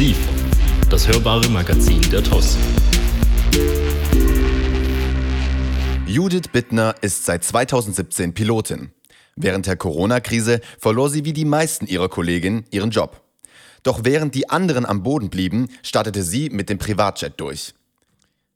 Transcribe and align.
Offensiv, 0.00 0.16
das 0.88 1.06
hörbare 1.06 1.46
Magazin 1.50 2.00
der 2.10 2.24
TOS. 2.24 2.56
Judith 6.06 6.48
Bittner 6.50 6.94
ist 7.02 7.26
seit 7.26 7.44
2017 7.44 8.32
Pilotin. 8.32 8.92
Während 9.36 9.66
der 9.66 9.76
Corona-Krise 9.76 10.62
verlor 10.78 11.10
sie 11.10 11.26
wie 11.26 11.34
die 11.34 11.44
meisten 11.44 11.86
ihrer 11.86 12.08
Kolleginnen 12.08 12.64
ihren 12.70 12.90
Job. 12.90 13.20
Doch 13.82 14.00
während 14.04 14.34
die 14.34 14.48
anderen 14.48 14.86
am 14.86 15.02
Boden 15.02 15.28
blieben, 15.28 15.68
startete 15.82 16.22
sie 16.22 16.48
mit 16.48 16.70
dem 16.70 16.78
Privatjet 16.78 17.34
durch. 17.36 17.74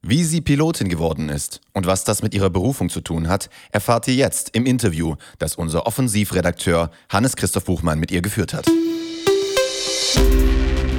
Wie 0.01 0.25
sie 0.25 0.41
Pilotin 0.41 0.89
geworden 0.89 1.29
ist 1.29 1.61
und 1.75 1.85
was 1.85 2.05
das 2.05 2.23
mit 2.23 2.33
ihrer 2.33 2.49
Berufung 2.49 2.89
zu 2.89 3.03
tun 3.03 3.29
hat, 3.29 3.51
erfahrt 3.71 4.09
ihr 4.09 4.15
jetzt 4.15 4.57
im 4.57 4.65
Interview, 4.65 5.17
das 5.39 5.57
unser 5.57 5.87
Offensivredakteur 5.87 6.91
Hannes 7.11 7.37
Christoph 7.37 7.67
Buchmann 7.67 8.01
mit 8.01 8.11
ihr 8.11 8.23
geführt 8.23 8.55
hat. 8.55 8.65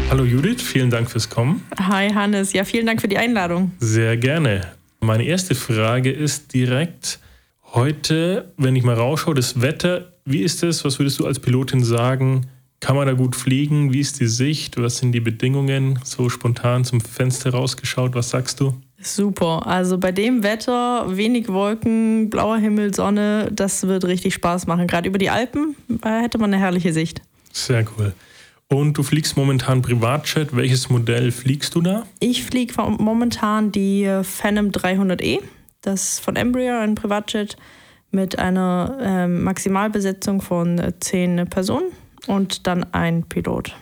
Hallo 0.09 0.23
Judith, 0.23 0.61
vielen 0.61 0.91
Dank 0.91 1.09
fürs 1.09 1.29
Kommen. 1.29 1.63
Hi 1.79 2.09
Hannes, 2.09 2.53
ja, 2.53 2.63
vielen 2.63 2.85
Dank 2.85 3.01
für 3.01 3.07
die 3.07 3.17
Einladung. 3.17 3.71
Sehr 3.79 4.15
gerne. 4.17 4.61
Meine 5.01 5.23
erste 5.23 5.55
Frage 5.55 6.11
ist 6.11 6.53
direkt 6.53 7.19
heute, 7.73 8.51
wenn 8.57 8.75
ich 8.75 8.83
mal 8.83 8.95
rausschaue, 8.95 9.33
das 9.33 9.61
Wetter, 9.61 10.13
wie 10.23 10.41
ist 10.41 10.63
es? 10.63 10.85
Was 10.85 10.99
würdest 10.99 11.19
du 11.19 11.25
als 11.25 11.39
Pilotin 11.39 11.83
sagen? 11.83 12.47
Kann 12.79 12.95
man 12.95 13.07
da 13.07 13.13
gut 13.13 13.35
fliegen? 13.35 13.93
Wie 13.93 13.99
ist 13.99 14.19
die 14.19 14.27
Sicht? 14.27 14.79
Was 14.79 14.99
sind 14.99 15.11
die 15.11 15.19
Bedingungen? 15.19 15.99
So 16.03 16.29
spontan 16.29 16.85
zum 16.85 17.01
Fenster 17.01 17.49
rausgeschaut, 17.51 18.13
was 18.13 18.29
sagst 18.29 18.59
du? 18.59 18.75
Super. 19.01 19.65
Also 19.65 19.97
bei 19.97 20.11
dem 20.11 20.43
Wetter, 20.43 21.17
wenig 21.17 21.49
Wolken, 21.49 22.29
blauer 22.29 22.57
Himmel, 22.57 22.93
Sonne, 22.93 23.49
das 23.51 23.87
wird 23.87 24.05
richtig 24.05 24.35
Spaß 24.35 24.67
machen. 24.67 24.87
Gerade 24.87 25.07
über 25.09 25.17
die 25.17 25.29
Alpen 25.29 25.75
äh, 26.03 26.21
hätte 26.21 26.37
man 26.37 26.53
eine 26.53 26.61
herrliche 26.61 26.93
Sicht. 26.93 27.21
Sehr 27.51 27.85
cool. 27.97 28.13
Und 28.67 28.97
du 28.97 29.03
fliegst 29.03 29.37
momentan 29.37 29.81
Privatjet. 29.81 30.55
Welches 30.55 30.89
Modell 30.89 31.31
fliegst 31.31 31.75
du 31.75 31.81
da? 31.81 32.05
Ich 32.19 32.43
fliege 32.43 32.73
momentan 32.81 33.71
die 33.71 34.09
Phantom 34.23 34.69
300e. 34.69 35.39
Das 35.81 36.13
ist 36.13 36.19
von 36.19 36.35
Embraer, 36.35 36.79
ein 36.79 36.95
Privatjet 36.95 37.57
mit 38.09 38.39
einer 38.39 38.97
äh, 39.01 39.27
Maximalbesetzung 39.27 40.41
von 40.41 40.81
zehn 40.99 41.45
Personen 41.47 41.91
und 42.25 42.65
dann 42.65 42.85
ein 42.91 43.23
Pilot. 43.23 43.75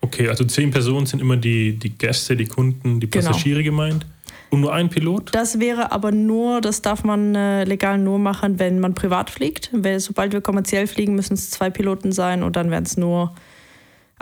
Okay, 0.00 0.28
also 0.28 0.44
zehn 0.44 0.72
Personen 0.72 1.06
sind 1.06 1.20
immer 1.20 1.36
die, 1.36 1.78
die 1.78 1.90
Gäste, 1.90 2.34
die 2.34 2.46
Kunden, 2.46 2.98
die 2.98 3.08
genau. 3.08 3.28
Passagiere 3.28 3.62
genau. 3.62 3.76
gemeint. 3.76 4.06
Und 4.50 4.60
nur 4.60 4.72
ein 4.74 4.90
Pilot? 4.90 5.34
Das 5.34 5.60
wäre 5.60 5.92
aber 5.92 6.12
nur, 6.12 6.60
das 6.60 6.82
darf 6.82 7.04
man 7.04 7.34
äh, 7.34 7.64
legal 7.64 7.98
nur 7.98 8.18
machen, 8.18 8.58
wenn 8.58 8.80
man 8.80 8.94
privat 8.94 9.30
fliegt. 9.30 9.70
Weil, 9.72 10.00
sobald 10.00 10.32
wir 10.32 10.40
kommerziell 10.40 10.86
fliegen, 10.86 11.14
müssen 11.14 11.34
es 11.34 11.50
zwei 11.50 11.70
Piloten 11.70 12.12
sein 12.12 12.42
und 12.42 12.56
dann 12.56 12.70
wären 12.70 12.82
es 12.82 12.96
nur 12.96 13.34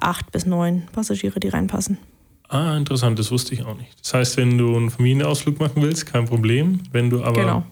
acht 0.03 0.33
bis 0.33 0.47
neun 0.47 0.84
Passagiere, 0.93 1.41
die 1.41 1.48
reinpassen. 1.48 1.98
Ah, 2.48 2.77
interessant, 2.77 3.19
das 3.19 3.31
wusste 3.31 3.55
ich 3.55 3.65
auch 3.65 3.77
nicht. 3.77 4.01
Das 4.03 4.12
heißt, 4.12 4.37
wenn 4.37 4.59
du 4.59 4.77
einen 4.77 4.91
Familienausflug 4.91 5.61
machen 5.61 5.83
willst, 5.83 6.06
kein 6.06 6.25
Problem. 6.25 6.81
Wenn 6.91 7.09
du 7.09 7.23
aber 7.23 7.41
genau. 7.41 7.65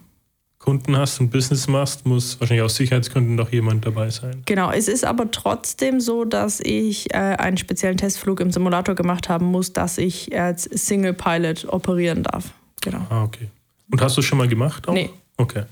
Kunden 0.57 0.97
hast 0.97 1.19
und 1.19 1.31
Business 1.31 1.67
machst, 1.67 2.05
muss 2.05 2.39
wahrscheinlich 2.39 2.63
aus 2.63 2.75
Sicherheitsgründen 2.75 3.37
doch 3.37 3.51
jemand 3.51 3.85
dabei 3.85 4.09
sein. 4.09 4.43
Genau, 4.45 4.71
es 4.71 4.87
ist 4.87 5.05
aber 5.05 5.31
trotzdem 5.31 5.99
so, 5.99 6.25
dass 6.25 6.59
ich 6.59 7.13
äh, 7.13 7.17
einen 7.17 7.57
speziellen 7.57 7.97
Testflug 7.97 8.39
im 8.41 8.51
Simulator 8.51 8.95
gemacht 8.95 9.29
haben 9.29 9.45
muss, 9.45 9.73
dass 9.73 9.97
ich 9.97 10.37
als 10.37 10.63
Single 10.63 11.13
Pilot 11.13 11.65
operieren 11.69 12.23
darf. 12.23 12.53
Genau. 12.81 13.05
Ah, 13.09 13.23
okay. 13.23 13.49
Und 13.91 14.01
hast 14.01 14.17
du 14.17 14.21
es 14.21 14.27
schon 14.27 14.37
mal 14.37 14.47
gemacht? 14.47 14.87
Auch? 14.87 14.93
Nee. 14.93 15.09
Okay. 15.37 15.63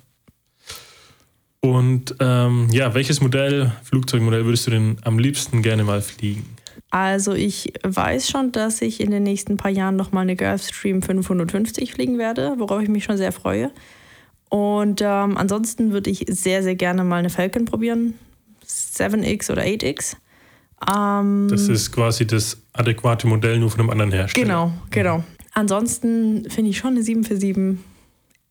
Und 1.62 2.16
ähm, 2.20 2.68
ja, 2.72 2.94
welches 2.94 3.20
Modell, 3.22 3.72
Flugzeugmodell 3.84 4.46
würdest 4.46 4.68
du 4.68 4.72
denn 4.72 4.98
am 5.04 5.20
liebsten 5.20 5.62
gerne 5.62 5.84
mal 5.84 6.02
fliegen? 6.02 6.46
Also 6.90 7.34
ich 7.34 7.74
weiß 7.84 8.30
schon, 8.30 8.52
dass 8.52 8.82
ich 8.82 9.02
in 9.02 9.12
den 9.12 9.24
nächsten 9.24 9.58
paar 9.58 9.72
Jahren 9.72 9.96
nochmal 9.96 10.24
eine 10.24 10.36
Gulfstream 10.36 11.02
550 11.02 11.94
fliegen 11.94 12.18
werde, 12.18 12.56
worauf 12.58 12.82
ich 12.82 12.90
mich 12.90 13.04
schon 13.04 13.18
sehr 13.18 13.32
freue. 13.32 13.72
Und 14.50 15.02
ähm, 15.02 15.38
ansonsten 15.38 15.92
würde 15.92 16.10
ich 16.10 16.26
sehr, 16.30 16.64
sehr 16.64 16.76
gerne 16.76 17.04
mal 17.04 17.18
eine 17.18 17.30
Falcon 17.30 17.66
probieren. 17.66 18.14
7X 18.66 19.52
oder 19.52 19.64
8X. 19.64 20.16
Ähm, 20.90 21.48
das 21.50 21.68
ist 21.68 21.92
quasi 21.92 22.26
das 22.26 22.58
adäquate 22.74 23.28
Modell 23.28 23.60
nur 23.60 23.70
von 23.70 23.82
einem 23.82 23.90
anderen 23.90 24.12
Hersteller. 24.12 24.46
Genau, 24.46 24.72
genau. 24.92 25.24
Ansonsten 25.54 26.50
finde 26.50 26.70
ich 26.70 26.78
schon 26.78 26.92
eine 26.92 27.04
747 27.04 27.84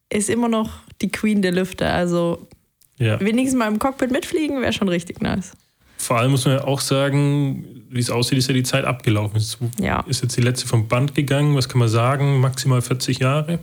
ist 0.08 0.30
immer 0.30 0.48
noch 0.48 0.70
die 1.02 1.10
Queen 1.10 1.42
der 1.42 1.52
Lüfte. 1.52 1.88
Also 1.88 2.46
ja. 2.98 3.20
wenigstens 3.20 3.58
mal 3.58 3.68
im 3.68 3.78
Cockpit 3.78 4.10
mitfliegen 4.10 4.60
wäre 4.60 4.72
schon 4.72 4.88
richtig 4.88 5.20
nice. 5.20 5.52
Vor 5.98 6.18
allem 6.18 6.30
muss 6.30 6.44
man 6.44 6.56
ja 6.58 6.64
auch 6.64 6.80
sagen, 6.80 7.64
wie 7.90 8.00
es 8.00 8.10
aussieht, 8.10 8.38
ist 8.38 8.48
ja 8.48 8.54
die 8.54 8.62
Zeit 8.62 8.84
abgelaufen. 8.84 9.36
Ist, 9.36 9.58
ja. 9.80 10.00
ist 10.06 10.22
jetzt 10.22 10.36
die 10.36 10.42
letzte 10.42 10.66
vom 10.66 10.88
Band 10.88 11.14
gegangen. 11.14 11.56
Was 11.56 11.68
kann 11.68 11.78
man 11.78 11.88
sagen? 11.88 12.40
Maximal 12.40 12.82
40 12.82 13.18
Jahre? 13.18 13.58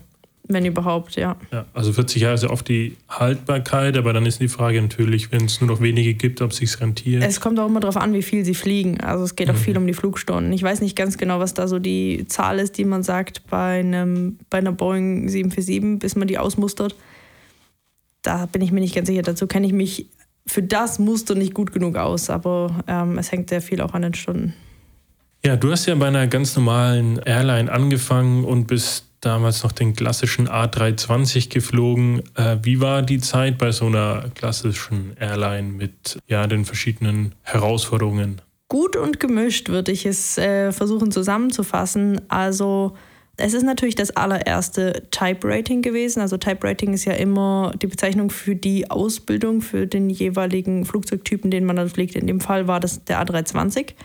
Wenn 0.46 0.66
überhaupt, 0.66 1.16
ja. 1.16 1.38
ja. 1.54 1.66
Also 1.74 1.94
40 1.94 2.22
Jahre 2.22 2.36
ist 2.36 2.44
ja 2.44 2.50
oft 2.50 2.68
die 2.68 2.98
Haltbarkeit, 3.08 3.96
aber 3.96 4.12
dann 4.12 4.26
ist 4.26 4.42
die 4.42 4.50
Frage 4.50 4.82
natürlich, 4.82 5.32
wenn 5.32 5.46
es 5.46 5.62
nur 5.62 5.70
noch 5.70 5.80
wenige 5.80 6.16
gibt, 6.16 6.42
ob 6.42 6.52
es 6.52 6.58
sich 6.58 6.82
rentiert. 6.82 7.24
Es 7.24 7.40
kommt 7.40 7.58
auch 7.60 7.68
immer 7.68 7.80
darauf 7.80 7.96
an, 7.96 8.14
wie 8.14 8.24
viel 8.24 8.44
sie 8.44 8.56
fliegen. 8.56 9.00
Also 9.00 9.24
es 9.24 9.38
geht 9.38 9.50
auch 9.50 9.54
mhm. 9.54 9.60
viel 9.60 9.78
um 9.78 9.88
die 9.88 9.94
Flugstunden. 9.94 10.52
Ich 10.52 10.62
weiß 10.62 10.82
nicht 10.82 10.98
ganz 10.98 11.18
genau, 11.18 11.40
was 11.40 11.54
da 11.54 11.70
so 11.70 11.80
die 11.80 12.26
Zahl 12.28 12.60
ist, 12.60 12.78
die 12.78 12.84
man 12.84 13.04
sagt 13.04 13.48
bei, 13.50 13.80
einem, 13.80 14.38
bei 14.50 14.58
einer 14.58 14.74
Boeing 14.74 15.30
747, 15.30 16.00
bis 16.00 16.18
man 16.18 16.28
die 16.28 16.38
ausmustert. 16.38 16.94
Da 18.24 18.48
bin 18.48 18.62
ich 18.62 18.72
mir 18.72 18.80
nicht 18.80 18.96
ganz 18.96 19.08
sicher. 19.08 19.22
Dazu 19.22 19.46
kenne 19.46 19.68
ich 19.68 19.74
mich 19.74 20.08
für 20.48 20.64
das 20.64 21.00
Muster 21.00 21.36
nicht 21.36 21.54
gut 21.54 21.72
genug 21.72 21.96
aus, 21.96 22.30
aber 22.30 22.84
ähm, 22.88 23.18
es 23.18 23.32
hängt 23.32 23.50
sehr 23.50 23.62
viel 23.62 23.82
auch 23.82 23.94
an 23.94 24.02
den 24.02 24.14
Stunden. 24.14 24.54
Ja, 25.46 25.56
du 25.58 25.72
hast 25.72 25.86
ja 25.86 25.96
bei 25.96 26.08
einer 26.08 26.28
ganz 26.28 26.56
normalen 26.56 27.18
Airline 27.20 27.72
angefangen 27.72 28.46
und 28.46 28.66
bist 28.66 29.06
damals 29.20 29.64
noch 29.64 29.72
den 29.72 29.94
klassischen 29.94 30.48
A320 30.48 31.50
geflogen. 31.50 32.24
Äh, 32.36 32.58
wie 32.64 32.80
war 32.80 33.02
die 33.02 33.20
Zeit 33.20 33.58
bei 33.58 33.72
so 33.72 33.86
einer 33.88 34.30
klassischen 34.36 35.16
Airline 35.20 35.70
mit 35.70 36.20
ja, 36.28 36.48
den 36.48 36.66
verschiedenen 36.66 37.36
Herausforderungen? 37.42 38.42
Gut 38.70 38.96
und 38.96 39.20
gemischt 39.20 39.70
würde 39.70 39.92
ich 39.92 40.06
es 40.06 40.38
äh, 40.38 40.72
versuchen 40.72 41.12
zusammenzufassen. 41.12 42.22
Also 42.30 42.96
es 43.38 43.54
ist 43.54 43.64
natürlich 43.64 43.96
das 43.96 44.12
allererste 44.12 45.08
Type 45.10 45.48
Rating 45.48 45.82
gewesen. 45.82 46.22
Also 46.22 46.38
Type 46.38 46.68
Rating 46.68 46.94
ist 46.94 47.06
ja 47.06 47.14
immer 47.14 47.74
die 47.82 47.88
Bezeichnung 47.88 48.30
für 48.30 48.56
die 48.56 48.92
Ausbildung 48.92 49.62
für 49.62 49.88
den 49.88 50.10
jeweiligen 50.10 50.86
Flugzeugtypen, 50.86 51.50
den 51.50 51.66
man 51.66 51.76
dann 51.76 51.90
fliegt. 51.90 52.16
In 52.16 52.28
dem 52.28 52.40
Fall 52.40 52.68
war 52.68 52.80
das 52.80 53.04
der 53.06 53.24
A320. 53.26 53.96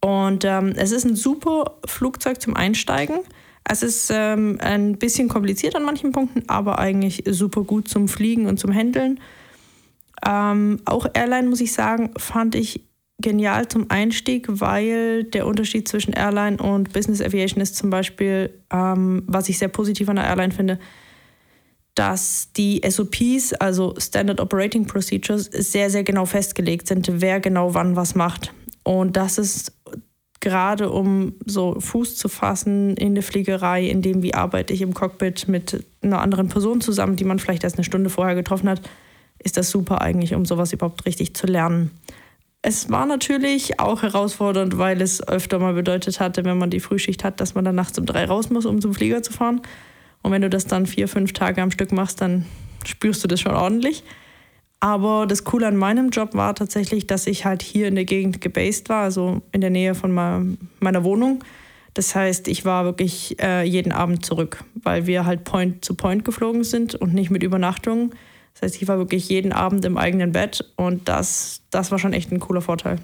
Und 0.00 0.44
ähm, 0.44 0.72
es 0.76 0.90
ist 0.90 1.04
ein 1.04 1.16
super 1.16 1.76
Flugzeug 1.84 2.40
zum 2.40 2.56
Einsteigen. 2.56 3.18
Es 3.64 3.82
ist 3.82 4.10
ähm, 4.14 4.58
ein 4.60 4.96
bisschen 4.96 5.28
kompliziert 5.28 5.74
an 5.74 5.84
manchen 5.84 6.12
Punkten, 6.12 6.48
aber 6.48 6.78
eigentlich 6.78 7.24
super 7.26 7.62
gut 7.62 7.88
zum 7.88 8.08
Fliegen 8.08 8.46
und 8.46 8.58
zum 8.58 8.72
Handeln. 8.72 9.20
Ähm, 10.26 10.80
auch 10.86 11.06
Airline, 11.12 11.48
muss 11.48 11.60
ich 11.60 11.72
sagen, 11.72 12.10
fand 12.16 12.54
ich 12.54 12.85
genial 13.18 13.66
zum 13.68 13.90
Einstieg, 13.90 14.46
weil 14.48 15.24
der 15.24 15.46
Unterschied 15.46 15.88
zwischen 15.88 16.12
Airline 16.12 16.58
und 16.58 16.92
Business 16.92 17.22
Aviation 17.22 17.62
ist 17.62 17.76
zum 17.76 17.90
Beispiel, 17.90 18.50
ähm, 18.70 19.22
was 19.26 19.48
ich 19.48 19.58
sehr 19.58 19.68
positiv 19.68 20.08
an 20.08 20.16
der 20.16 20.26
Airline 20.26 20.52
finde, 20.52 20.78
dass 21.94 22.52
die 22.54 22.82
SOPs, 22.86 23.54
also 23.54 23.94
Standard 23.98 24.38
Operating 24.40 24.86
Procedures, 24.86 25.46
sehr, 25.46 25.88
sehr 25.88 26.04
genau 26.04 26.26
festgelegt 26.26 26.86
sind, 26.88 27.08
wer 27.20 27.40
genau 27.40 27.72
wann 27.72 27.96
was 27.96 28.14
macht. 28.14 28.52
Und 28.82 29.16
das 29.16 29.38
ist 29.38 29.72
gerade 30.40 30.90
um 30.90 31.34
so 31.46 31.80
Fuß 31.80 32.16
zu 32.16 32.28
fassen 32.28 32.96
in 32.98 33.14
der 33.14 33.24
Fliegerei, 33.24 33.86
in 33.86 34.02
dem, 34.02 34.22
wie 34.22 34.34
arbeite 34.34 34.74
ich 34.74 34.82
im 34.82 34.92
Cockpit 34.92 35.48
mit 35.48 35.84
einer 36.02 36.20
anderen 36.20 36.48
Person 36.48 36.82
zusammen, 36.82 37.16
die 37.16 37.24
man 37.24 37.38
vielleicht 37.38 37.64
erst 37.64 37.76
eine 37.76 37.84
Stunde 37.84 38.10
vorher 38.10 38.34
getroffen 38.34 38.68
hat, 38.68 38.82
ist 39.38 39.56
das 39.56 39.70
super 39.70 40.02
eigentlich, 40.02 40.34
um 40.34 40.44
sowas 40.44 40.74
überhaupt 40.74 41.06
richtig 41.06 41.34
zu 41.34 41.46
lernen. 41.46 41.90
Es 42.68 42.90
war 42.90 43.06
natürlich 43.06 43.78
auch 43.78 44.02
herausfordernd, 44.02 44.76
weil 44.76 45.00
es 45.00 45.22
öfter 45.28 45.60
mal 45.60 45.74
bedeutet 45.74 46.18
hatte, 46.18 46.44
wenn 46.44 46.58
man 46.58 46.68
die 46.68 46.80
Frühschicht 46.80 47.22
hat, 47.22 47.40
dass 47.40 47.54
man 47.54 47.64
dann 47.64 47.76
nachts 47.76 47.96
um 47.96 48.06
drei 48.06 48.24
raus 48.24 48.50
muss, 48.50 48.66
um 48.66 48.80
zum 48.80 48.92
Flieger 48.92 49.22
zu 49.22 49.32
fahren. 49.32 49.60
Und 50.22 50.32
wenn 50.32 50.42
du 50.42 50.50
das 50.50 50.66
dann 50.66 50.84
vier, 50.84 51.06
fünf 51.06 51.32
Tage 51.32 51.62
am 51.62 51.70
Stück 51.70 51.92
machst, 51.92 52.20
dann 52.20 52.44
spürst 52.84 53.22
du 53.22 53.28
das 53.28 53.40
schon 53.40 53.54
ordentlich. 53.54 54.02
Aber 54.80 55.28
das 55.28 55.44
Coole 55.44 55.68
an 55.68 55.76
meinem 55.76 56.10
Job 56.10 56.34
war 56.34 56.56
tatsächlich, 56.56 57.06
dass 57.06 57.28
ich 57.28 57.44
halt 57.44 57.62
hier 57.62 57.86
in 57.86 57.94
der 57.94 58.04
Gegend 58.04 58.40
gebased 58.40 58.88
war, 58.88 59.04
also 59.04 59.42
in 59.52 59.60
der 59.60 59.70
Nähe 59.70 59.94
von 59.94 60.12
meiner 60.80 61.04
Wohnung. 61.04 61.44
Das 61.94 62.16
heißt, 62.16 62.48
ich 62.48 62.64
war 62.64 62.84
wirklich 62.84 63.40
äh, 63.40 63.62
jeden 63.62 63.92
Abend 63.92 64.26
zurück, 64.26 64.64
weil 64.74 65.06
wir 65.06 65.24
halt 65.24 65.44
Point 65.44 65.84
zu 65.84 65.94
Point 65.94 66.24
geflogen 66.24 66.64
sind 66.64 66.96
und 66.96 67.14
nicht 67.14 67.30
mit 67.30 67.44
Übernachtung. 67.44 68.12
Das 68.56 68.62
heißt, 68.62 68.82
ich 68.82 68.88
war 68.88 68.96
wirklich 68.96 69.28
jeden 69.28 69.52
Abend 69.52 69.84
im 69.84 69.98
eigenen 69.98 70.32
Bett 70.32 70.64
und 70.76 71.08
das, 71.08 71.60
das 71.70 71.90
war 71.90 71.98
schon 71.98 72.14
echt 72.14 72.32
ein 72.32 72.40
cooler 72.40 72.62
Vorteil. 72.62 72.98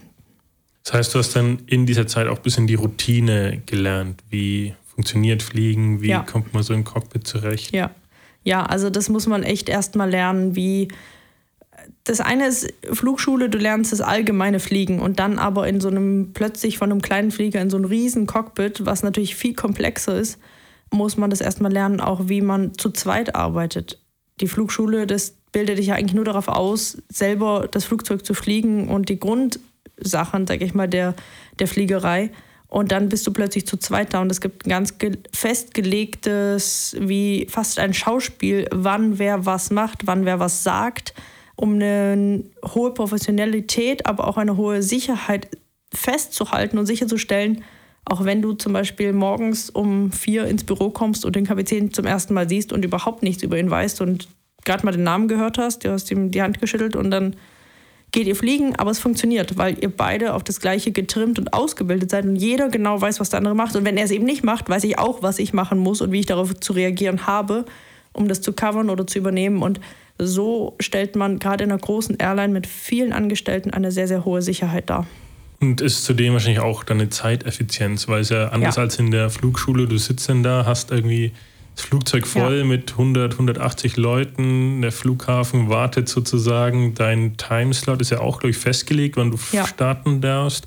Das 0.82 0.94
heißt, 0.94 1.14
du 1.14 1.18
hast 1.18 1.36
dann 1.36 1.58
in 1.66 1.84
dieser 1.84 2.06
Zeit 2.06 2.26
auch 2.26 2.38
ein 2.38 2.42
bisschen 2.42 2.66
die 2.66 2.74
Routine 2.74 3.62
gelernt. 3.66 4.22
Wie 4.30 4.74
funktioniert 4.82 5.42
Fliegen? 5.42 6.00
Wie 6.00 6.08
ja. 6.08 6.20
kommt 6.20 6.54
man 6.54 6.62
so 6.62 6.72
im 6.72 6.84
Cockpit 6.84 7.26
zurecht? 7.26 7.74
Ja. 7.74 7.90
Ja, 8.44 8.64
also 8.64 8.90
das 8.90 9.08
muss 9.08 9.26
man 9.26 9.44
echt 9.44 9.68
erstmal 9.68 10.10
lernen, 10.10 10.56
wie 10.56 10.88
das 12.04 12.20
eine 12.20 12.48
ist 12.48 12.72
Flugschule, 12.90 13.48
du 13.48 13.58
lernst 13.58 13.92
das 13.92 14.00
allgemeine 14.00 14.58
Fliegen 14.58 15.00
und 15.00 15.20
dann 15.20 15.38
aber 15.38 15.68
in 15.68 15.80
so 15.80 15.88
einem 15.88 16.32
plötzlich 16.32 16.78
von 16.78 16.90
einem 16.90 17.02
kleinen 17.02 17.30
Flieger 17.30 17.60
in 17.60 17.70
so 17.70 17.76
einem 17.76 17.86
riesen 17.86 18.26
Cockpit, 18.26 18.84
was 18.84 19.02
natürlich 19.02 19.36
viel 19.36 19.54
komplexer 19.54 20.18
ist, 20.18 20.38
muss 20.90 21.16
man 21.16 21.30
das 21.30 21.40
erstmal 21.40 21.72
lernen, 21.72 22.00
auch 22.00 22.28
wie 22.28 22.40
man 22.40 22.76
zu 22.76 22.90
zweit 22.90 23.34
arbeitet. 23.36 24.00
Die 24.40 24.48
Flugschule, 24.48 25.06
das 25.06 25.36
bildet 25.52 25.78
dich 25.78 25.86
ja 25.86 25.94
eigentlich 25.94 26.14
nur 26.14 26.24
darauf 26.24 26.48
aus, 26.48 26.98
selber 27.08 27.68
das 27.70 27.84
Flugzeug 27.84 28.24
zu 28.24 28.34
fliegen 28.34 28.88
und 28.88 29.08
die 29.08 29.20
Grundsachen, 29.20 30.46
sag 30.46 30.62
ich 30.62 30.74
mal, 30.74 30.88
der, 30.88 31.14
der 31.58 31.68
Fliegerei. 31.68 32.30
Und 32.68 32.90
dann 32.90 33.10
bist 33.10 33.26
du 33.26 33.34
plötzlich 33.34 33.66
zu 33.66 33.76
zweit 33.76 34.14
da 34.14 34.22
und 34.22 34.32
es 34.32 34.40
gibt 34.40 34.66
ein 34.66 34.70
ganz 34.70 34.94
festgelegtes, 35.34 36.96
wie 36.98 37.46
fast 37.50 37.78
ein 37.78 37.92
Schauspiel, 37.92 38.66
wann 38.72 39.18
wer 39.18 39.44
was 39.44 39.70
macht, 39.70 40.06
wann 40.06 40.24
wer 40.24 40.40
was 40.40 40.64
sagt, 40.64 41.12
um 41.54 41.74
eine 41.74 42.44
hohe 42.64 42.94
Professionalität, 42.94 44.06
aber 44.06 44.26
auch 44.26 44.38
eine 44.38 44.56
hohe 44.56 44.82
Sicherheit 44.82 45.48
festzuhalten 45.92 46.78
und 46.78 46.86
sicherzustellen, 46.86 47.62
auch 48.06 48.24
wenn 48.24 48.40
du 48.40 48.54
zum 48.54 48.72
Beispiel 48.72 49.12
morgens 49.12 49.68
um 49.68 50.10
vier 50.10 50.46
ins 50.46 50.64
Büro 50.64 50.88
kommst 50.88 51.26
und 51.26 51.36
den 51.36 51.46
Kapitän 51.46 51.92
zum 51.92 52.06
ersten 52.06 52.32
Mal 52.32 52.48
siehst 52.48 52.72
und 52.72 52.86
überhaupt 52.86 53.22
nichts 53.22 53.42
über 53.42 53.58
ihn 53.58 53.70
weißt 53.70 54.00
und 54.00 54.28
gerade 54.64 54.84
mal 54.84 54.92
den 54.92 55.02
Namen 55.02 55.28
gehört 55.28 55.58
hast, 55.58 55.84
du 55.84 55.90
hast 55.90 56.10
ihm 56.10 56.30
die 56.30 56.42
Hand 56.42 56.60
geschüttelt 56.60 56.96
und 56.96 57.10
dann 57.10 57.36
geht 58.12 58.26
ihr 58.26 58.36
fliegen, 58.36 58.76
aber 58.76 58.90
es 58.90 58.98
funktioniert, 58.98 59.56
weil 59.56 59.82
ihr 59.82 59.88
beide 59.88 60.34
auf 60.34 60.44
das 60.44 60.60
Gleiche 60.60 60.92
getrimmt 60.92 61.38
und 61.38 61.54
ausgebildet 61.54 62.10
seid 62.10 62.26
und 62.26 62.36
jeder 62.36 62.68
genau 62.68 63.00
weiß, 63.00 63.20
was 63.20 63.30
der 63.30 63.38
andere 63.38 63.54
macht. 63.54 63.74
Und 63.74 63.86
wenn 63.86 63.96
er 63.96 64.04
es 64.04 64.10
eben 64.10 64.26
nicht 64.26 64.44
macht, 64.44 64.68
weiß 64.68 64.84
ich 64.84 64.98
auch, 64.98 65.22
was 65.22 65.38
ich 65.38 65.54
machen 65.54 65.78
muss 65.78 66.02
und 66.02 66.12
wie 66.12 66.20
ich 66.20 66.26
darauf 66.26 66.54
zu 66.54 66.74
reagieren 66.74 67.26
habe, 67.26 67.64
um 68.12 68.28
das 68.28 68.42
zu 68.42 68.52
covern 68.52 68.90
oder 68.90 69.06
zu 69.06 69.18
übernehmen. 69.18 69.62
Und 69.62 69.80
so 70.18 70.76
stellt 70.78 71.16
man 71.16 71.38
gerade 71.38 71.64
in 71.64 71.72
einer 71.72 71.80
großen 71.80 72.18
Airline 72.18 72.52
mit 72.52 72.66
vielen 72.66 73.14
Angestellten 73.14 73.70
eine 73.70 73.90
sehr, 73.90 74.06
sehr 74.06 74.26
hohe 74.26 74.42
Sicherheit 74.42 74.90
dar. 74.90 75.06
Und 75.60 75.80
ist 75.80 76.04
zudem 76.04 76.34
wahrscheinlich 76.34 76.60
auch 76.60 76.84
deine 76.84 77.08
Zeiteffizienz, 77.08 78.08
weil 78.08 78.20
es 78.20 78.28
ja 78.28 78.48
anders 78.48 78.76
ja. 78.76 78.82
als 78.82 78.98
in 78.98 79.10
der 79.10 79.30
Flugschule, 79.30 79.86
du 79.86 79.96
sitzt 79.96 80.28
dann 80.28 80.42
da, 80.42 80.66
hast 80.66 80.90
irgendwie 80.90 81.32
das 81.74 81.84
Flugzeug 81.84 82.26
voll 82.26 82.58
ja. 82.58 82.64
mit 82.64 82.92
100, 82.92 83.32
180 83.32 83.96
Leuten. 83.96 84.82
Der 84.82 84.92
Flughafen 84.92 85.68
wartet 85.68 86.08
sozusagen. 86.08 86.94
Dein 86.94 87.36
Timeslot 87.36 88.00
ist 88.00 88.10
ja 88.10 88.20
auch, 88.20 88.40
glaube 88.40 88.50
ich, 88.50 88.58
festgelegt, 88.58 89.16
wann 89.16 89.30
du 89.30 89.38
ja. 89.52 89.66
starten 89.66 90.20
darfst. 90.20 90.66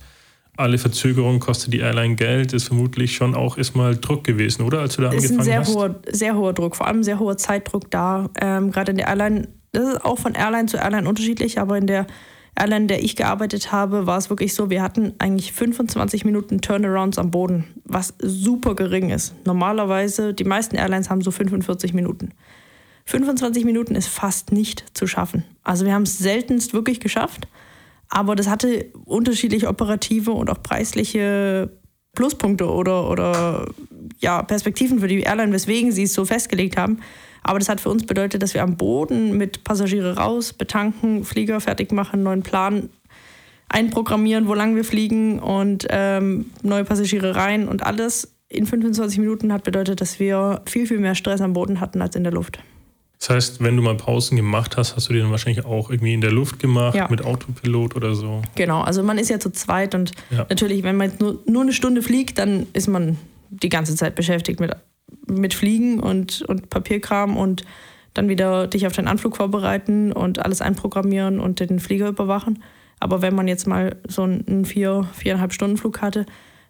Alle 0.58 0.78
Verzögerungen 0.78 1.40
kostet 1.40 1.74
die 1.74 1.80
Airline 1.80 2.16
Geld, 2.16 2.54
ist 2.54 2.64
vermutlich 2.68 3.16
schon 3.16 3.36
auch 3.36 3.58
erstmal 3.58 3.98
Druck 3.98 4.24
gewesen, 4.24 4.64
oder? 4.64 4.80
Als 4.80 4.96
du 4.96 5.02
da 5.02 5.10
ist 5.10 5.16
angefangen 5.16 5.40
ein 5.40 5.44
sehr 5.44 5.60
hast. 5.60 5.76
Hoher, 5.76 5.96
sehr 6.10 6.36
hoher 6.36 6.54
Druck, 6.54 6.78
vor 6.78 6.88
allem 6.88 7.04
sehr 7.04 7.20
hoher 7.20 7.38
Zeitdruck 7.38 7.92
da. 7.92 8.30
Ähm, 8.40 8.72
Gerade 8.72 8.92
in 8.92 8.98
der 8.98 9.08
Airline, 9.08 9.50
das 9.74 9.90
ist 9.90 10.06
auch 10.06 10.18
von 10.18 10.34
Airline 10.34 10.68
zu 10.68 10.78
Airline 10.78 11.10
unterschiedlich, 11.10 11.60
aber 11.60 11.78
in 11.78 11.88
der 11.88 12.08
Airline, 12.58 12.84
in 12.84 12.88
der 12.88 13.04
ich 13.04 13.16
gearbeitet 13.16 13.72
habe, 13.72 14.08
war 14.08 14.18
es 14.18 14.30
wirklich 14.30 14.54
so, 14.54 14.70
wir 14.70 14.82
hatten 14.82 15.14
eigentlich 15.20 15.52
25 15.52 16.24
Minuten 16.24 16.62
Turnarounds 16.62 17.18
am 17.18 17.32
Boden, 17.32 17.66
was 17.84 18.14
super 18.20 18.76
gering 18.76 19.10
ist. 19.10 19.36
Normalerweise, 19.46 20.34
die 20.34 20.46
meisten 20.46 20.76
Airlines 20.76 21.10
haben 21.10 21.22
so 21.22 21.32
45 21.32 21.94
Minuten. 21.94 22.32
25 23.06 23.66
Minuten 23.66 23.96
ist 23.96 24.08
fast 24.08 24.52
nicht 24.52 24.86
zu 24.94 25.06
schaffen. 25.06 25.44
Also 25.64 25.86
wir 25.86 25.94
haben 25.94 26.04
es 26.04 26.18
seltenst 26.18 26.74
wirklich 26.74 27.00
geschafft, 27.00 27.48
aber 28.10 28.36
das 28.36 28.48
hatte 28.48 28.86
unterschiedliche 29.06 29.68
operative 29.68 30.32
und 30.32 30.50
auch 30.50 30.64
preisliche 30.64 31.70
Pluspunkte 32.16 32.70
oder, 32.70 33.10
oder 33.10 33.68
ja, 34.20 34.42
Perspektiven 34.42 35.00
für 35.00 35.08
die 35.08 35.22
Airline, 35.22 35.52
weswegen 35.52 35.92
sie 35.92 36.04
es 36.04 36.14
so 36.14 36.26
festgelegt 36.26 36.78
haben. 36.78 37.02
Aber 37.48 37.60
das 37.60 37.70
hat 37.70 37.80
für 37.80 37.90
uns 37.90 38.08
bedeutet, 38.08 38.42
dass 38.42 38.56
wir 38.56 38.64
am 38.64 38.76
Boden 38.76 39.38
mit 39.38 39.64
Passagiere 39.64 40.18
raus, 40.18 40.52
betanken, 40.52 41.24
Flieger 41.24 41.62
fertig 41.62 41.92
machen, 41.92 42.24
neuen 42.24 42.42
Plan 42.42 42.90
einprogrammieren, 43.70 44.48
wo 44.48 44.56
lang 44.56 44.76
wir 44.76 44.84
fliegen 44.84 45.38
und 45.38 45.86
ähm, 45.92 46.48
neue 46.64 46.86
Passagiere 46.86 47.36
rein 47.36 47.68
und 47.68 47.84
alles 47.84 48.34
in 48.50 48.66
25 48.66 49.20
Minuten 49.20 49.54
hat 49.54 49.64
bedeutet, 49.64 50.02
dass 50.02 50.20
wir 50.20 50.64
viel, 50.66 50.88
viel 50.88 50.98
mehr 50.98 51.14
Stress 51.14 51.40
am 51.40 51.54
Boden 51.54 51.82
hatten 51.82 52.02
als 52.02 52.16
in 52.16 52.24
der 52.24 52.34
Luft. 52.34 52.58
Das 53.20 53.30
heißt, 53.30 53.64
wenn 53.64 53.78
du 53.78 53.84
mal 53.84 53.96
Pausen 53.96 54.38
gemacht 54.38 54.76
hast, 54.76 54.96
hast 54.96 55.10
du 55.10 55.14
die 55.14 55.20
dann 55.20 55.30
wahrscheinlich 55.30 55.66
auch 55.66 55.92
irgendwie 55.92 56.16
in 56.16 56.22
der 56.22 56.32
Luft 56.32 56.58
gemacht, 56.58 56.96
ja. 56.96 57.08
mit 57.10 57.24
Autopilot 57.24 57.96
oder 57.96 58.16
so. 58.16 58.42
Genau, 58.56 58.82
also 58.82 59.04
man 59.04 59.20
ist 59.20 59.30
ja 59.30 59.40
zu 59.40 59.52
zweit 59.52 59.94
und 59.94 60.14
ja. 60.32 60.48
natürlich, 60.50 60.82
wenn 60.82 60.98
man 60.98 61.12
jetzt 61.12 61.22
nur, 61.22 61.44
nur 61.46 61.62
eine 61.62 61.74
Stunde 61.74 62.02
fliegt, 62.02 62.40
dann 62.40 62.66
ist 62.74 62.88
man 62.88 63.18
die 63.52 63.70
ganze 63.70 63.96
Zeit 63.96 64.16
beschäftigt 64.16 64.60
mit 64.60 64.76
mit 65.28 65.54
Fliegen 65.54 66.00
und, 66.00 66.42
und 66.44 66.70
Papierkram 66.70 67.38
und 67.38 67.64
dann 68.14 68.30
wieder 68.30 68.68
dich 68.68 68.88
auf 68.88 68.94
den 68.94 69.08
Anflug 69.08 69.38
vorbereiten 69.38 70.12
und 70.12 70.40
alles 70.40 70.62
einprogrammieren 70.62 71.40
und 71.40 71.60
den 71.60 71.80
Flieger 71.80 72.08
überwachen. 72.08 72.64
Aber 73.00 73.22
wenn 73.22 73.36
man 73.36 73.48
jetzt 73.48 73.68
mal 73.68 73.98
so 74.08 74.24
einen 74.24 74.66
vier, 74.66 75.08
viereinhalb 75.14 75.54
Stunden 75.54 75.78
Flug 75.78 76.02
hatte, 76.02 76.26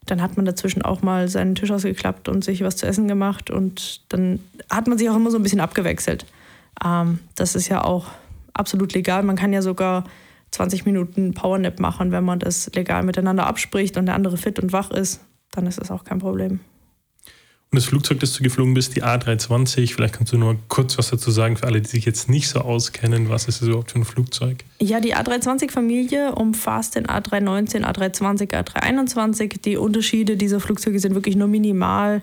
dann 0.06 0.22
hat 0.22 0.38
man 0.38 0.46
dazwischen 0.46 0.82
auch 0.82 1.02
mal 1.02 1.28
seinen 1.28 1.56
Tisch 1.56 1.72
ausgeklappt 1.72 2.30
und 2.30 2.44
sich 2.44 2.62
was 2.62 2.78
zu 2.78 2.86
essen 2.86 3.08
gemacht 3.08 3.50
und 3.50 4.02
dann 4.10 4.40
hat 4.70 4.88
man 4.88 4.98
sich 4.98 5.10
auch 5.10 5.16
immer 5.16 5.32
so 5.32 5.38
ein 5.38 5.44
bisschen 5.44 5.60
abgewechselt. 5.60 6.26
Ähm, 6.84 7.20
das 7.36 7.56
ist 7.56 7.70
ja 7.70 7.84
auch 7.84 8.08
absolut 8.54 8.94
legal. 8.94 9.24
Man 9.24 9.36
kann 9.36 9.54
ja 9.54 9.62
sogar 9.62 10.04
20 10.52 10.86
Minuten 10.86 11.34
Powernap 11.34 11.80
machen, 11.80 12.12
wenn 12.12 12.24
man 12.24 12.40
das 12.40 12.72
legal 12.74 13.04
miteinander 13.04 13.48
abspricht 13.48 13.98
und 13.98 14.06
der 14.06 14.16
andere 14.16 14.38
fit 14.38 14.60
und 14.60 14.74
wach 14.74 14.92
ist, 14.92 15.22
dann 15.52 15.68
ist 15.68 15.80
das 15.80 15.92
auch 15.92 16.04
kein 16.04 16.20
Problem. 16.20 16.60
Und 17.76 17.82
das 17.82 17.90
Flugzeug, 17.90 18.22
das 18.22 18.32
du 18.32 18.42
geflogen 18.42 18.74
bist, 18.74 18.96
die 18.96 19.04
A320, 19.04 19.96
vielleicht 19.96 20.14
kannst 20.14 20.32
du 20.32 20.38
nur 20.38 20.56
kurz 20.70 20.98
was 20.98 21.10
dazu 21.10 21.30
sagen 21.30 21.58
für 21.58 21.68
alle, 21.68 21.82
die 21.82 21.90
sich 21.90 22.06
jetzt 22.06 22.30
nicht 22.30 22.48
so 22.48 22.62
auskennen. 22.62 23.28
Was 23.28 23.50
ist 23.50 23.60
das 23.60 23.68
überhaupt 23.68 23.92
für 23.92 24.00
ein 24.00 24.06
Flugzeug? 24.06 24.64
Ja, 24.80 25.02
die 25.02 25.14
A320-Familie 25.14 26.36
umfasst 26.36 26.96
den 26.96 27.06
A319, 27.06 27.84
A320, 27.84 28.54
A321. 28.54 29.62
Die 29.62 29.76
Unterschiede 29.76 30.38
dieser 30.38 30.62
Flugzeuge 30.62 31.02
sind 31.02 31.16
wirklich 31.16 31.36
nur 31.36 31.50
minimal. 31.50 32.22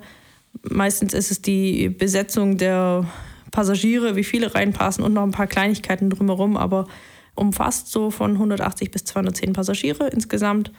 Meistens 0.63 1.13
ist 1.13 1.31
es 1.31 1.43
die 1.43 1.91
Besetzung 1.91 2.57
der 2.57 3.07
Passagiere, 3.51 4.17
wie 4.17 4.25
viele 4.25 4.55
reinpassen 4.55 5.05
und 5.05 5.13
noch 5.13 5.23
ein 5.23 5.33
paar 5.33 5.49
Kleinigkeiten 5.49 6.09
drumherum, 6.09 6.57
aber 6.57 6.87
umfasst 7.35 7.93
so 7.93 8.11
von 8.11 8.33
180 8.33 8.91
bis 8.91 9.05
210 9.05 9.53
Passagiere 9.53 10.09
insgesamt 10.09 10.73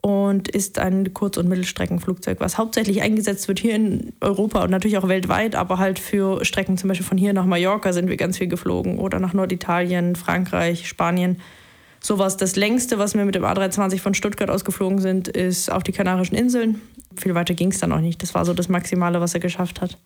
und 0.00 0.48
ist 0.48 0.78
ein 0.78 1.12
Kurz- 1.12 1.36
und 1.36 1.48
Mittelstreckenflugzeug, 1.48 2.38
was 2.40 2.56
hauptsächlich 2.56 3.02
eingesetzt 3.02 3.48
wird 3.48 3.58
hier 3.58 3.74
in 3.74 4.12
Europa 4.20 4.62
und 4.62 4.70
natürlich 4.70 4.98
auch 4.98 5.08
weltweit, 5.08 5.54
aber 5.56 5.78
halt 5.78 5.98
für 5.98 6.44
Strecken 6.44 6.78
zum 6.78 6.88
Beispiel 6.88 7.06
von 7.06 7.18
hier 7.18 7.32
nach 7.32 7.46
Mallorca 7.46 7.92
sind 7.92 8.08
wir 8.08 8.16
ganz 8.16 8.38
viel 8.38 8.46
geflogen 8.46 8.98
oder 8.98 9.18
nach 9.18 9.32
Norditalien, 9.32 10.16
Frankreich, 10.16 10.88
Spanien. 10.88 11.40
Sowas. 12.00 12.36
Das 12.36 12.54
längste, 12.54 12.98
was 13.00 13.14
wir 13.14 13.24
mit 13.24 13.34
dem 13.34 13.44
A320 13.44 13.98
von 13.98 14.14
Stuttgart 14.14 14.50
ausgeflogen 14.50 15.00
sind, 15.00 15.26
ist 15.26 15.70
auf 15.70 15.82
die 15.82 15.90
Kanarischen 15.90 16.36
Inseln. 16.36 16.80
Viel 17.16 17.34
weiter 17.34 17.54
ging 17.54 17.72
es 17.72 17.80
dann 17.80 17.90
auch 17.90 18.00
nicht. 18.00 18.22
Das 18.22 18.34
war 18.34 18.44
so 18.44 18.54
das 18.54 18.68
Maximale, 18.68 19.20
was 19.20 19.34
er 19.34 19.40
geschafft 19.40 19.80
hat. 19.80 19.98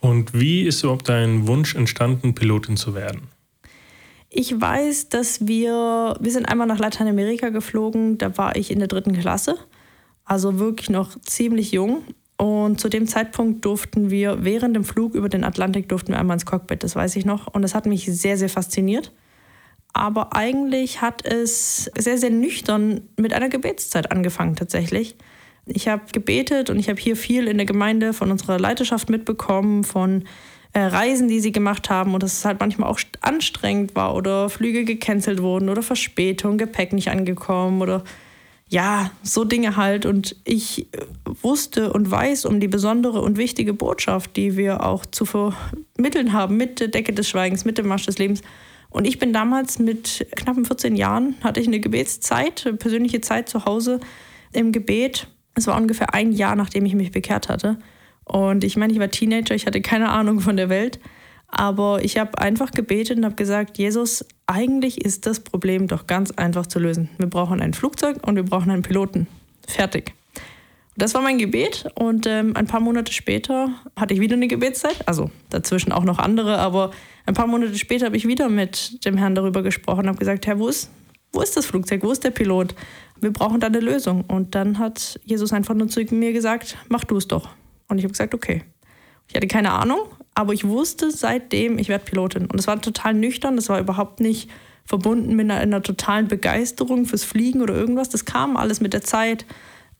Und 0.00 0.32
wie 0.32 0.62
ist 0.62 0.84
überhaupt 0.84 1.08
dein 1.08 1.48
Wunsch 1.48 1.74
entstanden, 1.74 2.36
Pilotin 2.36 2.76
zu 2.76 2.94
werden? 2.94 3.22
Ich 4.30 4.60
weiß, 4.60 5.08
dass 5.08 5.46
wir, 5.46 6.16
wir 6.20 6.32
sind 6.32 6.46
einmal 6.46 6.66
nach 6.66 6.78
Lateinamerika 6.78 7.48
geflogen, 7.48 8.18
da 8.18 8.36
war 8.36 8.56
ich 8.56 8.70
in 8.70 8.78
der 8.78 8.88
dritten 8.88 9.18
Klasse, 9.18 9.56
also 10.24 10.58
wirklich 10.58 10.90
noch 10.90 11.18
ziemlich 11.20 11.72
jung. 11.72 12.02
Und 12.36 12.80
zu 12.80 12.88
dem 12.88 13.06
Zeitpunkt 13.06 13.64
durften 13.64 14.10
wir 14.10 14.44
während 14.44 14.76
dem 14.76 14.84
Flug 14.84 15.14
über 15.14 15.28
den 15.28 15.42
Atlantik 15.44 15.88
durften 15.88 16.12
wir 16.12 16.20
einmal 16.20 16.36
ins 16.36 16.46
Cockpit, 16.46 16.84
das 16.84 16.94
weiß 16.94 17.16
ich 17.16 17.24
noch. 17.24 17.52
Und 17.52 17.62
das 17.62 17.74
hat 17.74 17.86
mich 17.86 18.04
sehr, 18.04 18.36
sehr 18.36 18.48
fasziniert. 18.48 19.12
Aber 19.92 20.36
eigentlich 20.36 21.00
hat 21.00 21.24
es 21.24 21.90
sehr, 21.96 22.18
sehr 22.18 22.30
nüchtern 22.30 23.00
mit 23.16 23.32
einer 23.32 23.48
Gebetszeit 23.48 24.12
angefangen 24.12 24.54
tatsächlich. 24.54 25.16
Ich 25.66 25.88
habe 25.88 26.04
gebetet 26.12 26.70
und 26.70 26.78
ich 26.78 26.88
habe 26.88 27.00
hier 27.00 27.16
viel 27.16 27.48
in 27.48 27.56
der 27.56 27.66
Gemeinde 27.66 28.12
von 28.12 28.30
unserer 28.30 28.58
Leiterschaft 28.58 29.10
mitbekommen, 29.10 29.82
von 29.82 30.24
Reisen, 30.86 31.28
die 31.28 31.40
sie 31.40 31.52
gemacht 31.52 31.90
haben 31.90 32.14
und 32.14 32.22
dass 32.22 32.38
es 32.38 32.44
halt 32.44 32.60
manchmal 32.60 32.88
auch 32.88 33.00
anstrengend 33.20 33.94
war 33.94 34.14
oder 34.14 34.48
Flüge 34.48 34.84
gecancelt 34.84 35.42
wurden 35.42 35.68
oder 35.68 35.82
Verspätung, 35.82 36.58
Gepäck 36.58 36.92
nicht 36.92 37.10
angekommen 37.10 37.82
oder 37.82 38.04
ja, 38.68 39.10
so 39.22 39.44
Dinge 39.44 39.76
halt. 39.76 40.06
Und 40.06 40.36
ich 40.44 40.92
äh, 40.92 41.06
wusste 41.42 41.92
und 41.92 42.10
weiß 42.10 42.44
um 42.44 42.60
die 42.60 42.68
besondere 42.68 43.20
und 43.20 43.38
wichtige 43.38 43.72
Botschaft, 43.72 44.36
die 44.36 44.56
wir 44.56 44.84
auch 44.84 45.06
zu 45.06 45.24
vermitteln 45.24 46.32
haben 46.32 46.56
mit 46.56 46.80
der 46.80 46.88
Decke 46.88 47.12
des 47.12 47.28
Schweigens, 47.28 47.64
mit 47.64 47.78
dem 47.78 47.88
Marsch 47.88 48.06
des 48.06 48.18
Lebens. 48.18 48.42
Und 48.90 49.06
ich 49.06 49.18
bin 49.18 49.32
damals 49.32 49.78
mit 49.78 50.26
knappen 50.34 50.64
14 50.64 50.96
Jahren, 50.96 51.34
hatte 51.42 51.60
ich 51.60 51.66
eine 51.66 51.80
Gebetszeit, 51.80 52.66
eine 52.66 52.76
persönliche 52.76 53.20
Zeit 53.20 53.48
zu 53.48 53.64
Hause 53.64 54.00
im 54.52 54.72
Gebet. 54.72 55.28
Es 55.54 55.66
war 55.66 55.76
ungefähr 55.76 56.14
ein 56.14 56.32
Jahr, 56.32 56.56
nachdem 56.56 56.86
ich 56.86 56.94
mich 56.94 57.10
bekehrt 57.10 57.48
hatte. 57.48 57.78
Und 58.28 58.64
ich 58.64 58.76
meine, 58.76 58.92
ich 58.92 58.98
war 58.98 59.10
Teenager, 59.10 59.54
ich 59.54 59.66
hatte 59.66 59.80
keine 59.80 60.10
Ahnung 60.10 60.40
von 60.40 60.56
der 60.56 60.68
Welt. 60.68 61.00
Aber 61.50 62.04
ich 62.04 62.18
habe 62.18 62.38
einfach 62.38 62.70
gebetet 62.72 63.16
und 63.16 63.24
habe 63.24 63.34
gesagt, 63.34 63.78
Jesus, 63.78 64.24
eigentlich 64.46 65.04
ist 65.04 65.26
das 65.26 65.40
Problem 65.40 65.86
doch 65.88 66.06
ganz 66.06 66.30
einfach 66.32 66.66
zu 66.66 66.78
lösen. 66.78 67.08
Wir 67.16 67.26
brauchen 67.26 67.60
ein 67.62 67.72
Flugzeug 67.72 68.18
und 68.26 68.36
wir 68.36 68.42
brauchen 68.42 68.70
einen 68.70 68.82
Piloten. 68.82 69.26
Fertig. 69.66 70.12
Das 70.96 71.14
war 71.14 71.22
mein 71.22 71.38
Gebet 71.38 71.86
und 71.94 72.26
ähm, 72.26 72.56
ein 72.56 72.66
paar 72.66 72.80
Monate 72.80 73.12
später 73.12 73.70
hatte 73.94 74.14
ich 74.14 74.20
wieder 74.20 74.34
eine 74.34 74.48
Gebetszeit, 74.48 75.06
also 75.06 75.30
dazwischen 75.48 75.92
auch 75.92 76.02
noch 76.02 76.18
andere, 76.18 76.58
aber 76.58 76.90
ein 77.24 77.34
paar 77.34 77.46
Monate 77.46 77.78
später 77.78 78.06
habe 78.06 78.16
ich 78.16 78.26
wieder 78.26 78.48
mit 78.48 79.04
dem 79.04 79.16
Herrn 79.16 79.36
darüber 79.36 79.62
gesprochen 79.62 80.00
und 80.00 80.08
habe 80.08 80.18
gesagt, 80.18 80.46
Herr, 80.48 80.58
wo 80.58 80.66
ist, 80.66 80.90
wo 81.32 81.40
ist 81.40 81.56
das 81.56 81.66
Flugzeug, 81.66 82.02
wo 82.02 82.10
ist 82.10 82.24
der 82.24 82.30
Pilot? 82.30 82.74
Wir 83.20 83.32
brauchen 83.32 83.60
da 83.60 83.68
eine 83.68 83.80
Lösung. 83.80 84.24
Und 84.26 84.54
dann 84.54 84.78
hat 84.78 85.20
Jesus 85.24 85.52
einfach 85.52 85.74
nur 85.74 85.88
zu 85.88 86.02
mir 86.10 86.32
gesagt, 86.32 86.76
mach 86.88 87.04
du 87.04 87.16
es 87.16 87.28
doch. 87.28 87.50
Und 87.88 87.98
ich 87.98 88.04
habe 88.04 88.12
gesagt, 88.12 88.34
okay. 88.34 88.62
Ich 89.28 89.34
hatte 89.34 89.46
keine 89.46 89.72
Ahnung, 89.72 90.00
aber 90.34 90.54
ich 90.54 90.66
wusste 90.66 91.10
seitdem, 91.10 91.78
ich 91.78 91.88
werde 91.88 92.04
Pilotin. 92.04 92.46
Und 92.46 92.58
es 92.58 92.66
war 92.66 92.80
total 92.80 93.14
nüchtern, 93.14 93.56
das 93.56 93.68
war 93.68 93.78
überhaupt 93.78 94.20
nicht 94.20 94.48
verbunden 94.86 95.36
mit 95.36 95.50
einer, 95.50 95.60
einer 95.60 95.82
totalen 95.82 96.28
Begeisterung 96.28 97.04
fürs 97.04 97.24
Fliegen 97.24 97.60
oder 97.60 97.74
irgendwas. 97.74 98.08
Das 98.08 98.24
kam 98.24 98.56
alles 98.56 98.80
mit 98.80 98.94
der 98.94 99.02
Zeit. 99.02 99.44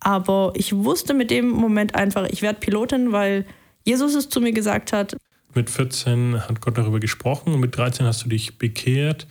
Aber 0.00 0.52
ich 0.54 0.74
wusste 0.74 1.12
mit 1.12 1.30
dem 1.30 1.48
Moment 1.50 1.94
einfach, 1.94 2.26
ich 2.30 2.40
werde 2.40 2.60
Pilotin, 2.60 3.12
weil 3.12 3.44
Jesus 3.84 4.14
es 4.14 4.28
zu 4.28 4.40
mir 4.40 4.52
gesagt 4.52 4.92
hat. 4.92 5.16
Mit 5.54 5.70
14 5.70 6.48
hat 6.48 6.60
Gott 6.60 6.78
darüber 6.78 7.00
gesprochen 7.00 7.52
und 7.52 7.60
mit 7.60 7.76
13 7.76 8.06
hast 8.06 8.24
du 8.24 8.28
dich 8.28 8.58
bekehrt. 8.58 9.26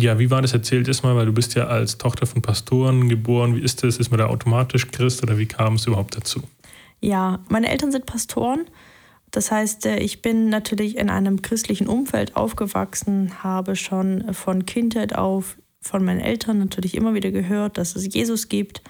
Ja, 0.00 0.18
wie 0.18 0.30
war 0.30 0.42
das? 0.42 0.52
Erzählt 0.52 0.88
es 0.88 1.02
mal, 1.02 1.14
weil 1.16 1.26
du 1.26 1.32
bist 1.32 1.54
ja 1.54 1.66
als 1.66 1.98
Tochter 1.98 2.26
von 2.26 2.42
Pastoren 2.42 3.08
geboren. 3.08 3.56
Wie 3.56 3.60
ist 3.60 3.82
das? 3.82 3.98
Ist 3.98 4.10
man 4.10 4.18
da 4.18 4.26
automatisch 4.26 4.90
Christ 4.90 5.22
oder 5.22 5.38
wie 5.38 5.46
kam 5.46 5.74
es 5.74 5.86
überhaupt 5.86 6.16
dazu? 6.16 6.42
Ja, 7.04 7.40
meine 7.50 7.68
Eltern 7.68 7.92
sind 7.92 8.06
Pastoren. 8.06 8.64
Das 9.30 9.50
heißt, 9.50 9.84
äh, 9.84 9.98
ich 9.98 10.22
bin 10.22 10.48
natürlich 10.48 10.96
in 10.96 11.10
einem 11.10 11.42
christlichen 11.42 11.86
Umfeld 11.86 12.34
aufgewachsen, 12.34 13.42
habe 13.42 13.76
schon 13.76 14.32
von 14.32 14.64
Kindheit 14.64 15.14
auf 15.14 15.58
von 15.82 16.02
meinen 16.02 16.20
Eltern 16.20 16.58
natürlich 16.58 16.94
immer 16.94 17.12
wieder 17.12 17.30
gehört, 17.30 17.76
dass 17.76 17.94
es 17.94 18.14
Jesus 18.14 18.48
gibt 18.48 18.80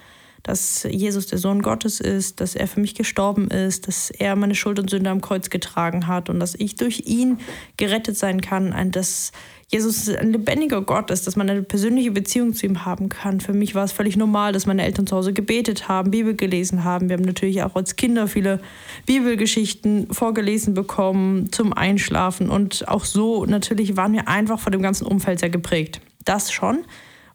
dass 0.45 0.87
Jesus 0.89 1.27
der 1.27 1.39
Sohn 1.39 1.63
Gottes 1.63 2.01
ist, 2.01 2.41
dass 2.41 2.55
er 2.55 2.69
für 2.69 2.79
mich 2.79 2.95
gestorben 2.95 3.49
ist, 3.49 3.89
dass 3.89 4.11
er 4.11 4.37
meine 4.37 4.55
Schuld 4.55 4.79
und 4.79 4.91
Sünde 4.91 5.11
am 5.11 5.23
Kreuz 5.23 5.51
getragen 5.51 6.07
hat 6.07 6.29
und 6.29 6.39
dass 6.39 6.55
ich 6.55 6.77
durch 6.77 7.05
ihn 7.07 7.39
gerettet 7.79 8.17
sein 8.17 8.43
kann, 8.43 8.93
dass 8.93 9.33
Jesus 9.69 10.09
ein 10.11 10.33
lebendiger 10.33 10.83
Gott 10.83 11.11
ist, 11.11 11.27
dass 11.27 11.35
man 11.35 11.49
eine 11.49 11.63
persönliche 11.63 12.11
Beziehung 12.11 12.53
zu 12.53 12.67
ihm 12.67 12.85
haben 12.85 13.09
kann. 13.09 13.41
Für 13.41 13.55
mich 13.55 13.75
war 13.75 13.85
es 13.85 13.93
völlig 13.93 14.19
normal, 14.19 14.53
dass 14.53 14.67
meine 14.67 14.85
Eltern 14.85 15.07
zu 15.07 15.17
Hause 15.17 15.33
gebetet 15.33 15.89
haben, 15.89 16.11
Bibel 16.11 16.35
gelesen 16.35 16.85
haben. 16.85 17.09
Wir 17.09 17.17
haben 17.17 17.25
natürlich 17.25 17.63
auch 17.63 17.75
als 17.75 17.97
Kinder 17.97 18.29
viele 18.29 18.61
Bibelgeschichten 19.07 20.13
vorgelesen 20.13 20.75
bekommen 20.75 21.51
zum 21.53 21.73
Einschlafen 21.73 22.51
und 22.51 22.87
auch 22.87 23.07
so 23.07 23.47
natürlich 23.47 23.97
waren 23.97 24.13
wir 24.13 24.29
einfach 24.29 24.61
von 24.61 24.73
dem 24.73 24.83
ganzen 24.83 25.07
Umfeld 25.07 25.41
sehr 25.41 25.51
geprägt. 25.51 26.03
Das 26.27 26.53
schon. 26.53 26.85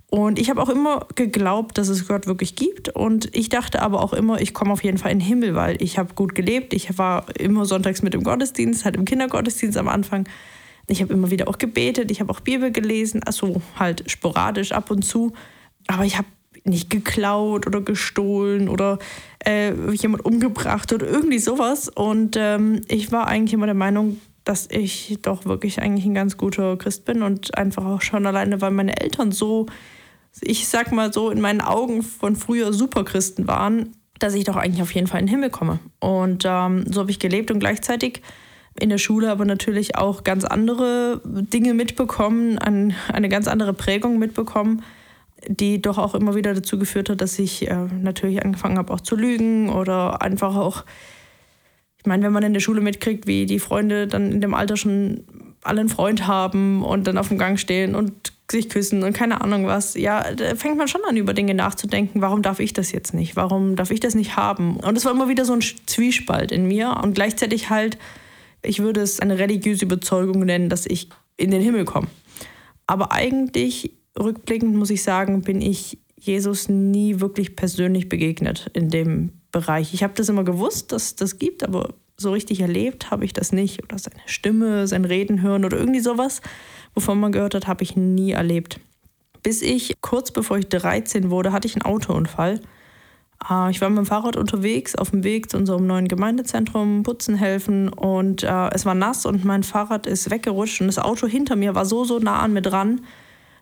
Und 0.10 0.40
ich 0.40 0.50
habe 0.50 0.62
auch 0.62 0.70
immer 0.70 1.06
geglaubt, 1.14 1.78
dass 1.78 1.88
es 1.88 2.08
Gott 2.08 2.26
wirklich 2.26 2.56
gibt. 2.56 2.90
Und 2.90 3.36
ich 3.36 3.50
dachte 3.50 3.82
aber 3.82 4.02
auch 4.02 4.14
immer, 4.14 4.42
ich 4.42 4.56
komme 4.56 4.72
auf 4.74 4.84
jeden 4.84 4.98
Fall 4.98 5.12
in 5.12 5.20
den 5.20 5.28
Himmel, 5.28 5.54
weil 5.54 5.82
ich 5.82 6.00
habe 6.00 6.16
gut 6.16 6.34
gelebt. 6.34 6.74
Ich 6.74 6.98
war 6.98 7.26
immer 7.38 7.66
sonntags 7.66 8.02
mit 8.02 8.16
im 8.16 8.24
Gottesdienst, 8.24 8.86
halt 8.86 8.96
im 8.96 9.06
Kindergottesdienst 9.06 9.78
am 9.78 9.88
Anfang. 9.88 10.28
Ich 10.88 11.04
habe 11.04 11.14
immer 11.14 11.30
wieder 11.30 11.48
auch 11.48 11.60
gebetet, 11.60 12.10
ich 12.10 12.20
habe 12.20 12.32
auch 12.32 12.40
Bibel 12.40 12.72
gelesen, 12.72 13.22
also 13.24 13.62
halt 13.78 14.10
sporadisch 14.10 14.72
ab 14.72 14.90
und 14.90 15.04
zu. 15.04 15.34
Aber 15.86 16.06
ich 16.06 16.18
habe 16.18 16.28
nicht 16.64 16.90
geklaut 16.90 17.68
oder 17.68 17.82
gestohlen 17.82 18.68
oder 18.68 18.98
äh, 19.46 19.74
jemand 19.92 20.26
umgebracht 20.26 20.92
oder 20.92 21.08
irgendwie 21.08 21.40
sowas. 21.40 21.88
Und 21.88 22.36
ähm, 22.36 22.82
ich 22.88 23.12
war 23.12 23.28
eigentlich 23.28 23.54
immer 23.54 23.68
der 23.68 23.76
Meinung, 23.76 24.20
dass 24.44 24.68
ich 24.72 25.20
doch 25.22 25.46
wirklich 25.46 25.80
eigentlich 25.80 26.06
ein 26.06 26.16
ganz 26.16 26.36
guter 26.36 26.78
Christ 26.78 27.06
bin 27.06 27.22
und 27.22 27.56
einfach 27.56 27.86
auch 27.86 28.02
schon 28.02 28.26
alleine, 28.26 28.60
weil 28.62 28.72
meine 28.72 29.00
Eltern 29.00 29.32
so 29.32 29.68
ich 30.42 30.68
sag 30.68 30.92
mal 30.92 31.12
so, 31.12 31.30
in 31.30 31.42
meinen 31.42 31.62
Augen 31.62 32.04
von 32.04 32.36
früher 32.36 32.74
Superchristen 32.74 33.48
waren, 33.48 33.96
dass 34.20 34.34
ich 34.34 34.44
doch 34.44 34.56
eigentlich 34.56 34.82
auf 34.82 34.94
jeden 34.94 35.08
Fall 35.08 35.22
in 35.22 35.28
den 35.28 35.32
Himmel 35.32 35.50
komme. 35.50 35.80
Und 36.00 36.44
ähm, 36.46 36.86
so 36.88 37.02
habe 37.02 37.12
ich 37.12 37.20
gelebt 37.20 37.52
und 37.52 37.60
gleichzeitig 37.60 38.22
in 38.80 38.90
der 38.90 38.98
Schule 38.98 39.32
aber 39.32 39.46
natürlich 39.46 39.98
auch 39.98 40.24
ganz 40.24 40.46
andere 40.46 41.22
Dinge 41.26 41.74
mitbekommen, 41.74 42.58
ein, 42.60 42.94
eine 43.12 43.30
ganz 43.30 43.48
andere 43.48 43.74
Prägung 43.74 44.20
mitbekommen, 44.20 44.84
die 45.48 45.82
doch 45.82 45.98
auch 45.98 46.16
immer 46.16 46.36
wieder 46.36 46.54
dazu 46.54 46.78
geführt 46.78 47.10
hat, 47.10 47.22
dass 47.22 47.40
ich 47.40 47.70
äh, 47.70 47.88
natürlich 48.02 48.44
angefangen 48.44 48.78
habe 48.78 48.94
auch 48.94 49.02
zu 49.02 49.16
lügen 49.16 49.70
oder 49.70 50.22
einfach 50.22 50.56
auch, 50.56 50.86
ich 51.98 52.06
meine, 52.06 52.24
wenn 52.24 52.34
man 52.34 52.44
in 52.44 52.54
der 52.54 52.60
Schule 52.60 52.82
mitkriegt, 52.82 53.28
wie 53.28 53.46
die 53.46 53.60
Freunde 53.60 54.08
dann 54.08 54.32
in 54.32 54.42
dem 54.42 54.54
Alter 54.54 54.78
schon 54.78 55.24
alle 55.64 55.82
einen 55.82 55.90
Freund 55.90 56.28
haben 56.28 56.84
und 56.84 57.08
dann 57.08 57.18
auf 57.18 57.30
dem 57.30 57.38
Gang 57.38 57.60
stehen 57.60 57.96
und 57.96 58.34
sich 58.52 58.70
küssen 58.70 59.04
und 59.04 59.14
keine 59.14 59.42
Ahnung 59.42 59.68
was. 59.68 59.96
Ja, 59.96 60.34
da 60.34 60.56
fängt 60.56 60.78
man 60.78 60.88
schon 60.88 61.02
an, 61.08 61.18
über 61.18 61.34
Dinge 61.34 61.54
nachzudenken. 61.54 62.22
Warum 62.22 62.42
darf 62.42 62.60
ich 62.60 62.74
das 62.74 62.92
jetzt 62.92 63.14
nicht? 63.14 63.36
Warum 63.36 63.76
darf 63.76 63.92
ich 63.92 64.00
das 64.00 64.16
nicht 64.16 64.36
haben? 64.36 64.78
Und 64.78 64.98
es 64.98 65.06
war 65.06 65.12
immer 65.12 65.30
wieder 65.30 65.46
so 65.46 65.54
ein 65.54 65.62
Zwiespalt 65.62 66.52
in 66.52 66.68
mir 66.68 67.00
und 67.04 67.14
gleichzeitig 67.14 67.70
halt, 67.70 67.98
ich 68.62 68.80
würde 68.80 69.02
es 69.02 69.20
eine 69.20 69.40
religiöse 69.40 69.86
Überzeugung 69.86 70.40
nennen, 70.46 70.70
dass 70.70 70.86
ich 70.86 71.10
in 71.38 71.52
den 71.52 71.62
Himmel 71.62 71.86
komme. 71.86 72.08
Aber 72.88 73.12
eigentlich, 73.12 73.92
rückblickend 74.20 74.76
muss 74.76 74.90
ich 74.90 75.04
sagen, 75.04 75.42
bin 75.42 75.62
ich 75.62 76.00
Jesus 76.18 76.68
nie 76.68 77.20
wirklich 77.20 77.56
persönlich 77.56 78.10
begegnet 78.10 78.70
in 78.74 78.90
dem 78.90 79.32
Bereich. 79.52 79.94
Ich 79.94 80.04
habe 80.04 80.14
das 80.16 80.30
immer 80.30 80.44
gewusst, 80.44 80.92
dass 80.92 81.16
das 81.16 81.40
gibt, 81.40 81.64
aber 81.64 81.94
so 82.18 82.32
richtig 82.32 82.60
erlebt 82.60 83.12
habe 83.12 83.26
ich 83.26 83.34
das 83.34 83.52
nicht. 83.52 83.84
Oder 83.84 83.98
seine 83.98 84.20
Stimme, 84.26 84.88
sein 84.88 85.06
Reden 85.06 85.42
hören 85.42 85.66
oder 85.66 85.78
irgendwie 85.78 86.02
sowas 86.02 86.42
wovon 86.96 87.20
man 87.20 87.32
gehört 87.32 87.56
hat, 87.56 87.68
habe 87.68 87.84
ich 87.84 87.96
nie 87.96 88.32
erlebt. 88.32 88.80
Bis 89.44 89.62
ich, 89.62 89.94
kurz 90.02 90.32
bevor 90.32 90.58
ich 90.58 90.68
13 90.68 91.30
wurde, 91.30 91.52
hatte 91.52 91.68
ich 91.68 91.76
einen 91.76 91.84
Autounfall. 91.84 92.60
Ah, 93.40 93.70
ich 93.70 93.80
war 93.80 93.90
mit 93.90 94.00
dem 94.00 94.06
Fahrrad 94.06 94.36
unterwegs, 94.36 94.96
auf 94.96 95.12
dem 95.12 95.24
Weg 95.24 95.50
zu 95.50 95.58
unserem 95.58 95.88
neuen 95.88 96.10
Gemeindezentrum, 96.10 97.04
putzen 97.04 97.36
helfen 97.36 97.88
und 97.88 98.44
äh, 98.44 98.70
es 98.74 98.86
war 98.86 98.96
nass 98.96 99.26
und 99.26 99.46
mein 99.46 99.64
Fahrrad 99.64 100.08
ist 100.08 100.30
weggerutscht 100.30 100.82
und 100.82 100.88
das 100.88 101.00
Auto 101.00 101.26
hinter 101.26 101.56
mir 101.56 101.74
war 101.74 101.86
so, 101.86 102.04
so 102.04 102.20
nah 102.20 102.40
an 102.40 102.52
mir 102.52 102.62
dran, 102.62 103.02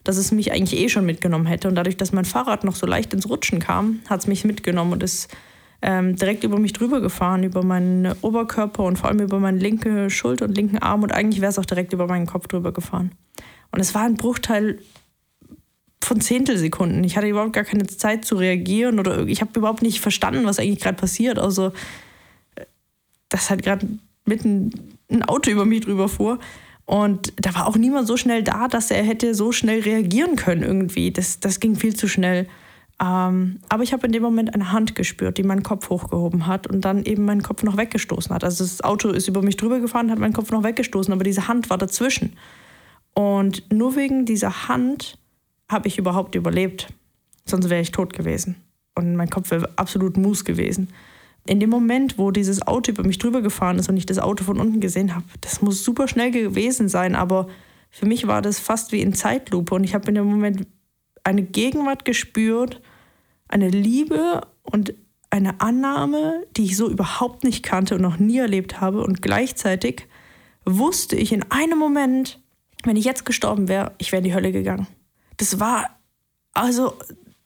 dass 0.03 0.17
es 0.17 0.31
mich 0.31 0.51
eigentlich 0.51 0.79
eh 0.79 0.89
schon 0.89 1.05
mitgenommen 1.05 1.45
hätte. 1.45 1.67
Und 1.67 1.75
dadurch, 1.75 1.95
dass 1.95 2.11
mein 2.11 2.25
Fahrrad 2.25 2.63
noch 2.63 2.75
so 2.75 2.87
leicht 2.87 3.13
ins 3.13 3.29
Rutschen 3.29 3.59
kam, 3.59 3.99
hat 4.09 4.21
es 4.21 4.27
mich 4.27 4.45
mitgenommen 4.45 4.93
und 4.93 5.03
ist 5.03 5.29
ähm, 5.81 6.15
direkt 6.15 6.43
über 6.43 6.59
mich 6.59 6.73
drüber 6.73 7.01
gefahren, 7.01 7.43
über 7.43 7.63
meinen 7.63 8.13
Oberkörper 8.21 8.83
und 8.83 8.97
vor 8.97 9.09
allem 9.09 9.19
über 9.19 9.39
meine 9.39 9.59
linke 9.59 10.09
Schulter 10.09 10.45
und 10.45 10.55
linken 10.55 10.79
Arm 10.79 11.03
und 11.03 11.13
eigentlich 11.13 11.41
wäre 11.41 11.51
es 11.51 11.59
auch 11.59 11.65
direkt 11.65 11.93
über 11.93 12.07
meinen 12.07 12.25
Kopf 12.25 12.47
drüber 12.47 12.71
gefahren. 12.71 13.11
Und 13.71 13.79
es 13.79 13.93
war 13.93 14.03
ein 14.03 14.15
Bruchteil 14.15 14.79
von 16.01 16.21
Zehntelsekunden. 16.21 17.03
Ich 17.03 17.17
hatte 17.17 17.27
überhaupt 17.27 17.53
gar 17.53 17.63
keine 17.63 17.85
Zeit 17.85 18.25
zu 18.25 18.35
reagieren 18.35 18.99
oder 18.99 19.27
ich 19.27 19.41
habe 19.41 19.51
überhaupt 19.55 19.81
nicht 19.81 19.99
verstanden, 19.99 20.45
was 20.45 20.59
eigentlich 20.59 20.79
gerade 20.79 20.97
passiert. 20.97 21.37
Also, 21.37 21.73
äh, 22.55 22.65
dass 23.29 23.49
halt 23.49 23.63
gerade 23.63 23.87
mitten 24.25 24.71
ein 25.11 25.23
Auto 25.23 25.51
über 25.51 25.65
mich 25.65 25.81
drüber 25.81 26.07
fuhr. 26.09 26.39
Und 26.85 27.33
da 27.35 27.53
war 27.53 27.67
auch 27.67 27.75
niemand 27.75 28.07
so 28.07 28.15
schnell 28.15 28.43
da, 28.43 28.67
dass 28.69 28.91
er 28.91 29.03
hätte 29.03 29.35
so 29.35 29.51
schnell 29.51 29.81
reagieren 29.81 30.37
können 30.37 30.63
irgendwie. 30.63 31.11
Das, 31.11 31.39
das 31.41 31.59
ging 31.59 31.75
viel 31.75 31.95
zu 31.95 32.07
schnell. 32.07 32.47
Ähm, 32.99 33.59
aber 33.69 33.83
ich 33.83 33.93
habe 33.93 34.07
in 34.07 34.11
dem 34.11 34.23
Moment 34.23 34.53
eine 34.53 34.71
Hand 34.71 34.95
gespürt, 34.95 35.37
die 35.37 35.43
meinen 35.43 35.61
Kopf 35.61 35.89
hochgehoben 35.89 36.47
hat 36.47 36.65
und 36.65 36.81
dann 36.81 37.03
eben 37.05 37.25
meinen 37.25 37.43
Kopf 37.43 37.61
noch 37.61 37.77
weggestoßen 37.77 38.33
hat. 38.33 38.43
Also 38.43 38.63
das 38.63 38.83
Auto 38.83 39.09
ist 39.09 39.27
über 39.27 39.43
mich 39.43 39.57
drüber 39.57 39.79
gefahren, 39.79 40.09
hat 40.09 40.17
meinen 40.17 40.33
Kopf 40.33 40.51
noch 40.51 40.63
weggestoßen, 40.63 41.13
aber 41.13 41.23
diese 41.23 41.47
Hand 41.47 41.69
war 41.69 41.77
dazwischen. 41.77 42.33
Und 43.13 43.71
nur 43.71 43.95
wegen 43.95 44.25
dieser 44.25 44.67
Hand 44.67 45.19
habe 45.69 45.87
ich 45.87 45.99
überhaupt 45.99 46.33
überlebt. 46.35 46.87
Sonst 47.45 47.69
wäre 47.69 47.81
ich 47.81 47.91
tot 47.91 48.13
gewesen. 48.13 48.55
Und 48.95 49.15
mein 49.15 49.29
Kopf 49.29 49.51
wäre 49.51 49.69
absolut 49.75 50.17
mus 50.17 50.43
gewesen. 50.43 50.89
In 51.45 51.59
dem 51.59 51.69
Moment, 51.69 52.17
wo 52.17 52.31
dieses 52.31 52.65
Auto 52.65 52.91
über 52.91 53.03
mich 53.03 53.19
drüber 53.19 53.41
gefahren 53.41 53.77
ist 53.77 53.89
und 53.89 53.97
ich 53.97 54.05
das 54.05 54.19
Auto 54.19 54.43
von 54.43 54.59
unten 54.59 54.79
gesehen 54.81 55.15
habe, 55.15 55.25
das 55.41 55.61
muss 55.61 55.83
super 55.83 56.07
schnell 56.07 56.31
gewesen 56.31 56.89
sein, 56.89 57.15
aber 57.15 57.47
für 57.89 58.05
mich 58.05 58.27
war 58.27 58.41
das 58.41 58.59
fast 58.59 58.91
wie 58.91 59.01
in 59.01 59.13
Zeitlupe 59.13 59.73
und 59.73 59.83
ich 59.83 59.93
habe 59.93 60.09
in 60.09 60.15
dem 60.15 60.25
Moment 60.25 60.67
eine 61.23 61.43
Gegenwart 61.43 62.05
gespürt, 62.05 62.81
eine 63.47 63.69
Liebe 63.69 64.41
und 64.63 64.93
eine 65.29 65.59
Annahme, 65.61 66.45
die 66.55 66.65
ich 66.65 66.77
so 66.77 66.89
überhaupt 66.89 67.43
nicht 67.43 67.63
kannte 67.63 67.95
und 67.95 68.01
noch 68.01 68.17
nie 68.17 68.37
erlebt 68.37 68.79
habe. 68.81 69.03
Und 69.03 69.21
gleichzeitig 69.21 70.07
wusste 70.65 71.15
ich 71.15 71.31
in 71.31 71.43
einem 71.51 71.77
Moment, 71.77 72.39
wenn 72.83 72.95
ich 72.95 73.05
jetzt 73.05 73.25
gestorben 73.25 73.67
wäre, 73.67 73.93
ich 73.97 74.11
wäre 74.11 74.19
in 74.19 74.25
die 74.25 74.33
Hölle 74.33 74.51
gegangen. 74.51 74.87
Das 75.37 75.59
war 75.59 75.89
also 76.53 76.93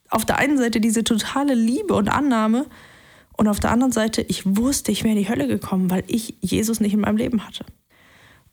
auf 0.10 0.26
der 0.26 0.38
einen 0.38 0.58
Seite 0.58 0.80
diese 0.80 1.04
totale 1.04 1.54
Liebe 1.54 1.94
und 1.94 2.10
Annahme 2.10 2.66
und 3.38 3.48
auf 3.48 3.60
der 3.60 3.72
anderen 3.72 3.92
Seite, 3.92 4.22
ich 4.22 4.44
wusste, 4.46 4.92
ich 4.92 5.04
wäre 5.04 5.16
in 5.16 5.22
die 5.22 5.30
Hölle 5.30 5.48
gekommen, 5.48 5.90
weil 5.90 6.04
ich 6.08 6.36
Jesus 6.42 6.80
nicht 6.80 6.94
in 6.94 7.02
meinem 7.02 7.18
Leben 7.18 7.46
hatte. 7.46 7.66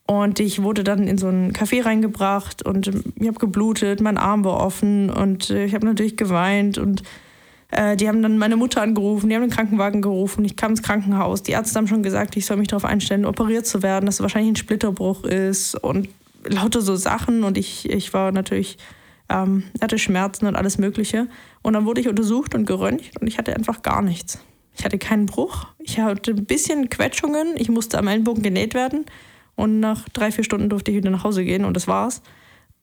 Und 0.07 0.40
ich 0.40 0.62
wurde 0.62 0.85
dann 0.85 1.07
in 1.07 1.19
so 1.19 1.28
einen 1.28 1.52
Café 1.52 1.85
reingebracht 1.85 2.62
und 2.62 2.87
ich 2.87 3.28
habe 3.28 3.38
geblutet, 3.38 4.00
mein 4.00 4.17
Arm 4.17 4.45
war 4.45 4.59
offen 4.59 5.11
und 5.11 5.50
ich 5.50 5.75
habe 5.75 5.85
natürlich 5.85 6.17
geweint 6.17 6.78
und 6.78 7.02
äh, 7.71 7.97
die 7.97 8.09
haben 8.09 8.23
dann 8.23 8.39
meine 8.39 8.57
Mutter 8.57 8.83
angerufen, 8.83 9.29
die 9.29 9.35
haben 9.35 9.43
den 9.43 9.51
Krankenwagen 9.51 10.01
gerufen, 10.01 10.45
ich 10.45 10.57
kam 10.57 10.73
ins 10.73 10.83
Krankenhaus. 10.83 11.43
Die 11.43 11.53
Ärzte 11.53 11.79
haben 11.79 11.87
schon 11.87 12.03
gesagt, 12.03 12.37
ich 12.37 12.47
soll 12.47 12.57
mich 12.57 12.69
darauf 12.69 12.85
einstellen, 12.85 13.27
operiert 13.27 13.67
zu 13.67 13.83
werden, 13.83 14.07
dass 14.07 14.17
es 14.17 14.21
wahrscheinlich 14.23 14.53
ein 14.53 14.57
Splitterbruch 14.57 15.25
ist 15.25 15.75
und 15.75 16.09
lauter 16.45 16.81
so 16.81 16.97
Sachen 16.97 17.45
und 17.45 17.59
ich, 17.59 17.89
ich 17.91 18.13
war 18.15 18.33
natürlich, 18.33 18.79
ähm, 19.29 19.65
hatte 19.83 19.99
Schmerzen 19.99 20.47
und 20.47 20.57
alles 20.57 20.79
Mögliche. 20.79 21.29
Und 21.63 21.75
dann 21.75 21.85
wurde 21.85 22.01
ich 22.01 22.09
untersucht 22.09 22.55
und 22.55 22.65
geröntgt 22.65 23.21
und 23.21 23.27
ich 23.27 23.37
hatte 23.37 23.55
einfach 23.55 23.83
gar 23.83 24.03
nichts. 24.03 24.39
Ich 24.79 24.85
hatte 24.85 24.99
keinen 24.99 25.27
Bruch. 25.27 25.67
Ich 25.79 25.99
hatte 25.99 26.31
ein 26.31 26.45
bisschen 26.45 26.89
Quetschungen. 26.89 27.55
Ich 27.57 27.69
musste 27.69 27.99
am 27.99 28.07
Ellenbogen 28.07 28.43
genäht 28.43 28.75
werden. 28.75 29.05
Und 29.57 29.81
nach 29.81 30.09
drei, 30.11 30.31
vier 30.31 30.45
Stunden 30.45 30.69
durfte 30.69 30.93
ich 30.93 30.97
wieder 30.97 31.11
nach 31.11 31.25
Hause 31.25 31.45
gehen 31.45 31.65
und 31.65 31.75
das 31.75 31.89
war's. 31.89 32.23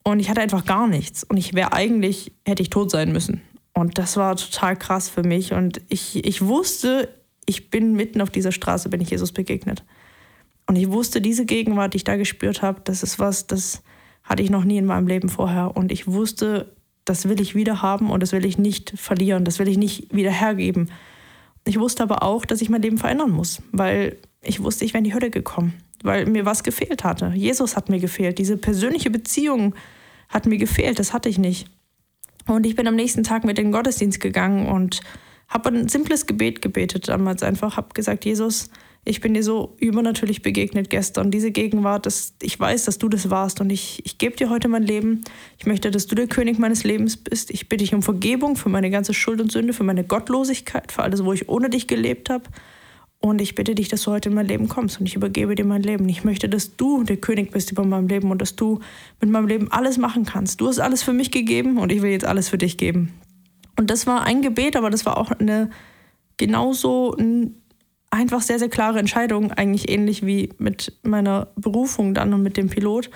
Und 0.04 0.20
ich 0.20 0.30
hatte 0.30 0.42
einfach 0.42 0.66
gar 0.66 0.88
nichts. 0.88 1.24
Und 1.24 1.38
ich 1.38 1.54
wäre 1.54 1.72
eigentlich, 1.72 2.34
hätte 2.46 2.62
ich 2.62 2.70
tot 2.70 2.92
sein 2.92 3.14
müssen. 3.14 3.42
Und 3.78 3.98
das 3.98 4.18
war 4.18 4.36
total 4.38 4.76
krass 4.78 5.10
für 5.10 5.24
mich. 5.24 5.54
Und 5.54 5.82
ich, 5.90 6.26
ich 6.26 6.42
wusste, 6.46 7.10
ich 7.46 7.70
bin 7.70 7.94
mitten 7.94 8.22
auf 8.22 8.30
dieser 8.30 8.54
Straße, 8.54 8.90
bin 8.90 9.02
ich 9.02 9.12
Jesus 9.12 9.32
begegnet. 9.32 9.84
Und 10.66 10.78
ich 10.78 10.90
wusste, 10.90 11.22
diese 11.22 11.46
Gegenwart, 11.46 11.94
die 11.94 11.98
ich 11.98 12.04
da 12.04 12.16
gespürt 12.16 12.62
habe, 12.62 12.82
das 12.86 13.04
ist 13.04 13.20
was, 13.20 13.48
das 13.48 13.84
hatte 14.24 14.42
ich 14.42 14.50
noch 14.50 14.64
nie 14.64 14.78
in 14.78 14.86
meinem 14.86 15.08
Leben 15.08 15.30
vorher. 15.30 15.76
Und 15.76 15.92
ich 15.92 16.08
wusste, 16.08 16.74
das 17.04 17.30
will 17.30 17.40
ich 17.40 17.54
wieder 17.54 17.82
haben 17.82 18.10
und 18.10 18.24
das 18.24 18.32
will 18.32 18.46
ich 18.46 18.58
nicht 18.58 18.94
verlieren, 18.98 19.46
das 19.46 19.60
will 19.60 19.68
ich 19.68 19.78
nicht 19.78 20.14
wieder 20.16 20.32
hergeben. 20.32 20.90
Ich 21.66 21.80
wusste 21.80 22.02
aber 22.02 22.24
auch, 22.24 22.46
dass 22.46 22.62
ich 22.62 22.70
mein 22.70 22.82
Leben 22.82 22.98
verändern 22.98 23.32
muss, 23.32 23.62
weil 23.72 24.18
ich 24.42 24.64
wusste, 24.64 24.86
ich 24.86 24.94
wäre 24.94 25.00
in 25.00 25.04
die 25.04 25.14
Hölle 25.14 25.30
gekommen, 25.30 25.74
weil 26.02 26.26
mir 26.26 26.46
was 26.46 26.64
gefehlt 26.64 27.04
hatte. 27.04 27.32
Jesus 27.36 27.76
hat 27.76 27.90
mir 27.90 28.00
gefehlt, 28.00 28.40
diese 28.40 28.58
persönliche 28.58 29.12
Beziehung 29.12 29.76
hat 30.30 30.46
mir 30.46 30.58
gefehlt, 30.58 30.98
das 30.98 31.14
hatte 31.14 31.30
ich 31.30 31.38
nicht. 31.38 31.68
Und 32.48 32.66
ich 32.66 32.76
bin 32.76 32.88
am 32.88 32.96
nächsten 32.96 33.24
Tag 33.24 33.44
mit 33.44 33.58
in 33.58 33.68
den 33.68 33.72
Gottesdienst 33.72 34.20
gegangen 34.20 34.68
und 34.68 35.02
habe 35.48 35.70
ein 35.70 35.88
simples 35.88 36.26
Gebet 36.26 36.62
gebetet 36.62 37.08
damals 37.08 37.44
einfach, 37.44 37.78
habe 37.78 37.94
gesagt, 37.94 38.26
Jesus, 38.26 38.70
ich 39.08 39.22
bin 39.22 39.36
dir 39.36 39.44
so 39.44 39.76
übernatürlich 39.80 40.42
begegnet 40.42 40.90
gestern. 40.90 41.30
Diese 41.30 41.52
Gegenwart, 41.52 42.08
das, 42.08 42.34
ich 42.42 42.60
weiß, 42.60 42.86
dass 42.86 42.98
du 42.98 43.08
das 43.08 43.30
warst 43.30 43.62
und 43.62 43.70
ich, 43.70 44.04
ich 44.04 44.18
gebe 44.18 44.36
dir 44.36 44.50
heute 44.50 44.68
mein 44.68 44.82
Leben. 44.82 45.24
Ich 45.60 45.68
möchte, 45.68 45.92
dass 45.92 46.08
du 46.08 46.16
der 46.16 46.26
König 46.26 46.58
meines 46.58 46.84
Lebens 46.84 47.16
bist. 47.16 47.52
Ich 47.52 47.70
bitte 47.70 47.84
dich 47.84 47.94
um 47.94 48.02
Vergebung 48.02 48.56
für 48.56 48.70
meine 48.70 48.90
ganze 48.90 49.14
Schuld 49.14 49.40
und 49.40 49.52
Sünde, 49.52 49.74
für 49.74 49.84
meine 49.84 50.04
Gottlosigkeit, 50.04 50.92
für 50.92 51.04
alles, 51.04 51.24
wo 51.24 51.34
ich 51.34 51.48
ohne 51.48 51.70
dich 51.70 51.88
gelebt 51.88 52.32
habe. 52.32 52.46
Und 53.26 53.42
ich 53.42 53.56
bitte 53.56 53.74
dich, 53.74 53.88
dass 53.88 54.04
du 54.04 54.12
heute 54.12 54.30
in 54.30 54.36
mein 54.36 54.46
Leben 54.46 54.70
kommst 54.70 55.00
und 55.00 55.08
ich 55.08 55.16
übergebe 55.16 55.56
dir 55.56 55.66
mein 55.66 55.82
Leben. 55.82 56.08
Ich 56.08 56.24
möchte, 56.24 56.48
dass 56.48 56.78
du 56.78 57.04
der 57.04 57.18
König 57.18 57.50
bist 57.50 57.72
über 57.72 57.84
mein 57.84 58.08
Leben 58.08 58.30
und 58.30 58.40
dass 58.40 58.56
du 58.56 58.82
mit 59.20 59.32
meinem 59.32 59.48
Leben 59.48 59.72
alles 59.72 59.98
machen 59.98 60.26
kannst. 60.26 60.62
Du 60.62 60.68
hast 60.68 60.78
alles 60.78 61.02
für 61.02 61.12
mich 61.12 61.32
gegeben 61.32 61.80
und 61.80 61.92
ich 61.92 62.04
will 62.04 62.12
jetzt 62.12 62.28
alles 62.28 62.50
für 62.50 62.60
dich 62.60 62.78
geben. 62.78 63.14
Und 63.80 63.90
das 63.90 64.06
war 64.06 64.22
ein 64.22 64.44
Gebet, 64.44 64.76
aber 64.76 64.92
das 64.92 65.08
war 65.08 65.18
auch 65.18 65.32
eine 65.32 65.72
genauso 66.38 67.16
ein, 67.18 67.56
einfach 68.12 68.44
sehr, 68.44 68.60
sehr 68.60 68.70
klare 68.70 69.00
Entscheidung, 69.00 69.52
eigentlich 69.52 69.90
ähnlich 69.90 70.24
wie 70.24 70.50
mit 70.60 70.94
meiner 71.02 71.48
Berufung 71.56 72.14
dann 72.14 72.32
und 72.32 72.44
mit 72.44 72.58
dem 72.58 72.70
Pilot. 72.70 73.10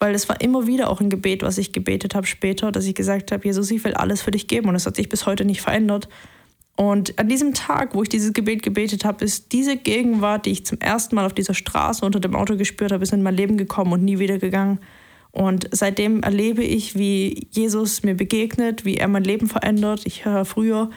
Weil 0.00 0.16
es 0.16 0.28
war 0.28 0.40
immer 0.40 0.66
wieder 0.66 0.90
auch 0.90 1.00
ein 1.00 1.10
Gebet, 1.10 1.44
was 1.44 1.58
ich 1.58 1.72
gebetet 1.72 2.16
habe 2.16 2.26
später, 2.26 2.72
dass 2.72 2.86
ich 2.86 2.96
gesagt 2.96 3.30
habe, 3.30 3.46
Jesus, 3.46 3.70
ich 3.70 3.84
will 3.84 3.94
alles 3.94 4.20
für 4.20 4.32
dich 4.32 4.48
geben. 4.48 4.68
Und 4.68 4.74
es 4.74 4.84
hat 4.84 4.96
sich 4.96 5.08
bis 5.08 5.26
heute 5.26 5.44
nicht 5.44 5.60
verändert. 5.60 6.08
Und 6.80 7.18
an 7.18 7.28
diesem 7.28 7.54
Tag, 7.54 7.96
wo 7.96 8.04
ich 8.04 8.08
dieses 8.08 8.32
Gebet 8.32 8.62
gebetet 8.62 9.04
habe, 9.04 9.24
ist 9.24 9.50
diese 9.50 9.76
Gegenwart, 9.76 10.46
die 10.46 10.52
ich 10.52 10.64
zum 10.64 10.78
ersten 10.78 11.16
Mal 11.16 11.26
auf 11.26 11.32
dieser 11.32 11.52
Straße 11.52 12.06
unter 12.06 12.20
dem 12.20 12.36
Auto 12.36 12.56
gespürt 12.56 12.92
habe, 12.92 13.02
ist 13.02 13.12
in 13.12 13.20
mein 13.20 13.34
Leben 13.34 13.56
gekommen 13.56 13.92
und 13.92 14.04
nie 14.04 14.20
wieder 14.20 14.38
gegangen. 14.38 14.78
Und 15.32 15.68
seitdem 15.72 16.22
erlebe 16.22 16.62
ich, 16.62 16.94
wie 16.94 17.48
Jesus 17.50 18.04
mir 18.04 18.14
begegnet, 18.14 18.84
wie 18.84 18.96
er 18.96 19.08
mein 19.08 19.24
Leben 19.24 19.48
verändert. 19.48 20.02
Ich 20.04 20.24
höre 20.24 20.44
früher 20.44 20.90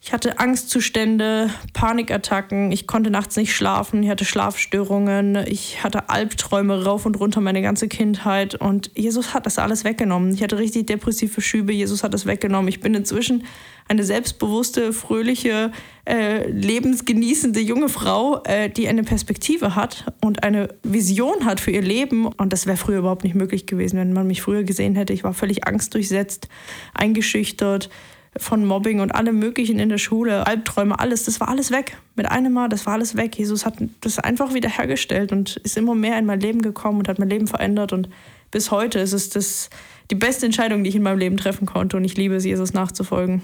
ich 0.00 0.12
hatte 0.12 0.38
Angstzustände, 0.38 1.50
Panikattacken, 1.72 2.70
ich 2.70 2.86
konnte 2.86 3.10
nachts 3.10 3.36
nicht 3.36 3.54
schlafen, 3.54 4.02
ich 4.04 4.08
hatte 4.08 4.24
Schlafstörungen, 4.24 5.36
ich 5.46 5.82
hatte 5.82 6.08
Albträume 6.08 6.84
rauf 6.84 7.04
und 7.04 7.18
runter 7.18 7.40
meine 7.40 7.62
ganze 7.62 7.88
Kindheit 7.88 8.54
und 8.54 8.92
Jesus 8.94 9.34
hat 9.34 9.44
das 9.44 9.58
alles 9.58 9.82
weggenommen. 9.82 10.32
Ich 10.32 10.42
hatte 10.42 10.56
richtig 10.56 10.86
depressive 10.86 11.40
Schübe, 11.40 11.72
Jesus 11.72 12.04
hat 12.04 12.14
das 12.14 12.26
weggenommen. 12.26 12.68
Ich 12.68 12.80
bin 12.80 12.94
inzwischen 12.94 13.44
eine 13.88 14.04
selbstbewusste, 14.04 14.92
fröhliche, 14.92 15.72
äh, 16.06 16.48
lebensgenießende 16.48 17.60
junge 17.60 17.88
Frau, 17.88 18.42
äh, 18.44 18.68
die 18.68 18.86
eine 18.88 19.02
Perspektive 19.02 19.74
hat 19.74 20.12
und 20.20 20.44
eine 20.44 20.68
Vision 20.82 21.44
hat 21.44 21.60
für 21.60 21.70
ihr 21.70 21.82
Leben. 21.82 22.26
Und 22.26 22.52
das 22.52 22.66
wäre 22.66 22.76
früher 22.76 22.98
überhaupt 22.98 23.24
nicht 23.24 23.34
möglich 23.34 23.66
gewesen, 23.66 23.98
wenn 23.98 24.12
man 24.12 24.26
mich 24.26 24.42
früher 24.42 24.62
gesehen 24.62 24.94
hätte. 24.94 25.12
Ich 25.12 25.24
war 25.24 25.34
völlig 25.34 25.66
angstdurchsetzt, 25.66 26.48
eingeschüchtert 26.94 27.88
von 28.36 28.64
Mobbing 28.64 29.00
und 29.00 29.14
allem 29.14 29.38
Möglichen 29.38 29.78
in 29.78 29.88
der 29.88 29.98
Schule, 29.98 30.46
Albträume, 30.46 30.98
alles, 30.98 31.24
das 31.24 31.40
war 31.40 31.48
alles 31.48 31.70
weg. 31.70 31.96
Mit 32.14 32.30
einem 32.30 32.52
Mal, 32.52 32.68
das 32.68 32.86
war 32.86 32.94
alles 32.94 33.16
weg. 33.16 33.36
Jesus 33.38 33.64
hat 33.64 33.74
das 34.00 34.18
einfach 34.18 34.54
wieder 34.54 34.68
hergestellt 34.68 35.32
und 35.32 35.56
ist 35.56 35.76
immer 35.76 35.94
mehr 35.94 36.18
in 36.18 36.26
mein 36.26 36.40
Leben 36.40 36.62
gekommen 36.62 36.98
und 36.98 37.08
hat 37.08 37.18
mein 37.18 37.30
Leben 37.30 37.46
verändert. 37.46 37.92
Und 37.92 38.08
bis 38.50 38.70
heute 38.70 38.98
ist 38.98 39.12
es 39.12 39.30
das, 39.30 39.70
die 40.10 40.14
beste 40.14 40.46
Entscheidung, 40.46 40.84
die 40.84 40.90
ich 40.90 40.96
in 40.96 41.02
meinem 41.02 41.18
Leben 41.18 41.36
treffen 41.36 41.66
konnte. 41.66 41.96
Und 41.96 42.04
ich 42.04 42.16
liebe 42.16 42.36
es, 42.36 42.44
Jesus 42.44 42.72
nachzufolgen. 42.74 43.42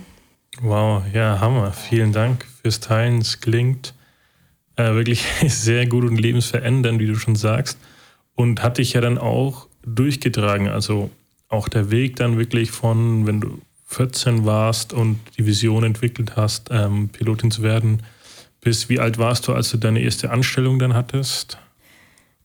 Wow, 0.61 1.03
ja, 1.13 1.41
Hammer. 1.41 1.73
Vielen 1.73 2.13
Dank 2.13 2.47
fürs 2.63 2.81
Teilen. 2.81 3.19
Es 3.19 3.41
klingt 3.41 3.95
äh, 4.77 4.95
wirklich 4.95 5.25
sehr 5.47 5.87
gut 5.87 6.05
und 6.05 6.17
lebensverändernd, 6.17 7.01
wie 7.01 7.07
du 7.07 7.17
schon 7.17 7.37
sagst. 7.37 7.79
Und 8.35 8.63
hat 8.63 8.79
dich 8.79 8.93
ja 8.95 9.01
dann 9.01 9.19
auch 9.19 9.69
durchgetragen. 9.83 10.69
Also 10.69 11.11
auch 11.49 11.69
der 11.69 11.91
Weg 11.91 12.17
dann 12.17 12.39
wirklich 12.39 12.71
von, 12.71 13.27
wenn 13.27 13.41
du 13.41 13.61
14 13.87 14.45
warst 14.45 14.93
und 14.93 15.21
die 15.39 15.47
Vision 15.47 15.85
entwickelt 15.85 16.37
hast, 16.37 16.69
ähm, 16.71 17.11
Pilotin 17.11 17.51
zu 17.51 17.63
werden, 17.63 18.03
bis 18.61 18.89
wie 18.89 18.99
alt 18.99 19.19
warst 19.19 19.47
du, 19.47 19.53
als 19.53 19.71
du 19.71 19.77
deine 19.77 20.01
erste 20.01 20.31
Anstellung 20.31 20.79
dann 20.79 20.95
hattest? 20.95 21.59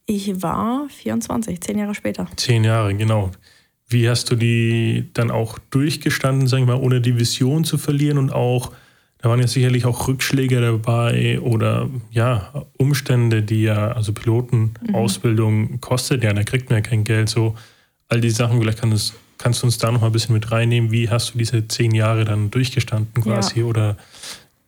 Ich 0.06 0.42
war 0.42 0.88
24, 0.90 1.62
zehn 1.62 1.78
Jahre 1.78 1.96
später. 1.96 2.28
Zehn 2.36 2.64
Jahre, 2.64 2.94
genau. 2.94 3.32
Wie 3.90 4.08
hast 4.08 4.30
du 4.30 4.36
die 4.36 5.10
dann 5.14 5.32
auch 5.32 5.58
durchgestanden, 5.72 6.48
sagen 6.48 6.68
wir 6.68 6.76
mal, 6.76 6.82
ohne 6.82 7.02
die 7.02 7.18
Vision 7.18 7.64
zu 7.64 7.78
verlieren 7.78 8.18
und 8.18 8.32
auch, 8.32 8.72
da 9.18 9.30
waren 9.30 9.40
ja 9.40 9.48
sicherlich 9.48 9.86
auch 9.86 10.08
Rückschläge 10.08 10.62
dabei 10.62 11.42
oder 11.42 11.90
ja, 12.12 12.66
Umstände, 12.78 13.42
die 13.42 13.64
ja, 13.64 13.92
also 13.92 14.14
Pilotenausbildung 14.14 15.60
mhm. 15.60 15.82
kostet 15.82 16.24
ja, 16.24 16.32
da 16.34 16.44
kriegt 16.44 16.70
man 16.70 16.78
ja 16.78 16.82
kein 16.82 17.04
Geld, 17.04 17.30
so 17.30 17.56
all 18.08 18.22
die 18.22 18.30
Sachen, 18.30 18.60
vielleicht 18.60 18.80
kann 18.80 18.92
es 18.92 19.14
Kannst 19.40 19.62
du 19.62 19.68
uns 19.68 19.78
da 19.78 19.90
noch 19.90 20.02
mal 20.02 20.08
ein 20.08 20.12
bisschen 20.12 20.34
mit 20.34 20.52
reinnehmen? 20.52 20.92
Wie 20.92 21.10
hast 21.10 21.34
du 21.34 21.38
diese 21.38 21.66
zehn 21.68 21.96
Jahre 21.96 22.26
dann 22.26 22.52
durchgestanden 22.52 23.24
quasi? 23.24 23.62
Ja. 23.62 23.66
Oder 23.66 23.96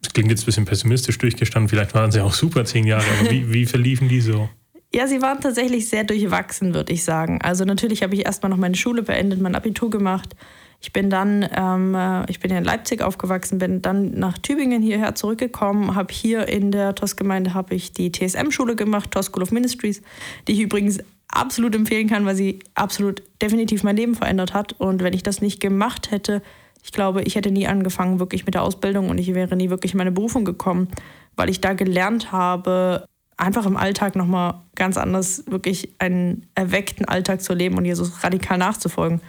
das 0.02 0.14
klingt 0.14 0.32
jetzt 0.32 0.44
ein 0.44 0.46
bisschen 0.46 0.66
pessimistisch 0.66 1.18
durchgestanden, 1.18 1.70
vielleicht 1.70 1.94
waren 1.94 2.12
sie 2.12 2.22
auch 2.22 2.34
super 2.34 2.66
zehn 2.66 2.88
Jahre, 2.88 3.06
aber 3.20 3.30
wie, 3.30 3.54
wie 3.54 3.66
verliefen 3.66 4.08
die 4.08 4.22
so? 4.22 4.50
Ja, 4.94 5.08
sie 5.08 5.22
waren 5.22 5.40
tatsächlich 5.40 5.88
sehr 5.88 6.04
durchwachsen, 6.04 6.74
würde 6.74 6.92
ich 6.92 7.06
sagen. 7.06 7.40
Also 7.42 7.64
natürlich 7.64 8.04
habe 8.04 8.14
ich 8.14 8.26
erstmal 8.26 8.50
noch 8.50 8.58
meine 8.58 8.76
Schule 8.76 9.04
beendet, 9.04 9.40
mein 9.40 9.56
Abitur 9.56 9.90
gemacht. 9.90 10.36
Ich 10.82 10.92
bin 10.92 11.10
dann, 11.10 11.48
ähm, 11.56 11.96
äh, 11.96 12.30
ich 12.30 12.40
bin 12.40 12.52
in 12.52 12.64
Leipzig 12.64 13.02
aufgewachsen, 13.02 13.60
bin 13.60 13.82
dann 13.82 14.12
nach 14.12 14.38
Tübingen 14.40 14.82
hierher 14.82 15.16
zurückgekommen, 15.16 15.96
habe 15.96 16.14
hier 16.14 16.50
in 16.50 16.72
der 16.72 16.96
TOS-Gemeinde 16.96 17.54
habe 17.54 17.76
ich 17.76 17.94
die 17.94 18.12
TSM-Schule 18.12 18.76
gemacht, 18.76 19.12
TOS 19.12 19.28
School 19.28 19.44
of 19.44 19.52
Ministries, 19.52 20.02
die 20.48 20.54
ich 20.54 20.60
übrigens 20.60 21.00
absolut 21.30 21.74
empfehlen 21.76 22.10
kann, 22.10 22.26
weil 22.26 22.36
sie 22.36 22.60
absolut 22.74 23.24
definitiv 23.42 23.84
mein 23.84 23.96
Leben 23.96 24.16
verändert 24.16 24.54
hat. 24.54 24.74
Und 24.74 25.04
wenn 25.04 25.14
ich 25.14 25.24
das 25.24 25.40
nicht 25.40 25.62
gemacht 25.62 26.12
hätte, 26.12 26.42
ich 26.84 26.92
glaube, 26.92 27.22
ich 27.22 27.36
hätte 27.36 27.52
nie 27.52 27.68
angefangen 27.68 28.20
wirklich 28.20 28.46
mit 28.46 28.56
der 28.56 28.64
Ausbildung 28.64 29.10
und 29.10 29.20
ich 29.20 29.34
wäre 29.34 29.56
nie 29.56 29.70
wirklich 29.70 29.94
in 29.94 30.00
meine 30.00 30.12
Berufung 30.12 30.44
gekommen, 30.44 30.90
weil 31.36 31.50
ich 31.50 31.62
da 31.62 31.74
gelernt 31.74 32.32
habe, 32.32 33.06
einfach 33.38 33.66
im 33.66 33.78
Alltag 33.78 34.16
nochmal 34.16 34.62
ganz 34.76 34.98
anders 34.98 35.44
wirklich 35.48 35.96
einen 36.00 36.48
erweckten 36.56 37.06
Alltag 37.06 37.42
zu 37.42 37.54
leben 37.54 37.78
und 37.78 37.86
Jesus 37.86 38.24
radikal 38.24 38.58
nachzufolgen. 38.58 39.22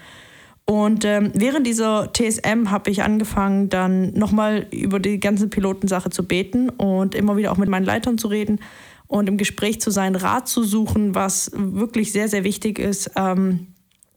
Und 0.64 1.04
ähm, 1.04 1.32
während 1.34 1.66
dieser 1.66 2.12
TSM 2.12 2.70
habe 2.70 2.90
ich 2.90 3.02
angefangen, 3.02 3.68
dann 3.68 4.12
nochmal 4.14 4.66
über 4.70 5.00
die 5.00 5.18
ganze 5.18 5.48
Pilotensache 5.48 6.10
zu 6.10 6.26
beten 6.26 6.68
und 6.68 7.14
immer 7.14 7.36
wieder 7.36 7.50
auch 7.52 7.56
mit 7.56 7.68
meinen 7.68 7.84
Leitern 7.84 8.16
zu 8.16 8.28
reden 8.28 8.60
und 9.08 9.28
im 9.28 9.36
Gespräch 9.36 9.80
zu 9.80 9.90
sein, 9.90 10.14
Rat 10.14 10.48
zu 10.48 10.62
suchen, 10.62 11.14
was 11.14 11.50
wirklich 11.54 12.12
sehr, 12.12 12.28
sehr 12.28 12.44
wichtig 12.44 12.78
ist. 12.78 13.10
Ähm, 13.16 13.68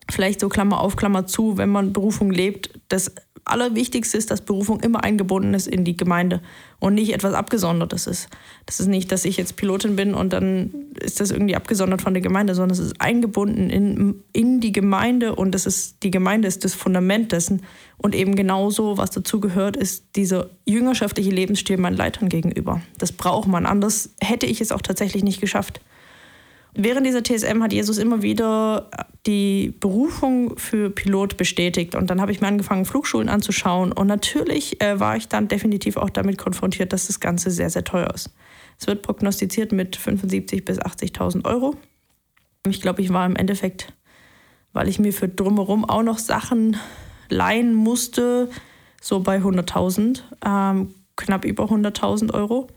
vielleicht 0.09 0.39
so 0.39 0.49
Klammer 0.49 0.81
auf, 0.81 0.95
Klammer 0.95 1.25
zu, 1.25 1.57
wenn 1.57 1.69
man 1.69 1.93
Berufung 1.93 2.31
lebt, 2.31 2.79
das 2.89 3.11
Allerwichtigste 3.45 4.17
ist, 4.17 4.31
dass 4.31 4.41
Berufung 4.41 4.79
immer 4.79 5.03
eingebunden 5.03 5.53
ist 5.53 5.67
in 5.67 5.85
die 5.85 5.95
Gemeinde 5.95 6.41
und 6.79 6.95
nicht 6.95 7.13
etwas 7.13 7.35
Abgesondertes 7.35 8.07
ist. 8.07 8.27
Das 8.65 8.79
ist 8.79 8.87
nicht, 8.87 9.11
dass 9.11 9.23
ich 9.23 9.37
jetzt 9.37 9.55
Pilotin 9.55 9.95
bin 9.95 10.15
und 10.15 10.33
dann 10.33 10.71
ist 10.99 11.19
das 11.19 11.29
irgendwie 11.29 11.55
abgesondert 11.55 12.01
von 12.01 12.15
der 12.15 12.21
Gemeinde, 12.21 12.55
sondern 12.55 12.71
es 12.71 12.79
ist 12.79 12.99
eingebunden 12.99 13.69
in, 13.69 14.23
in 14.33 14.59
die 14.61 14.71
Gemeinde 14.71 15.35
und 15.35 15.51
das 15.53 15.67
ist, 15.67 16.01
die 16.01 16.09
Gemeinde 16.09 16.47
ist 16.47 16.65
das 16.65 16.73
Fundament 16.73 17.31
dessen. 17.31 17.61
Und 17.97 18.15
eben 18.15 18.35
genauso, 18.35 18.97
was 18.97 19.11
dazu 19.11 19.39
gehört, 19.39 19.77
ist 19.77 20.15
dieser 20.15 20.49
jüngerschaftliche 20.65 21.29
Lebensstil 21.29 21.77
meinen 21.77 21.95
Leitern 21.95 22.29
gegenüber. 22.29 22.81
Das 22.97 23.11
braucht 23.11 23.47
man. 23.47 23.65
Anders 23.65 24.09
hätte 24.19 24.47
ich 24.47 24.59
es 24.59 24.71
auch 24.71 24.81
tatsächlich 24.81 25.23
nicht 25.23 25.39
geschafft. 25.39 25.81
Während 26.77 27.07
dieser 27.07 27.23
TSM 27.23 27.63
hat 27.63 27.71
Jesus 27.71 27.97
immer 27.97 28.21
wieder 28.21 28.89
die 29.25 29.73
Berufung 29.79 30.57
für 30.57 30.89
Pilot 30.89 31.37
bestätigt. 31.37 31.95
Und 31.95 32.09
dann 32.09 32.19
habe 32.19 32.33
ich 32.33 32.41
mir 32.41 32.47
angefangen, 32.47 32.83
Flugschulen 32.83 33.29
anzuschauen. 33.29 33.93
Und 33.93 34.07
natürlich 34.07 34.81
äh, 34.81 34.99
war 34.99 35.15
ich 35.15 35.29
dann 35.29 35.47
definitiv 35.47 35.95
auch 35.95 36.09
damit 36.09 36.37
konfrontiert, 36.37 36.91
dass 36.91 37.07
das 37.07 37.21
Ganze 37.21 37.49
sehr, 37.49 37.69
sehr 37.69 37.85
teuer 37.85 38.13
ist. 38.13 38.29
Es 38.77 38.87
wird 38.87 39.03
prognostiziert 39.03 39.71
mit 39.71 39.97
75.000 39.97 40.65
bis 40.65 40.79
80.000 40.79 41.45
Euro. 41.45 41.75
Ich 42.67 42.81
glaube, 42.81 43.01
ich 43.01 43.11
war 43.13 43.25
im 43.25 43.37
Endeffekt, 43.37 43.93
weil 44.73 44.89
ich 44.89 44.99
mir 44.99 45.13
für 45.13 45.29
drumherum 45.29 45.85
auch 45.85 46.03
noch 46.03 46.17
Sachen 46.17 46.75
leihen 47.29 47.73
musste, 47.73 48.49
so 49.01 49.21
bei 49.21 49.37
100.000. 49.37 50.23
Ähm, 50.45 50.93
knapp 51.15 51.45
über 51.45 51.65
100.000 51.65 52.33
Euro. 52.33 52.67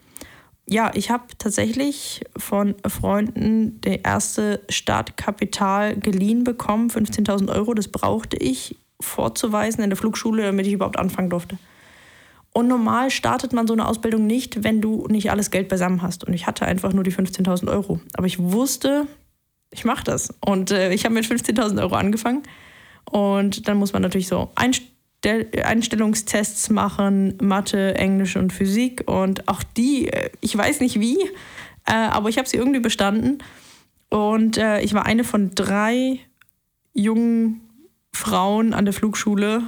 Ja, 0.70 0.90
ich 0.94 1.10
habe 1.10 1.24
tatsächlich 1.38 2.24
von 2.36 2.74
Freunden 2.86 3.80
der 3.80 4.04
erste 4.04 4.60
Startkapital 4.68 5.96
geliehen 5.96 6.44
bekommen, 6.44 6.90
15.000 6.90 7.50
Euro. 7.54 7.72
Das 7.72 7.88
brauchte 7.88 8.36
ich 8.36 8.76
vorzuweisen 9.00 9.82
in 9.82 9.88
der 9.88 9.96
Flugschule, 9.96 10.42
damit 10.42 10.66
ich 10.66 10.74
überhaupt 10.74 10.98
anfangen 10.98 11.30
durfte. 11.30 11.56
Und 12.52 12.68
normal 12.68 13.10
startet 13.10 13.54
man 13.54 13.66
so 13.66 13.72
eine 13.72 13.86
Ausbildung 13.86 14.26
nicht, 14.26 14.62
wenn 14.62 14.82
du 14.82 15.06
nicht 15.08 15.30
alles 15.30 15.50
Geld 15.50 15.68
beisammen 15.68 16.02
hast. 16.02 16.24
Und 16.24 16.34
ich 16.34 16.46
hatte 16.46 16.66
einfach 16.66 16.92
nur 16.92 17.04
die 17.04 17.12
15.000 17.12 17.70
Euro. 17.70 18.00
Aber 18.14 18.26
ich 18.26 18.38
wusste, 18.38 19.06
ich 19.70 19.86
mache 19.86 20.04
das. 20.04 20.34
Und 20.44 20.70
äh, 20.70 20.92
ich 20.92 21.04
habe 21.04 21.14
mit 21.14 21.24
15.000 21.24 21.80
Euro 21.80 21.94
angefangen. 21.94 22.42
Und 23.10 23.68
dann 23.68 23.78
muss 23.78 23.94
man 23.94 24.02
natürlich 24.02 24.28
so 24.28 24.50
Einstell 25.24 25.64
Einstellungstests 25.64 26.70
machen, 26.70 27.36
Mathe, 27.40 27.94
Englisch 27.96 28.36
und 28.36 28.52
Physik. 28.52 29.04
Und 29.06 29.48
auch 29.48 29.62
die, 29.62 30.08
äh, 30.08 30.30
ich 30.40 30.56
weiß 30.56 30.80
nicht 30.80 31.00
wie, 31.00 31.18
äh, 31.86 31.92
aber 31.92 32.28
ich 32.28 32.38
habe 32.38 32.48
sie 32.48 32.56
irgendwie 32.56 32.80
bestanden. 32.80 33.38
Und 34.10 34.56
äh, 34.56 34.80
ich 34.80 34.94
war 34.94 35.06
eine 35.06 35.24
von 35.24 35.54
drei 35.54 36.20
jungen 36.94 37.60
Frauen 38.12 38.74
an 38.74 38.84
der 38.84 38.94
Flugschule, 38.94 39.62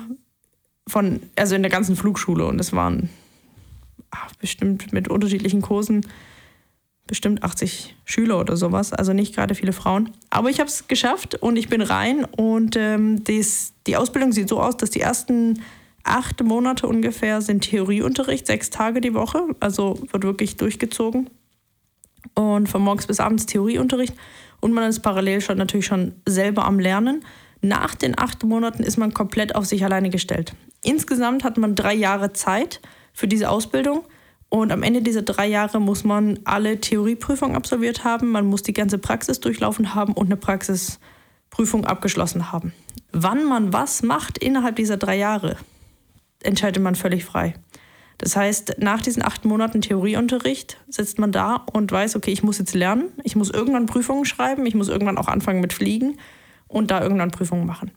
von, 0.89 1.21
also 1.37 1.55
in 1.55 1.63
der 1.63 1.71
ganzen 1.71 1.97
Flugschule. 1.97 2.47
Und 2.47 2.61
es 2.61 2.73
waren 2.73 3.11
ach, 4.11 4.33
bestimmt 4.37 4.93
mit 4.93 5.09
unterschiedlichen 5.09 5.63
Kursen 5.63 6.07
bestimmt 7.11 7.42
80 7.42 7.96
Schüler 8.05 8.38
oder 8.38 8.57
sowas, 8.57 8.92
also 8.92 9.12
nicht 9.12 9.35
gerade 9.35 9.57
viele 9.57 9.73
Frauen. 9.73 10.12
Aber 10.31 10.49
ich 10.49 10.61
habe 10.61 10.70
es 10.70 10.87
geschafft 10.87 11.35
und 11.35 11.57
ich 11.57 11.68
bin 11.68 11.83
rein 11.83 12.25
und 12.25 12.77
ähm, 12.77 13.25
dies, 13.25 13.75
die 13.88 13.96
Ausbildung 13.96 14.31
sieht 14.31 14.49
so 14.49 14.61
aus, 14.61 14.77
dass 14.77 14.90
die 14.90 15.01
ersten 15.01 15.61
acht 16.05 16.40
Monate 16.44 16.87
ungefähr 16.87 17.42
sind 17.42 17.62
Theorieunterricht, 17.62 18.46
sechs 18.46 18.70
Tage 18.70 19.01
die 19.01 19.12
Woche, 19.12 19.42
also 19.59 19.99
wird 20.12 20.23
wirklich 20.23 20.57
durchgezogen. 20.57 21.29
Und 22.35 22.68
von 22.68 22.81
morgens 22.81 23.09
bis 23.09 23.18
abends 23.18 23.44
Theorieunterricht 23.46 24.14
und 24.61 24.73
man 24.73 24.88
ist 24.88 25.01
parallel 25.01 25.40
schon 25.40 25.59
natürlich 25.59 25.87
schon 25.87 26.14
selber 26.27 26.64
am 26.64 26.79
Lernen. 26.79 27.25
Nach 27.61 27.96
den 27.96 28.16
acht 28.16 28.44
Monaten 28.44 28.85
ist 28.85 28.99
man 28.99 29.12
komplett 29.12 29.57
auf 29.57 29.66
sich 29.66 29.85
alleine 29.85 30.11
gestellt. 30.11 30.55
Insgesamt 30.85 31.42
hat 31.42 31.59
man 31.59 31.75
drei 31.75 31.94
Jahre 31.94 32.33
Zeit 32.33 32.81
für 33.12 33.27
diese 33.27 33.51
Ausbildung 33.51 34.05
und 34.51 34.73
am 34.73 34.83
Ende 34.83 35.01
dieser 35.01 35.23
drei 35.23 35.47
Jahre 35.47 35.81
muss 35.81 36.03
man 36.03 36.41
alle 36.45 36.81
Theorieprüfungen 36.81 37.57
absolviert 37.57 38.03
haben, 38.03 38.31
man 38.31 38.47
muss 38.47 38.63
die 38.65 38.73
ganze 38.73 38.99
Praxis 38.99 39.39
durchlaufen 39.39 39.95
haben 39.95 40.13
und 40.13 40.27
eine 40.27 40.37
Praxisprüfung 40.37 41.87
abgeschlossen 41.87 42.51
haben. 42.51 42.73
Wann 43.13 43.45
man 43.45 43.73
was 43.73 44.03
macht 44.03 44.39
innerhalb 44.39 44.75
dieser 44.77 44.97
drei 44.97 45.17
Jahre, 45.17 45.57
entscheidet 46.43 46.83
man 46.83 46.97
völlig 46.97 47.25
frei. 47.25 47.55
Das 48.19 48.37
heißt, 48.37 48.75
nach 48.79 49.01
diesen 49.01 49.25
acht 49.25 49.45
Monaten 49.45 49.81
Theorieunterricht 49.83 50.79
sitzt 50.89 51.21
man 51.21 51.31
da 51.31 51.65
und 51.73 51.91
weiß, 51.91 52.17
okay, 52.17 52.33
ich 52.33 52.43
muss 52.43 52.59
jetzt 52.59 52.75
lernen, 52.75 53.13
ich 53.23 53.37
muss 53.37 53.51
irgendwann 53.51 53.87
Prüfungen 53.87 54.25
schreiben, 54.25 54.67
ich 54.67 54.75
muss 54.75 54.89
irgendwann 54.89 55.17
auch 55.17 55.29
anfangen 55.29 55.61
mit 55.61 55.73
Fliegen 55.73 56.19
und 56.67 56.91
da 56.91 57.01
irgendwann 57.01 57.31
Prüfungen 57.31 57.67
machen. 57.67 57.93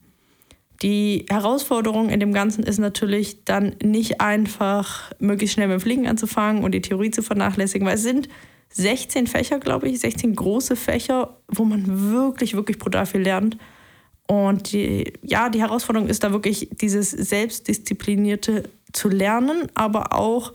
Die 0.82 1.26
Herausforderung 1.30 2.10
in 2.10 2.20
dem 2.20 2.34
Ganzen 2.34 2.64
ist 2.64 2.80
natürlich 2.80 3.46
dann 3.46 3.76
nicht 3.82 4.20
einfach, 4.20 5.12
möglichst 5.20 5.54
schnell 5.54 5.68
mit 5.68 5.80
dem 5.80 5.82
Fliegen 5.82 6.08
anzufangen 6.08 6.64
und 6.64 6.74
die 6.74 6.82
Theorie 6.82 7.12
zu 7.12 7.22
vernachlässigen, 7.22 7.88
weil 7.88 7.96
es 7.96 8.04
sind 8.04 8.28
16 8.70 9.28
Fächer, 9.28 9.60
glaube 9.60 9.88
ich, 9.88 10.00
16 10.00 10.36
große 10.36 10.76
Fächer, 10.76 11.38
wo 11.48 11.64
man 11.64 12.12
wirklich, 12.12 12.56
wirklich 12.56 12.80
brutal 12.80 13.06
viel 13.06 13.22
lernt. 13.22 13.58
Und 14.28 14.72
die, 14.72 15.14
ja, 15.22 15.50
die 15.50 15.62
Herausforderung 15.62 16.08
ist 16.08 16.24
da 16.24 16.32
wirklich 16.32 16.70
dieses 16.82 17.12
Selbstdisziplinierte 17.12 18.64
zu 18.92 19.10
lernen, 19.10 19.68
aber 19.76 20.14
auch 20.14 20.54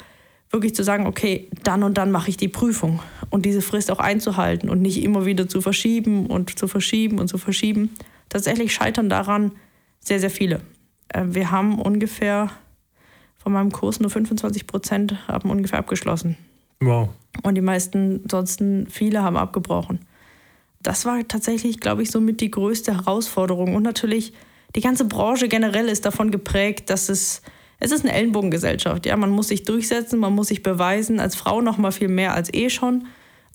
wirklich 0.51 0.75
zu 0.75 0.83
sagen, 0.83 1.07
okay, 1.07 1.49
dann 1.63 1.83
und 1.83 1.99
dann 1.99 2.11
mache 2.11 2.31
ich 2.31 2.37
die 2.37 2.49
Prüfung 2.49 3.01
und 3.31 3.45
diese 3.45 3.61
Frist 3.63 3.91
auch 3.91 3.99
einzuhalten 3.99 4.71
und 4.71 4.81
nicht 4.81 5.03
immer 5.03 5.27
wieder 5.27 5.49
zu 5.49 5.61
verschieben 5.61 6.27
und 6.27 6.59
zu 6.59 6.67
verschieben 6.69 7.19
und 7.19 7.29
zu 7.29 7.39
verschieben. 7.39 7.91
Tatsächlich 8.31 8.73
scheitern 8.73 9.09
daran 9.09 9.53
sehr, 10.01 10.21
sehr 10.21 10.31
viele. 10.31 10.61
Äh, 11.09 11.25
wir 11.29 11.51
haben 11.51 11.81
ungefähr 11.81 12.51
von 13.39 13.53
meinem 13.53 13.73
Kurs 13.73 14.01
nur 14.01 14.11
25 14.11 14.67
Prozent 14.67 15.29
haben 15.29 15.51
ungefähr 15.51 15.79
abgeschlossen. 15.79 16.37
Wow. 16.81 17.11
Und 17.43 17.55
die 17.55 17.61
meisten, 17.61 18.21
ansonsten 18.25 18.87
viele 18.89 19.23
haben 19.23 19.37
abgebrochen. 19.37 20.01
Das 20.83 21.05
war 21.05 21.27
tatsächlich, 21.27 21.81
glaube 21.81 22.03
ich, 22.03 22.11
somit 22.11 22.41
die 22.41 22.51
größte 22.51 22.95
Herausforderung. 22.95 23.75
Und 23.75 23.83
natürlich, 23.83 24.33
die 24.77 24.81
ganze 24.81 25.05
Branche 25.05 25.49
generell 25.49 25.89
ist 25.89 26.05
davon 26.05 26.31
geprägt, 26.31 26.91
dass 26.91 27.09
es, 27.09 27.43
es 27.81 27.91
ist 27.91 28.05
eine 28.05 28.13
Ellenbogengesellschaft. 28.15 29.07
Ja, 29.07 29.17
man 29.17 29.31
muss 29.31 29.49
sich 29.49 29.65
durchsetzen, 29.65 30.19
man 30.19 30.35
muss 30.35 30.49
sich 30.49 30.63
beweisen, 30.63 31.21
als 31.21 31.35
Frau 31.35 31.61
noch 31.61 31.79
mal 31.79 31.91
viel 31.91 32.09
mehr 32.09 32.35
als 32.35 32.53
eh 32.53 32.71
schon 32.71 33.07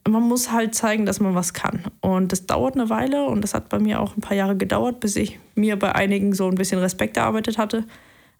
man 0.07 0.23
muss 0.23 0.51
halt 0.51 0.75
zeigen, 0.75 1.05
dass 1.05 1.19
man 1.19 1.35
was 1.35 1.53
kann. 1.53 1.81
Und 2.01 2.31
das 2.31 2.45
dauert 2.45 2.75
eine 2.75 2.89
Weile 2.89 3.25
und 3.25 3.41
das 3.41 3.53
hat 3.53 3.69
bei 3.69 3.79
mir 3.79 4.01
auch 4.01 4.17
ein 4.17 4.21
paar 4.21 4.35
Jahre 4.35 4.57
gedauert, 4.57 4.99
bis 4.99 5.15
ich 5.15 5.39
mir 5.55 5.77
bei 5.77 5.95
einigen 5.95 6.33
so 6.33 6.47
ein 6.47 6.55
bisschen 6.55 6.79
Respekt 6.79 7.17
erarbeitet 7.17 7.57
hatte. 7.57 7.85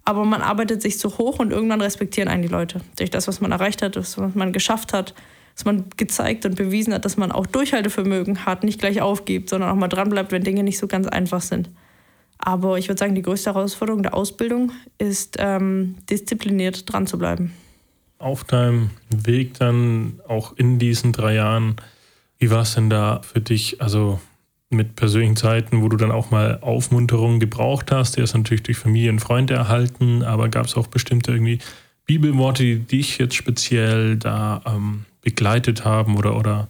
Aber 0.06 0.26
man 0.26 0.42
arbeitet 0.42 0.82
sich 0.82 1.00
so 1.00 1.18
hoch 1.18 1.40
und 1.40 1.52
irgendwann 1.52 1.80
respektieren 1.80 2.28
einen 2.28 2.42
die 2.42 2.50
Leute. 2.50 2.82
Durch 2.98 3.10
das, 3.10 3.28
was 3.30 3.40
man 3.40 3.54
erreicht 3.54 3.82
hat, 3.82 3.96
was 3.96 4.18
man 4.18 4.52
geschafft 4.52 4.92
hat, 4.92 5.14
dass 5.56 5.64
man 5.64 5.86
gezeigt 5.96 6.46
und 6.46 6.56
bewiesen 6.56 6.94
hat, 6.94 7.06
dass 7.06 7.16
man 7.16 7.32
auch 7.32 7.46
Durchhaltevermögen 7.46 8.46
hat, 8.46 8.64
nicht 8.66 8.80
gleich 8.80 9.02
aufgibt, 9.02 9.50
sondern 9.50 9.70
auch 9.70 9.76
mal 9.76 9.88
dranbleibt, 9.88 10.34
wenn 10.34 10.44
Dinge 10.44 10.64
nicht 10.64 10.80
so 10.80 10.88
ganz 10.88 11.08
einfach 11.08 11.42
sind. 11.42 11.70
Aber 12.40 12.78
ich 12.78 12.90
würde 12.90 13.00
sagen, 13.00 13.16
die 13.16 13.22
größte 13.22 13.54
Herausforderung 13.54 14.04
der 14.04 14.16
Ausbildung 14.16 14.74
ist, 14.98 15.38
ähm, 15.40 15.96
diszipliniert 16.10 16.92
dran 16.92 17.08
zu 17.08 17.18
bleiben 17.18 17.54
auf 18.20 18.44
deinem 18.44 18.92
Weg 19.10 19.56
dann 19.56 20.20
auch 20.28 20.56
in 20.58 20.80
diesen 20.80 21.12
drei 21.12 21.36
Jahren, 21.36 21.76
wie 22.38 22.52
war 22.52 22.62
es 22.62 22.76
denn 22.76 22.90
da 22.90 23.22
für 23.22 23.42
dich? 23.42 23.82
Also 23.82 24.20
mit 24.70 24.96
persönlichen 24.96 25.36
Zeiten, 25.36 25.82
wo 25.82 25.90
du 25.90 25.98
dann 25.98 26.12
auch 26.12 26.32
mal 26.32 26.60
Aufmunterung 26.62 27.40
gebraucht 27.40 27.92
hast, 27.92 28.18
der 28.18 28.24
ist 28.24 28.34
natürlich 28.34 28.64
durch 28.64 28.78
Familie 28.78 29.12
und 29.12 29.20
Freunde 29.20 29.54
erhalten, 29.54 30.24
aber 30.24 30.50
gab 30.50 30.66
es 30.66 30.76
auch 30.76 30.88
bestimmte 30.88 31.32
irgendwie 31.32 31.60
Bibelworte, 32.06 32.64
die 32.64 32.80
dich 32.80 33.18
jetzt 33.18 33.36
speziell 33.36 34.18
da 34.18 34.62
ähm, 34.66 35.06
begleitet 35.22 35.86
haben 35.86 36.18
oder, 36.18 36.36
oder 36.36 36.68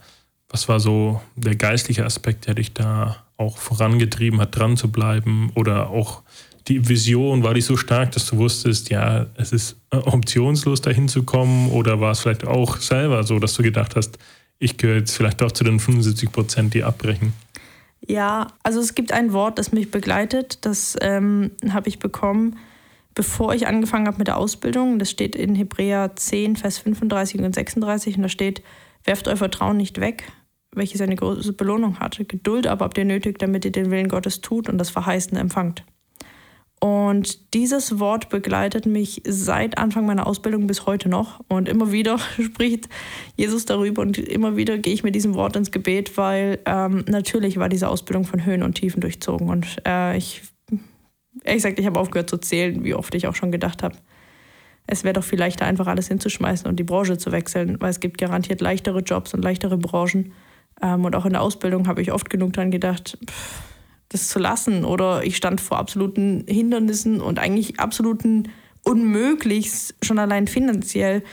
was 0.49 0.69
war 0.69 0.79
so 0.79 1.21
der 1.35 1.55
geistliche 1.55 2.05
Aspekt, 2.05 2.45
der 2.45 2.53
dich 2.55 2.73
da 2.73 3.23
auch 3.37 3.57
vorangetrieben 3.57 4.39
hat, 4.39 4.55
dran 4.55 4.77
zu 4.77 4.91
bleiben 4.91 5.51
oder 5.55 5.89
auch 5.89 6.21
die 6.67 6.87
Vision, 6.87 7.43
war 7.43 7.53
die 7.53 7.61
so 7.61 7.75
stark, 7.75 8.11
dass 8.11 8.25
du 8.27 8.37
wusstest, 8.37 8.89
ja, 8.89 9.27
es 9.35 9.51
ist 9.51 9.77
äh, 9.91 9.97
optionslos 9.97 10.81
dahin 10.81 11.07
zu 11.07 11.23
kommen? 11.23 11.69
Oder 11.71 11.99
war 11.99 12.11
es 12.11 12.21
vielleicht 12.21 12.47
auch 12.47 12.77
selber 12.77 13.23
so, 13.23 13.39
dass 13.39 13.53
du 13.55 13.63
gedacht 13.63 13.95
hast, 13.95 14.17
ich 14.59 14.77
gehöre 14.77 14.97
jetzt 14.97 15.15
vielleicht 15.15 15.41
doch 15.41 15.51
zu 15.51 15.63
den 15.63 15.79
75 15.79 16.31
Prozent, 16.31 16.73
die 16.73 16.83
abbrechen? 16.83 17.33
Ja, 18.05 18.47
also 18.63 18.79
es 18.79 18.95
gibt 18.95 19.11
ein 19.11 19.33
Wort, 19.33 19.59
das 19.59 19.71
mich 19.71 19.91
begleitet. 19.91 20.65
Das 20.65 20.95
ähm, 21.01 21.51
habe 21.69 21.89
ich 21.89 21.99
bekommen, 21.99 22.57
bevor 23.13 23.53
ich 23.53 23.67
angefangen 23.67 24.07
habe 24.07 24.17
mit 24.17 24.27
der 24.27 24.37
Ausbildung. 24.37 24.99
Das 24.99 25.09
steht 25.09 25.35
in 25.35 25.55
Hebräer 25.55 26.15
10, 26.15 26.55
Vers 26.55 26.79
35 26.79 27.41
und 27.41 27.53
36. 27.53 28.17
Und 28.17 28.23
da 28.23 28.29
steht, 28.29 28.61
werft 29.03 29.27
euer 29.27 29.37
Vertrauen 29.37 29.77
nicht 29.77 29.99
weg, 29.99 30.31
welches 30.73 31.01
eine 31.01 31.15
große 31.15 31.53
Belohnung 31.53 31.99
hatte. 31.99 32.23
Geduld 32.23 32.67
aber 32.67 32.85
habt 32.85 32.97
ihr 32.97 33.05
nötig, 33.05 33.39
damit 33.39 33.65
ihr 33.65 33.71
den 33.71 33.91
Willen 33.91 34.09
Gottes 34.09 34.41
tut 34.41 34.69
und 34.69 34.77
das 34.77 34.89
Verheißene 34.89 35.39
empfangt. 35.39 35.83
Und 36.83 37.53
dieses 37.53 38.01
Wort 38.01 38.27
begleitet 38.27 38.85
mich 38.85 39.21
seit 39.25 39.77
Anfang 39.77 40.05
meiner 40.05 40.27
Ausbildung 40.27 40.67
bis 40.67 40.85
heute 40.85 41.07
noch. 41.07 41.39
Und 41.47 41.69
immer 41.69 41.93
wieder 41.93 42.19
spricht 42.43 42.89
Jesus 43.37 43.63
darüber 43.63 44.01
und 44.01 44.17
immer 44.17 44.57
wieder 44.57 44.77
gehe 44.77 44.93
ich 44.93 45.01
mit 45.01 45.15
diesem 45.15 45.33
Wort 45.33 45.55
ins 45.55 45.71
Gebet, 45.71 46.17
weil 46.17 46.59
ähm, 46.65 47.05
natürlich 47.07 47.55
war 47.55 47.69
diese 47.69 47.87
Ausbildung 47.87 48.25
von 48.25 48.45
Höhen 48.45 48.63
und 48.63 48.73
Tiefen 48.73 48.99
durchzogen. 48.99 49.47
Und 49.47 49.81
äh, 49.87 50.17
ich, 50.17 50.41
ehrlich 51.45 51.63
gesagt, 51.63 51.79
ich 51.79 51.85
habe 51.85 52.01
aufgehört 52.01 52.29
zu 52.29 52.37
zählen, 52.37 52.83
wie 52.83 52.95
oft 52.95 53.15
ich 53.15 53.27
auch 53.27 53.35
schon 53.35 53.53
gedacht 53.53 53.81
habe. 53.81 53.95
Es 54.85 55.05
wäre 55.05 55.13
doch 55.13 55.23
viel 55.23 55.39
leichter, 55.39 55.65
einfach 55.65 55.87
alles 55.87 56.09
hinzuschmeißen 56.09 56.67
und 56.67 56.81
die 56.81 56.83
Branche 56.83 57.17
zu 57.17 57.31
wechseln, 57.31 57.79
weil 57.79 57.91
es 57.91 58.01
gibt 58.01 58.17
garantiert 58.17 58.59
leichtere 58.59 58.99
Jobs 58.99 59.33
und 59.33 59.41
leichtere 59.41 59.77
Branchen. 59.77 60.33
Ähm, 60.81 61.05
und 61.05 61.15
auch 61.15 61.25
in 61.25 61.31
der 61.31 61.43
Ausbildung 61.43 61.87
habe 61.87 62.01
ich 62.01 62.11
oft 62.11 62.29
genug 62.29 62.51
daran 62.51 62.71
gedacht, 62.71 63.17
pff, 63.25 63.72
das 64.13 64.29
zu 64.29 64.39
lassen. 64.39 64.85
Oder 64.85 65.23
ich 65.23 65.35
stand 65.35 65.61
vor 65.61 65.77
absoluten 65.77 66.45
Hindernissen 66.47 67.21
und 67.21 67.39
eigentlich 67.39 67.79
absoluten 67.79 68.49
unmöglich, 68.83 69.71
schon 70.01 70.19
allein 70.19 70.47
finanziell, 70.47 71.23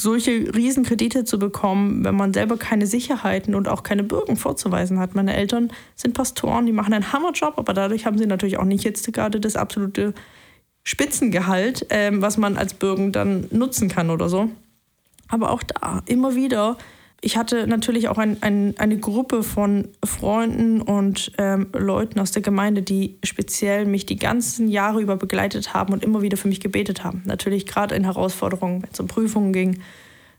solche 0.00 0.54
Riesenkredite 0.54 1.24
zu 1.24 1.38
bekommen, 1.38 2.04
wenn 2.04 2.16
man 2.16 2.32
selber 2.32 2.56
keine 2.56 2.86
Sicherheiten 2.86 3.54
und 3.54 3.68
auch 3.68 3.82
keine 3.82 4.02
Bürgen 4.02 4.36
vorzuweisen 4.36 4.98
hat. 4.98 5.14
Meine 5.14 5.34
Eltern 5.34 5.72
sind 5.94 6.14
Pastoren, 6.14 6.66
die 6.66 6.72
machen 6.72 6.94
einen 6.94 7.12
Hammerjob, 7.12 7.58
aber 7.58 7.74
dadurch 7.74 8.06
haben 8.06 8.18
sie 8.18 8.26
natürlich 8.26 8.58
auch 8.58 8.64
nicht 8.64 8.84
jetzt 8.84 9.10
gerade 9.12 9.40
das 9.40 9.56
absolute 9.56 10.14
Spitzengehalt, 10.84 11.86
ähm, 11.90 12.22
was 12.22 12.38
man 12.38 12.56
als 12.56 12.74
Bürgen 12.74 13.12
dann 13.12 13.46
nutzen 13.50 13.88
kann 13.88 14.10
oder 14.10 14.28
so. 14.28 14.48
Aber 15.28 15.50
auch 15.50 15.62
da 15.62 16.02
immer 16.06 16.34
wieder 16.34 16.76
ich 17.24 17.36
hatte 17.36 17.68
natürlich 17.68 18.08
auch 18.08 18.18
ein, 18.18 18.42
ein, 18.42 18.74
eine 18.78 18.98
Gruppe 18.98 19.44
von 19.44 19.88
Freunden 20.04 20.82
und 20.82 21.30
ähm, 21.38 21.68
Leuten 21.72 22.18
aus 22.18 22.32
der 22.32 22.42
Gemeinde, 22.42 22.82
die 22.82 23.16
speziell 23.22 23.86
mich 23.86 24.06
die 24.06 24.16
ganzen 24.16 24.66
Jahre 24.66 25.00
über 25.00 25.16
begleitet 25.16 25.72
haben 25.72 25.92
und 25.92 26.02
immer 26.02 26.22
wieder 26.22 26.36
für 26.36 26.48
mich 26.48 26.58
gebetet 26.58 27.04
haben. 27.04 27.22
Natürlich 27.24 27.64
gerade 27.64 27.94
in 27.94 28.02
Herausforderungen, 28.02 28.82
wenn 28.82 28.90
es 28.92 28.98
um 28.98 29.06
Prüfungen 29.06 29.52
ging, 29.52 29.80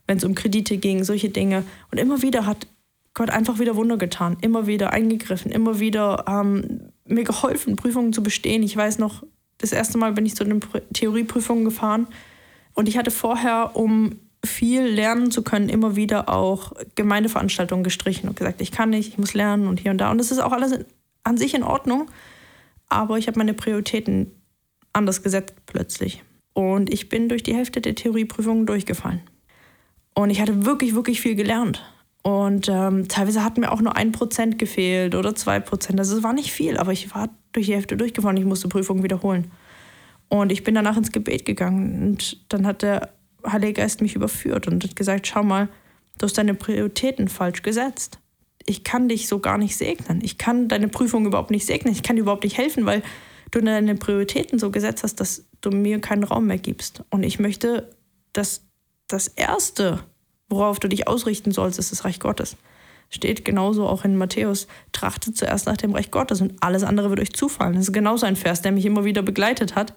wenn 0.06 0.18
es 0.18 0.24
um 0.24 0.34
Kredite 0.34 0.76
ging, 0.76 1.04
solche 1.04 1.30
Dinge. 1.30 1.64
Und 1.90 1.96
immer 1.96 2.20
wieder 2.20 2.44
hat 2.44 2.66
Gott 3.14 3.30
einfach 3.30 3.58
wieder 3.58 3.76
Wunder 3.76 3.96
getan, 3.96 4.36
immer 4.42 4.66
wieder 4.66 4.92
eingegriffen, 4.92 5.50
immer 5.50 5.80
wieder 5.80 6.26
ähm, 6.28 6.92
mir 7.06 7.24
geholfen, 7.24 7.76
Prüfungen 7.76 8.12
zu 8.12 8.22
bestehen. 8.22 8.62
Ich 8.62 8.76
weiß 8.76 8.98
noch, 8.98 9.22
das 9.56 9.72
erste 9.72 9.96
Mal 9.96 10.12
bin 10.12 10.26
ich 10.26 10.34
zu 10.36 10.44
den 10.44 10.60
Theorieprüfungen 10.92 11.64
gefahren 11.64 12.08
und 12.74 12.90
ich 12.90 12.98
hatte 12.98 13.10
vorher, 13.10 13.70
um 13.74 14.16
viel 14.44 14.82
lernen 14.82 15.30
zu 15.30 15.42
können, 15.42 15.68
immer 15.68 15.96
wieder 15.96 16.28
auch 16.28 16.72
Gemeindeveranstaltungen 16.94 17.84
gestrichen 17.84 18.28
und 18.28 18.36
gesagt, 18.36 18.60
ich 18.60 18.72
kann 18.72 18.90
nicht, 18.90 19.08
ich 19.08 19.18
muss 19.18 19.34
lernen 19.34 19.66
und 19.66 19.80
hier 19.80 19.90
und 19.90 19.98
da. 19.98 20.10
Und 20.10 20.18
das 20.18 20.30
ist 20.30 20.38
auch 20.38 20.52
alles 20.52 20.78
an 21.22 21.36
sich 21.36 21.54
in 21.54 21.62
Ordnung, 21.62 22.10
aber 22.88 23.18
ich 23.18 23.26
habe 23.26 23.38
meine 23.38 23.54
Prioritäten 23.54 24.30
anders 24.92 25.22
gesetzt 25.22 25.54
plötzlich. 25.66 26.22
Und 26.52 26.92
ich 26.92 27.08
bin 27.08 27.28
durch 27.28 27.42
die 27.42 27.54
Hälfte 27.54 27.80
der 27.80 27.94
Theorieprüfungen 27.94 28.66
durchgefallen. 28.66 29.20
Und 30.14 30.30
ich 30.30 30.40
hatte 30.40 30.64
wirklich, 30.64 30.94
wirklich 30.94 31.20
viel 31.20 31.34
gelernt. 31.34 31.82
Und 32.22 32.68
ähm, 32.70 33.08
teilweise 33.08 33.44
hat 33.44 33.58
mir 33.58 33.70
auch 33.70 33.80
nur 33.80 33.96
ein 33.96 34.12
Prozent 34.12 34.58
gefehlt 34.58 35.14
oder 35.14 35.34
zwei 35.34 35.60
Prozent. 35.60 35.98
Also 35.98 36.16
es 36.16 36.22
war 36.22 36.32
nicht 36.32 36.52
viel, 36.52 36.78
aber 36.78 36.92
ich 36.92 37.14
war 37.14 37.28
durch 37.52 37.66
die 37.66 37.74
Hälfte 37.74 37.96
durchgefallen. 37.96 38.36
Ich 38.36 38.46
musste 38.46 38.68
Prüfungen 38.68 39.02
wiederholen. 39.02 39.50
Und 40.28 40.50
ich 40.50 40.64
bin 40.64 40.74
danach 40.74 40.96
ins 40.96 41.12
Gebet 41.12 41.44
gegangen. 41.44 42.02
Und 42.02 42.38
dann 42.48 42.66
hat 42.66 42.82
der 42.82 43.13
Heilige 43.46 43.74
Geist 43.74 44.00
mich 44.00 44.14
überführt 44.14 44.66
und 44.66 44.84
hat 44.84 44.96
gesagt, 44.96 45.26
schau 45.26 45.42
mal, 45.42 45.68
du 46.18 46.24
hast 46.24 46.38
deine 46.38 46.54
Prioritäten 46.54 47.28
falsch 47.28 47.62
gesetzt. 47.62 48.18
Ich 48.66 48.84
kann 48.84 49.08
dich 49.08 49.28
so 49.28 49.40
gar 49.40 49.58
nicht 49.58 49.76
segnen. 49.76 50.20
Ich 50.22 50.38
kann 50.38 50.68
deine 50.68 50.88
Prüfung 50.88 51.26
überhaupt 51.26 51.50
nicht 51.50 51.66
segnen. 51.66 51.92
Ich 51.92 52.02
kann 52.02 52.16
dir 52.16 52.22
überhaupt 52.22 52.44
nicht 52.44 52.56
helfen, 52.56 52.86
weil 52.86 53.02
du 53.50 53.60
deine 53.60 53.94
Prioritäten 53.94 54.58
so 54.58 54.70
gesetzt 54.70 55.02
hast, 55.02 55.20
dass 55.20 55.44
du 55.60 55.70
mir 55.70 56.00
keinen 56.00 56.24
Raum 56.24 56.46
mehr 56.46 56.58
gibst. 56.58 57.02
Und 57.10 57.22
ich 57.22 57.38
möchte, 57.38 57.90
dass 58.32 58.62
das 59.06 59.28
Erste, 59.28 60.00
worauf 60.48 60.80
du 60.80 60.88
dich 60.88 61.06
ausrichten 61.06 61.52
sollst, 61.52 61.78
ist 61.78 61.92
das 61.92 62.04
Reich 62.04 62.20
Gottes. 62.20 62.56
Steht 63.10 63.44
genauso 63.44 63.86
auch 63.86 64.04
in 64.04 64.16
Matthäus, 64.16 64.66
trachtet 64.92 65.36
zuerst 65.36 65.66
nach 65.66 65.76
dem 65.76 65.92
Reich 65.92 66.10
Gottes 66.10 66.40
und 66.40 66.54
alles 66.62 66.82
andere 66.82 67.10
wird 67.10 67.20
euch 67.20 67.32
zufallen. 67.32 67.74
Das 67.74 67.84
ist 67.84 67.92
genauso 67.92 68.24
ein 68.24 68.36
Vers, 68.36 68.62
der 68.62 68.72
mich 68.72 68.86
immer 68.86 69.04
wieder 69.04 69.22
begleitet 69.22 69.74
hat 69.74 69.94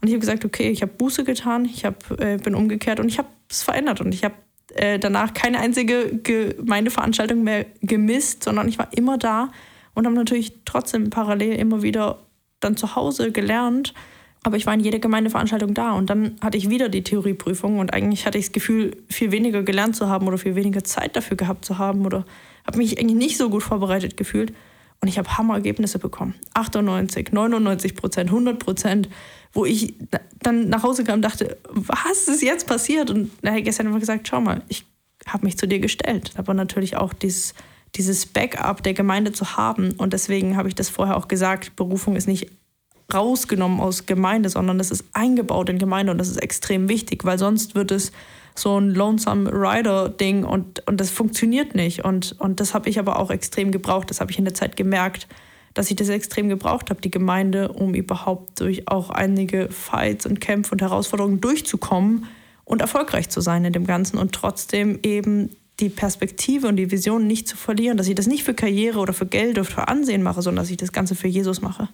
und 0.00 0.08
ich 0.08 0.14
habe 0.14 0.20
gesagt, 0.20 0.44
okay, 0.44 0.70
ich 0.70 0.82
habe 0.82 0.92
Buße 0.92 1.24
getan, 1.24 1.64
ich 1.64 1.84
hab, 1.84 2.10
äh, 2.20 2.36
bin 2.36 2.54
umgekehrt 2.54 3.00
und 3.00 3.08
ich 3.08 3.18
habe 3.18 3.28
es 3.48 3.62
verändert. 3.62 4.00
Und 4.00 4.12
ich 4.12 4.24
habe 4.24 4.34
äh, 4.74 4.98
danach 4.98 5.32
keine 5.34 5.58
einzige 5.58 6.18
Gemeindeveranstaltung 6.22 7.42
mehr 7.42 7.66
gemisst, 7.80 8.44
sondern 8.44 8.68
ich 8.68 8.78
war 8.78 8.88
immer 8.92 9.18
da 9.18 9.50
und 9.94 10.06
habe 10.06 10.14
natürlich 10.16 10.52
trotzdem 10.64 11.10
parallel 11.10 11.54
immer 11.54 11.82
wieder 11.82 12.18
dann 12.60 12.76
zu 12.76 12.94
Hause 12.94 13.32
gelernt. 13.32 13.94
Aber 14.42 14.56
ich 14.56 14.66
war 14.66 14.74
in 14.74 14.80
jeder 14.80 15.00
Gemeindeveranstaltung 15.00 15.74
da 15.74 15.92
und 15.92 16.08
dann 16.08 16.36
hatte 16.40 16.56
ich 16.56 16.70
wieder 16.70 16.88
die 16.88 17.02
Theorieprüfung 17.02 17.80
und 17.80 17.92
eigentlich 17.92 18.26
hatte 18.26 18.38
ich 18.38 18.46
das 18.46 18.52
Gefühl, 18.52 18.96
viel 19.08 19.32
weniger 19.32 19.64
gelernt 19.64 19.96
zu 19.96 20.08
haben 20.08 20.28
oder 20.28 20.38
viel 20.38 20.54
weniger 20.54 20.84
Zeit 20.84 21.16
dafür 21.16 21.36
gehabt 21.36 21.64
zu 21.64 21.78
haben 21.78 22.06
oder 22.06 22.24
habe 22.64 22.78
mich 22.78 23.00
eigentlich 23.00 23.16
nicht 23.16 23.38
so 23.38 23.50
gut 23.50 23.64
vorbereitet 23.64 24.16
gefühlt. 24.16 24.52
Und 25.00 25.08
ich 25.08 25.18
habe 25.18 25.36
Hammerergebnisse 25.36 25.98
bekommen. 25.98 26.34
98, 26.54 27.32
99 27.32 27.96
Prozent, 27.96 28.30
100 28.30 28.58
Prozent, 28.58 29.08
wo 29.56 29.64
ich 29.64 29.94
dann 30.40 30.68
nach 30.68 30.82
Hause 30.82 31.02
kam 31.02 31.16
und 31.16 31.22
dachte, 31.22 31.56
was 31.70 32.28
ist 32.28 32.42
jetzt 32.42 32.66
passiert? 32.66 33.10
Und 33.10 33.30
na, 33.42 33.58
gestern 33.60 33.86
immer 33.86 33.98
gesagt, 33.98 34.28
schau 34.28 34.40
mal, 34.40 34.62
ich 34.68 34.84
habe 35.26 35.46
mich 35.46 35.56
zu 35.56 35.66
dir 35.66 35.80
gestellt. 35.80 36.32
Aber 36.36 36.52
natürlich 36.52 36.96
auch 36.96 37.14
dieses, 37.14 37.54
dieses 37.94 38.26
Backup 38.26 38.82
der 38.82 38.92
Gemeinde 38.92 39.32
zu 39.32 39.56
haben. 39.56 39.92
Und 39.92 40.12
deswegen 40.12 40.56
habe 40.56 40.68
ich 40.68 40.74
das 40.74 40.90
vorher 40.90 41.16
auch 41.16 41.26
gesagt, 41.26 41.74
Berufung 41.74 42.16
ist 42.16 42.28
nicht 42.28 42.50
rausgenommen 43.12 43.80
aus 43.80 44.04
Gemeinde, 44.04 44.50
sondern 44.50 44.78
das 44.78 44.90
ist 44.90 45.04
eingebaut 45.14 45.70
in 45.70 45.78
Gemeinde 45.78 46.12
und 46.12 46.18
das 46.18 46.28
ist 46.28 46.42
extrem 46.42 46.88
wichtig, 46.88 47.24
weil 47.24 47.38
sonst 47.38 47.76
wird 47.76 47.92
es 47.92 48.10
so 48.56 48.78
ein 48.80 48.90
Lonesome 48.90 49.48
Rider-Ding 49.50 50.44
und, 50.44 50.86
und 50.86 51.00
das 51.00 51.10
funktioniert 51.10 51.74
nicht. 51.74 52.04
Und, 52.04 52.36
und 52.40 52.60
das 52.60 52.74
habe 52.74 52.90
ich 52.90 52.98
aber 52.98 53.18
auch 53.18 53.30
extrem 53.30 53.70
gebraucht. 53.70 54.10
Das 54.10 54.20
habe 54.20 54.30
ich 54.30 54.38
in 54.38 54.44
der 54.44 54.54
Zeit 54.54 54.76
gemerkt, 54.76 55.28
dass 55.76 55.90
ich 55.90 55.96
das 55.96 56.08
extrem 56.08 56.48
gebraucht 56.48 56.88
habe, 56.88 57.02
die 57.02 57.10
Gemeinde, 57.10 57.68
um 57.68 57.94
überhaupt 57.94 58.60
durch 58.60 58.88
auch 58.88 59.10
einige 59.10 59.68
Fights 59.68 60.24
und 60.24 60.40
Kämpfe 60.40 60.72
und 60.72 60.80
Herausforderungen 60.80 61.42
durchzukommen 61.42 62.24
und 62.64 62.80
erfolgreich 62.80 63.28
zu 63.28 63.42
sein 63.42 63.62
in 63.66 63.74
dem 63.74 63.86
Ganzen 63.86 64.16
und 64.16 64.32
trotzdem 64.32 64.98
eben 65.02 65.50
die 65.78 65.90
Perspektive 65.90 66.66
und 66.66 66.76
die 66.76 66.90
Vision 66.90 67.26
nicht 67.26 67.46
zu 67.46 67.58
verlieren, 67.58 67.98
dass 67.98 68.08
ich 68.08 68.14
das 68.14 68.26
nicht 68.26 68.42
für 68.42 68.54
Karriere 68.54 68.98
oder 68.98 69.12
für 69.12 69.26
Geld 69.26 69.58
oder 69.58 69.66
für 69.66 69.86
Ansehen 69.88 70.22
mache, 70.22 70.40
sondern 70.40 70.62
dass 70.62 70.70
ich 70.70 70.78
das 70.78 70.92
Ganze 70.92 71.14
für 71.14 71.28
Jesus 71.28 71.60
mache. 71.60 71.90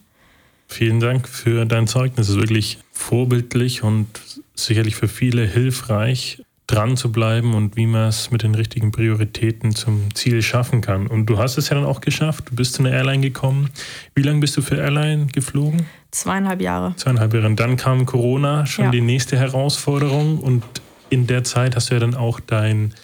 Vielen 0.68 1.00
Dank 1.00 1.28
für 1.28 1.66
dein 1.66 1.88
Zeugnis. 1.88 2.28
Es 2.28 2.36
ist 2.36 2.40
wirklich 2.40 2.78
vorbildlich 2.92 3.82
und 3.82 4.06
sicherlich 4.54 4.94
für 4.94 5.08
viele 5.08 5.44
hilfreich, 5.44 6.44
dran 6.66 6.96
zu 6.96 7.12
bleiben 7.12 7.54
und 7.54 7.76
wie 7.76 7.86
man 7.86 8.08
es 8.08 8.30
mit 8.30 8.42
den 8.42 8.54
richtigen 8.54 8.92
Prioritäten 8.92 9.74
zum 9.74 10.14
Ziel 10.14 10.42
schaffen 10.42 10.80
kann. 10.80 11.06
Und 11.06 11.26
du 11.26 11.38
hast 11.38 11.58
es 11.58 11.68
ja 11.68 11.74
dann 11.74 11.84
auch 11.84 12.00
geschafft. 12.00 12.50
Du 12.50 12.54
bist 12.54 12.74
zu 12.74 12.82
einer 12.82 12.92
Airline 12.92 13.20
gekommen. 13.20 13.70
Wie 14.14 14.22
lange 14.22 14.40
bist 14.40 14.56
du 14.56 14.62
für 14.62 14.76
Airline 14.76 15.26
geflogen? 15.26 15.86
Zweieinhalb 16.12 16.60
Jahre. 16.60 16.94
Zweieinhalb 16.96 17.34
Jahre. 17.34 17.46
Und 17.46 17.60
dann 17.60 17.76
kam 17.76 18.06
Corona, 18.06 18.66
schon 18.66 18.86
ja. 18.86 18.90
die 18.90 19.00
nächste 19.00 19.36
Herausforderung. 19.38 20.38
Und 20.38 20.62
in 21.10 21.26
der 21.26 21.44
Zeit 21.44 21.76
hast 21.76 21.90
du 21.90 21.94
ja 21.94 22.00
dann 22.00 22.14
auch 22.14 22.40
dein, 22.40 22.94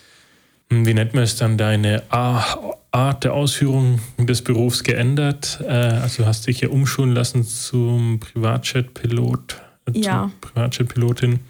hm, 0.71 0.87
wie 0.87 0.95
nennt 0.95 1.15
man 1.15 1.25
es 1.25 1.37
dann, 1.37 1.59
deine 1.59 2.05
Art 2.11 3.25
der 3.25 3.35
Ausführung 3.35 4.01
des 4.19 4.43
Berufs 4.43 4.85
geändert. 4.85 5.61
Äh, 5.67 5.73
also 5.73 6.27
hast 6.27 6.47
dich 6.47 6.61
ja 6.61 6.69
umschulen 6.69 7.13
lassen 7.13 7.45
zum 7.45 8.21
Privatjet-Pilot. 8.21 9.61
Äh, 9.93 9.99
ja. 9.99 10.31
Privatjet-Pilotin. 10.41 11.41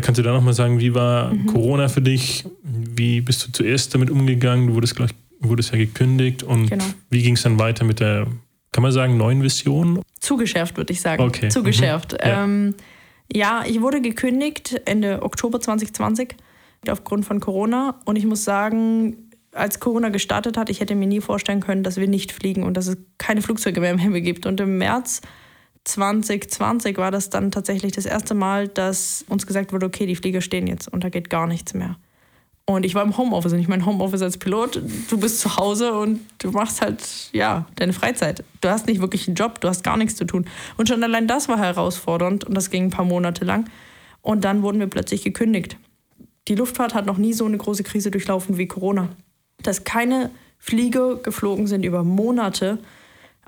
Kannst 0.00 0.18
du 0.18 0.22
da 0.22 0.32
nochmal 0.32 0.54
sagen, 0.54 0.80
wie 0.80 0.94
war 0.94 1.32
mhm. 1.32 1.46
Corona 1.46 1.88
für 1.88 2.00
dich? 2.00 2.44
Wie 2.62 3.20
bist 3.20 3.46
du 3.46 3.52
zuerst 3.52 3.94
damit 3.94 4.10
umgegangen? 4.10 4.68
Du 4.68 4.74
wurdest, 4.74 4.96
gleich, 4.96 5.10
wurdest 5.40 5.72
ja 5.72 5.78
gekündigt 5.78 6.42
und 6.42 6.70
genau. 6.70 6.84
wie 7.10 7.22
ging 7.22 7.34
es 7.34 7.42
dann 7.42 7.58
weiter 7.58 7.84
mit 7.84 8.00
der, 8.00 8.26
kann 8.72 8.82
man 8.82 8.92
sagen, 8.92 9.16
neuen 9.16 9.42
Vision? 9.42 10.02
Zugeschärft, 10.20 10.76
würde 10.76 10.92
ich 10.92 11.00
sagen. 11.00 11.22
Okay. 11.22 11.48
Zugeschärft. 11.48 12.12
Mhm. 12.12 12.18
Ja. 12.22 12.44
Ähm, 12.44 12.74
ja, 13.32 13.64
ich 13.66 13.80
wurde 13.80 14.00
gekündigt 14.00 14.80
Ende 14.84 15.22
Oktober 15.22 15.60
2020 15.60 16.36
aufgrund 16.88 17.24
von 17.24 17.40
Corona 17.40 18.00
und 18.04 18.16
ich 18.16 18.26
muss 18.26 18.44
sagen, 18.44 19.26
als 19.56 19.80
Corona 19.80 20.10
gestartet 20.10 20.56
hat, 20.56 20.70
ich 20.70 20.80
hätte 20.80 20.94
mir 20.94 21.06
nie 21.06 21.20
vorstellen 21.20 21.60
können, 21.60 21.82
dass 21.82 21.96
wir 21.96 22.06
nicht 22.06 22.32
fliegen 22.32 22.62
und 22.62 22.76
dass 22.76 22.86
es 22.86 22.96
keine 23.18 23.42
Flugzeuge 23.42 23.80
mehr 23.80 23.90
im 23.90 23.98
Himmel 23.98 24.20
gibt. 24.20 24.46
Und 24.46 24.60
im 24.60 24.78
März 24.78 25.22
2020 25.86 26.98
war 26.98 27.10
das 27.10 27.30
dann 27.30 27.52
tatsächlich 27.52 27.92
das 27.92 28.06
erste 28.06 28.34
Mal, 28.34 28.68
dass 28.68 29.24
uns 29.28 29.46
gesagt 29.46 29.72
wurde, 29.72 29.86
okay, 29.86 30.06
die 30.06 30.16
Flieger 30.16 30.40
stehen 30.40 30.66
jetzt 30.66 30.88
und 30.88 31.04
da 31.04 31.08
geht 31.08 31.30
gar 31.30 31.46
nichts 31.46 31.74
mehr. 31.74 31.96
Und 32.68 32.84
ich 32.84 32.96
war 32.96 33.04
im 33.04 33.16
Homeoffice 33.16 33.52
und 33.52 33.60
ich 33.60 33.68
meine 33.68 33.86
Homeoffice 33.86 34.22
als 34.22 34.38
Pilot, 34.38 34.82
du 35.08 35.18
bist 35.18 35.38
zu 35.38 35.56
Hause 35.56 35.92
und 35.96 36.20
du 36.38 36.50
machst 36.50 36.82
halt, 36.82 37.30
ja, 37.32 37.66
deine 37.76 37.92
Freizeit. 37.92 38.42
Du 38.60 38.68
hast 38.68 38.88
nicht 38.88 39.00
wirklich 39.00 39.28
einen 39.28 39.36
Job, 39.36 39.60
du 39.60 39.68
hast 39.68 39.84
gar 39.84 39.96
nichts 39.96 40.16
zu 40.16 40.24
tun. 40.24 40.46
Und 40.76 40.88
schon 40.88 41.04
allein 41.04 41.28
das 41.28 41.48
war 41.48 41.58
herausfordernd 41.58 42.42
und 42.42 42.54
das 42.54 42.70
ging 42.70 42.86
ein 42.86 42.90
paar 42.90 43.04
Monate 43.04 43.44
lang. 43.44 43.70
Und 44.20 44.44
dann 44.44 44.62
wurden 44.62 44.80
wir 44.80 44.88
plötzlich 44.88 45.22
gekündigt. 45.22 45.76
Die 46.48 46.56
Luftfahrt 46.56 46.94
hat 46.94 47.06
noch 47.06 47.18
nie 47.18 47.32
so 47.32 47.44
eine 47.44 47.58
große 47.58 47.84
Krise 47.84 48.10
durchlaufen 48.10 48.58
wie 48.58 48.66
Corona. 48.66 49.10
Dass 49.62 49.84
keine 49.84 50.30
Flieger 50.58 51.14
geflogen 51.14 51.68
sind 51.68 51.84
über 51.84 52.02
Monate, 52.02 52.78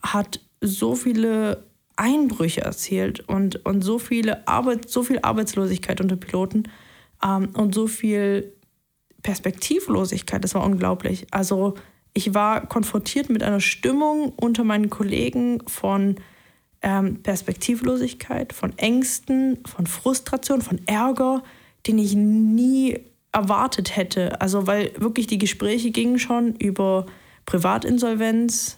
hat 0.00 0.40
so 0.60 0.94
viele 0.94 1.64
Einbrüche 1.98 2.62
erzielt 2.62 3.20
und, 3.28 3.64
und 3.66 3.82
so, 3.82 3.98
viele 3.98 4.46
Arbeit, 4.46 4.88
so 4.88 5.02
viel 5.02 5.18
Arbeitslosigkeit 5.22 6.00
unter 6.00 6.16
Piloten 6.16 6.64
ähm, 7.24 7.50
und 7.54 7.74
so 7.74 7.86
viel 7.86 8.52
Perspektivlosigkeit. 9.22 10.42
Das 10.44 10.54
war 10.54 10.64
unglaublich. 10.64 11.26
Also 11.32 11.74
ich 12.14 12.34
war 12.34 12.66
konfrontiert 12.66 13.30
mit 13.30 13.42
einer 13.42 13.60
Stimmung 13.60 14.32
unter 14.36 14.64
meinen 14.64 14.90
Kollegen 14.90 15.60
von 15.66 16.16
ähm, 16.82 17.22
Perspektivlosigkeit, 17.22 18.52
von 18.52 18.76
Ängsten, 18.78 19.58
von 19.66 19.86
Frustration, 19.86 20.62
von 20.62 20.80
Ärger, 20.86 21.42
den 21.86 21.98
ich 21.98 22.14
nie 22.14 23.00
erwartet 23.32 23.96
hätte. 23.96 24.40
Also 24.40 24.66
weil 24.66 24.92
wirklich 24.96 25.26
die 25.26 25.38
Gespräche 25.38 25.90
gingen 25.90 26.18
schon 26.18 26.54
über 26.56 27.06
Privatinsolvenz, 27.46 28.77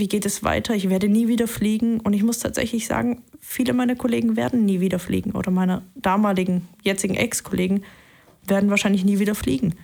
wie 0.00 0.08
geht 0.08 0.26
es 0.26 0.42
weiter? 0.42 0.74
Ich 0.74 0.90
werde 0.90 1.08
nie 1.08 1.28
wieder 1.28 1.46
fliegen. 1.46 2.00
Und 2.00 2.12
ich 2.12 2.24
muss 2.24 2.40
tatsächlich 2.40 2.88
sagen, 2.88 3.22
viele 3.38 3.72
meiner 3.72 3.94
Kollegen 3.94 4.34
werden 4.36 4.64
nie 4.64 4.80
wieder 4.80 4.98
fliegen 4.98 5.32
oder 5.32 5.52
meine 5.52 5.82
damaligen, 5.94 6.66
jetzigen 6.82 7.14
Ex-Kollegen 7.14 7.84
werden 8.44 8.70
wahrscheinlich 8.70 9.04
nie 9.04 9.20
wieder 9.20 9.36
fliegen. 9.36 9.76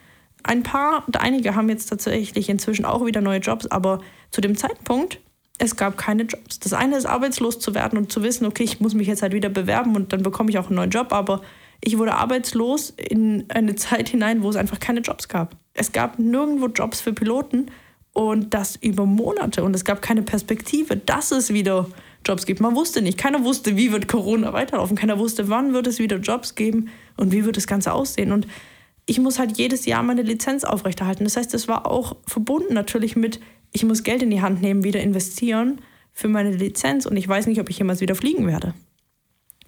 Ein 0.42 0.62
paar 0.62 1.04
und 1.06 1.20
einige 1.20 1.54
haben 1.54 1.68
jetzt 1.68 1.86
tatsächlich 1.86 2.48
inzwischen 2.48 2.84
auch 2.84 3.04
wieder 3.04 3.20
neue 3.20 3.38
Jobs, 3.40 3.66
aber 3.66 4.00
zu 4.30 4.40
dem 4.40 4.56
Zeitpunkt, 4.56 5.20
es 5.58 5.76
gab 5.76 5.96
keine 5.96 6.24
Jobs. 6.24 6.58
Das 6.60 6.72
eine 6.72 6.96
ist 6.96 7.06
arbeitslos 7.06 7.58
zu 7.58 7.74
werden 7.74 7.98
und 7.98 8.12
zu 8.12 8.22
wissen, 8.22 8.46
okay, 8.46 8.62
ich 8.62 8.80
muss 8.80 8.94
mich 8.94 9.08
jetzt 9.08 9.22
halt 9.22 9.32
wieder 9.32 9.48
bewerben 9.48 9.96
und 9.96 10.12
dann 10.12 10.22
bekomme 10.22 10.50
ich 10.50 10.58
auch 10.58 10.66
einen 10.66 10.76
neuen 10.76 10.90
Job, 10.90 11.12
aber 11.12 11.42
ich 11.80 11.98
wurde 11.98 12.14
arbeitslos 12.14 12.90
in 12.90 13.44
eine 13.48 13.74
Zeit 13.76 14.08
hinein, 14.08 14.42
wo 14.42 14.50
es 14.50 14.56
einfach 14.56 14.80
keine 14.80 15.00
Jobs 15.00 15.28
gab. 15.28 15.56
Es 15.74 15.92
gab 15.92 16.18
nirgendwo 16.18 16.66
Jobs 16.66 17.00
für 17.00 17.12
Piloten 17.12 17.66
und 18.16 18.54
das 18.54 18.76
über 18.76 19.04
Monate 19.04 19.62
und 19.62 19.76
es 19.76 19.84
gab 19.84 20.00
keine 20.00 20.22
Perspektive, 20.22 20.96
dass 20.96 21.32
es 21.32 21.52
wieder 21.52 21.86
Jobs 22.24 22.46
gibt. 22.46 22.62
Man 22.62 22.74
wusste 22.74 23.02
nicht, 23.02 23.18
keiner 23.18 23.44
wusste, 23.44 23.76
wie 23.76 23.92
wird 23.92 24.08
Corona 24.08 24.54
weiterlaufen, 24.54 24.96
keiner 24.96 25.18
wusste, 25.18 25.50
wann 25.50 25.74
wird 25.74 25.86
es 25.86 25.98
wieder 25.98 26.16
Jobs 26.16 26.54
geben 26.54 26.88
und 27.18 27.30
wie 27.30 27.44
wird 27.44 27.58
das 27.58 27.66
Ganze 27.66 27.92
aussehen. 27.92 28.32
Und 28.32 28.46
ich 29.04 29.18
muss 29.18 29.38
halt 29.38 29.58
jedes 29.58 29.84
Jahr 29.84 30.02
meine 30.02 30.22
Lizenz 30.22 30.64
aufrechterhalten. 30.64 31.24
Das 31.24 31.36
heißt, 31.36 31.52
es 31.52 31.68
war 31.68 31.84
auch 31.84 32.16
verbunden 32.26 32.72
natürlich 32.72 33.16
mit, 33.16 33.38
ich 33.70 33.84
muss 33.84 34.02
Geld 34.02 34.22
in 34.22 34.30
die 34.30 34.40
Hand 34.40 34.62
nehmen, 34.62 34.82
wieder 34.82 35.00
investieren 35.00 35.82
für 36.14 36.28
meine 36.28 36.52
Lizenz 36.52 37.04
und 37.04 37.18
ich 37.18 37.28
weiß 37.28 37.46
nicht, 37.46 37.60
ob 37.60 37.68
ich 37.68 37.76
jemals 37.76 38.00
wieder 38.00 38.14
fliegen 38.14 38.46
werde. 38.46 38.72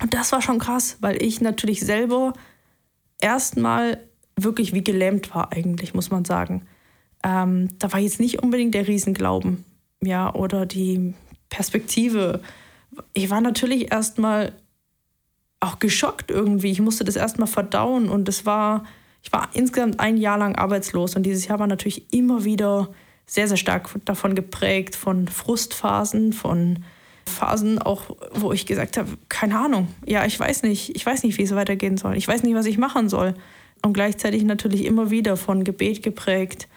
Und 0.00 0.14
das 0.14 0.32
war 0.32 0.40
schon 0.40 0.58
krass, 0.58 0.96
weil 1.02 1.22
ich 1.22 1.42
natürlich 1.42 1.80
selber 1.80 2.32
erstmal 3.20 4.02
wirklich 4.36 4.72
wie 4.72 4.82
gelähmt 4.82 5.34
war, 5.34 5.52
eigentlich, 5.52 5.92
muss 5.92 6.10
man 6.10 6.24
sagen. 6.24 6.66
Ähm, 7.22 7.68
da 7.78 7.92
war 7.92 8.00
jetzt 8.00 8.20
nicht 8.20 8.42
unbedingt 8.42 8.74
der 8.74 8.86
Riesenglauben, 8.86 9.64
ja, 10.02 10.32
oder 10.34 10.66
die 10.66 11.14
Perspektive. 11.48 12.40
Ich 13.12 13.30
war 13.30 13.40
natürlich 13.40 13.92
erstmal 13.92 14.52
auch 15.60 15.78
geschockt 15.78 16.30
irgendwie. 16.30 16.70
Ich 16.70 16.80
musste 16.80 17.04
das 17.04 17.16
erstmal 17.16 17.48
verdauen 17.48 18.08
und 18.08 18.28
es 18.28 18.46
war, 18.46 18.84
ich 19.22 19.32
war 19.32 19.48
insgesamt 19.54 19.98
ein 20.00 20.16
Jahr 20.16 20.38
lang 20.38 20.54
arbeitslos 20.54 21.16
und 21.16 21.24
dieses 21.24 21.46
Jahr 21.48 21.58
war 21.58 21.66
natürlich 21.66 22.12
immer 22.12 22.44
wieder 22.44 22.90
sehr, 23.26 23.48
sehr 23.48 23.56
stark 23.56 23.90
davon 24.04 24.34
geprägt, 24.34 24.96
von 24.96 25.28
Frustphasen, 25.28 26.32
von 26.32 26.84
Phasen 27.26 27.78
auch, 27.78 28.16
wo 28.32 28.52
ich 28.52 28.64
gesagt 28.64 28.96
habe, 28.96 29.10
keine 29.28 29.58
Ahnung, 29.58 29.88
ja, 30.06 30.24
ich 30.24 30.38
weiß 30.40 30.62
nicht, 30.62 30.96
ich 30.96 31.04
weiß 31.04 31.22
nicht, 31.24 31.36
wie 31.36 31.42
es 31.42 31.54
weitergehen 31.54 31.98
soll. 31.98 32.16
Ich 32.16 32.26
weiß 32.26 32.42
nicht, 32.42 32.54
was 32.54 32.66
ich 32.66 32.78
machen 32.78 33.08
soll. 33.08 33.34
Und 33.84 33.92
gleichzeitig 33.92 34.42
natürlich 34.44 34.84
immer 34.84 35.10
wieder 35.10 35.36
von 35.36 35.62
Gebet 35.62 36.02
geprägt, 36.02 36.68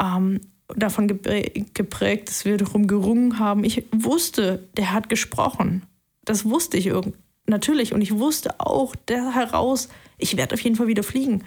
ähm, 0.00 0.40
davon 0.74 1.06
geprägt, 1.06 2.28
dass 2.28 2.44
wir 2.44 2.56
darum 2.56 2.86
gerungen 2.86 3.38
haben. 3.38 3.64
Ich 3.64 3.84
wusste, 3.92 4.68
der 4.76 4.92
hat 4.92 5.08
gesprochen. 5.08 5.82
Das 6.24 6.44
wusste 6.44 6.76
ich 6.76 6.86
irgendwie. 6.86 7.18
Natürlich. 7.46 7.92
Und 7.92 8.00
ich 8.00 8.18
wusste 8.18 8.58
auch 8.58 8.96
der 8.96 9.34
heraus, 9.34 9.88
ich 10.18 10.36
werde 10.36 10.54
auf 10.54 10.60
jeden 10.60 10.76
Fall 10.76 10.88
wieder 10.88 11.04
fliegen. 11.04 11.44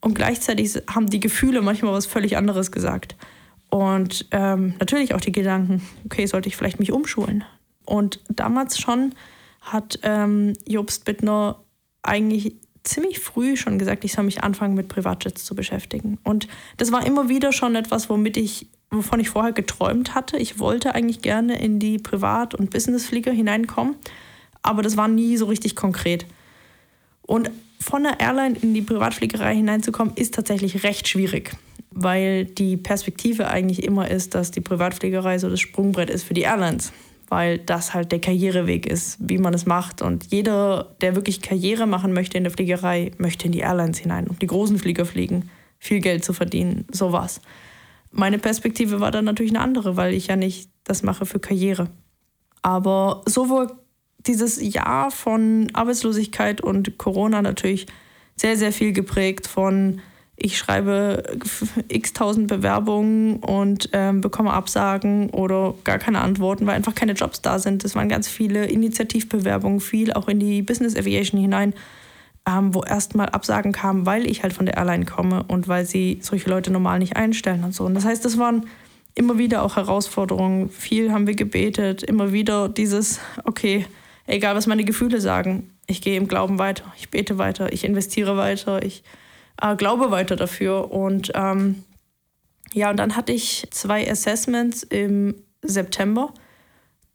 Und 0.00 0.14
gleichzeitig 0.14 0.82
haben 0.88 1.10
die 1.10 1.20
Gefühle 1.20 1.60
manchmal 1.60 1.92
was 1.92 2.06
völlig 2.06 2.36
anderes 2.36 2.72
gesagt. 2.72 3.16
Und 3.68 4.26
ähm, 4.32 4.74
natürlich 4.78 5.14
auch 5.14 5.20
die 5.20 5.32
Gedanken, 5.32 5.82
okay, 6.04 6.26
sollte 6.26 6.48
ich 6.48 6.56
vielleicht 6.56 6.80
mich 6.80 6.92
umschulen? 6.92 7.44
Und 7.84 8.20
damals 8.28 8.78
schon 8.78 9.14
hat 9.60 9.98
ähm, 10.02 10.54
Jobst 10.66 11.04
Bittner 11.04 11.62
eigentlich 12.02 12.56
ziemlich 12.84 13.20
früh 13.20 13.56
schon 13.56 13.78
gesagt, 13.78 14.04
ich 14.04 14.12
soll 14.12 14.24
mich 14.24 14.42
anfangen 14.42 14.74
mit 14.74 14.88
Privatjets 14.88 15.44
zu 15.44 15.54
beschäftigen. 15.54 16.18
Und 16.24 16.48
das 16.76 16.92
war 16.92 17.06
immer 17.06 17.28
wieder 17.28 17.52
schon 17.52 17.74
etwas, 17.74 18.08
womit 18.10 18.36
ich, 18.36 18.66
wovon 18.90 19.20
ich 19.20 19.30
vorher 19.30 19.52
geträumt 19.52 20.14
hatte. 20.14 20.36
Ich 20.36 20.58
wollte 20.58 20.94
eigentlich 20.94 21.22
gerne 21.22 21.60
in 21.60 21.78
die 21.78 21.98
Privat- 21.98 22.54
und 22.54 22.70
Businessflieger 22.70 23.32
hineinkommen, 23.32 23.96
aber 24.62 24.82
das 24.82 24.96
war 24.96 25.08
nie 25.08 25.36
so 25.36 25.46
richtig 25.46 25.76
konkret. 25.76 26.26
Und 27.22 27.50
von 27.80 28.04
der 28.04 28.20
Airline 28.20 28.56
in 28.60 28.74
die 28.74 28.82
Privatfliegerei 28.82 29.56
hineinzukommen, 29.56 30.14
ist 30.16 30.34
tatsächlich 30.34 30.84
recht 30.84 31.08
schwierig, 31.08 31.56
weil 31.90 32.44
die 32.44 32.76
Perspektive 32.76 33.48
eigentlich 33.48 33.82
immer 33.82 34.10
ist, 34.10 34.34
dass 34.34 34.50
die 34.50 34.60
Privatfliegerei 34.60 35.38
so 35.38 35.48
das 35.48 35.60
Sprungbrett 35.60 36.10
ist 36.10 36.24
für 36.24 36.34
die 36.34 36.42
Airlines 36.42 36.92
weil 37.32 37.56
das 37.56 37.94
halt 37.94 38.12
der 38.12 38.20
Karriereweg 38.20 38.84
ist, 38.84 39.16
wie 39.18 39.38
man 39.38 39.54
es 39.54 39.64
macht. 39.64 40.02
Und 40.02 40.30
jeder, 40.30 40.94
der 41.00 41.14
wirklich 41.14 41.40
Karriere 41.40 41.86
machen 41.86 42.12
möchte 42.12 42.36
in 42.36 42.44
der 42.44 42.52
Fliegerei, 42.52 43.12
möchte 43.16 43.46
in 43.46 43.52
die 43.52 43.60
Airlines 43.60 43.96
hinein 43.96 44.26
und 44.26 44.42
die 44.42 44.46
großen 44.46 44.78
Flieger 44.78 45.06
fliegen, 45.06 45.48
viel 45.78 46.00
Geld 46.00 46.26
zu 46.26 46.34
verdienen, 46.34 46.86
sowas. 46.92 47.40
Meine 48.10 48.38
Perspektive 48.38 49.00
war 49.00 49.10
dann 49.10 49.24
natürlich 49.24 49.52
eine 49.52 49.62
andere, 49.64 49.96
weil 49.96 50.12
ich 50.12 50.26
ja 50.26 50.36
nicht 50.36 50.68
das 50.84 51.02
mache 51.02 51.24
für 51.24 51.40
Karriere. 51.40 51.88
Aber 52.60 53.22
sowohl 53.24 53.68
dieses 54.26 54.60
Jahr 54.60 55.10
von 55.10 55.68
Arbeitslosigkeit 55.72 56.60
und 56.60 56.98
Corona 56.98 57.40
natürlich 57.40 57.86
sehr, 58.36 58.58
sehr 58.58 58.72
viel 58.72 58.92
geprägt 58.92 59.46
von 59.46 60.02
ich 60.42 60.58
schreibe 60.58 61.22
x 61.88 62.12
tausend 62.12 62.48
Bewerbungen 62.48 63.36
und 63.36 63.90
ähm, 63.92 64.20
bekomme 64.20 64.52
Absagen 64.52 65.30
oder 65.30 65.74
gar 65.84 65.98
keine 65.98 66.20
Antworten, 66.20 66.66
weil 66.66 66.74
einfach 66.74 66.94
keine 66.94 67.12
Jobs 67.12 67.40
da 67.40 67.58
sind. 67.58 67.84
Es 67.84 67.94
waren 67.94 68.08
ganz 68.08 68.28
viele 68.28 68.66
Initiativbewerbungen, 68.66 69.80
viel 69.80 70.12
auch 70.12 70.28
in 70.28 70.40
die 70.40 70.62
Business 70.62 70.96
Aviation 70.96 71.40
hinein, 71.40 71.74
ähm, 72.46 72.74
wo 72.74 72.82
erstmal 72.82 73.28
Absagen 73.28 73.72
kamen, 73.72 74.04
weil 74.04 74.26
ich 74.26 74.42
halt 74.42 74.52
von 74.52 74.66
der 74.66 74.76
Airline 74.76 75.04
komme 75.04 75.44
und 75.44 75.68
weil 75.68 75.86
sie 75.86 76.18
solche 76.22 76.50
Leute 76.50 76.72
normal 76.72 76.98
nicht 76.98 77.16
einstellen 77.16 77.62
und 77.62 77.74
so. 77.74 77.84
Und 77.84 77.94
das 77.94 78.04
heißt, 78.04 78.24
das 78.24 78.36
waren 78.38 78.66
immer 79.14 79.38
wieder 79.38 79.62
auch 79.62 79.76
Herausforderungen. 79.76 80.70
Viel 80.70 81.12
haben 81.12 81.26
wir 81.26 81.34
gebetet, 81.34 82.02
immer 82.02 82.32
wieder 82.32 82.68
dieses, 82.68 83.20
okay, 83.44 83.86
egal 84.26 84.56
was 84.56 84.66
meine 84.66 84.84
Gefühle 84.84 85.20
sagen, 85.20 85.70
ich 85.86 86.00
gehe 86.00 86.16
im 86.16 86.26
Glauben 86.26 86.58
weiter, 86.58 86.84
ich 86.98 87.10
bete 87.10 87.38
weiter, 87.38 87.72
ich 87.72 87.84
investiere 87.84 88.36
weiter, 88.36 88.82
ich 88.82 89.02
äh, 89.62 89.76
glaube 89.76 90.10
weiter 90.10 90.36
dafür. 90.36 90.90
Und 90.90 91.32
ähm, 91.34 91.84
ja, 92.72 92.90
und 92.90 92.96
dann 92.98 93.16
hatte 93.16 93.32
ich 93.32 93.68
zwei 93.70 94.10
Assessments 94.10 94.82
im 94.82 95.34
September 95.62 96.32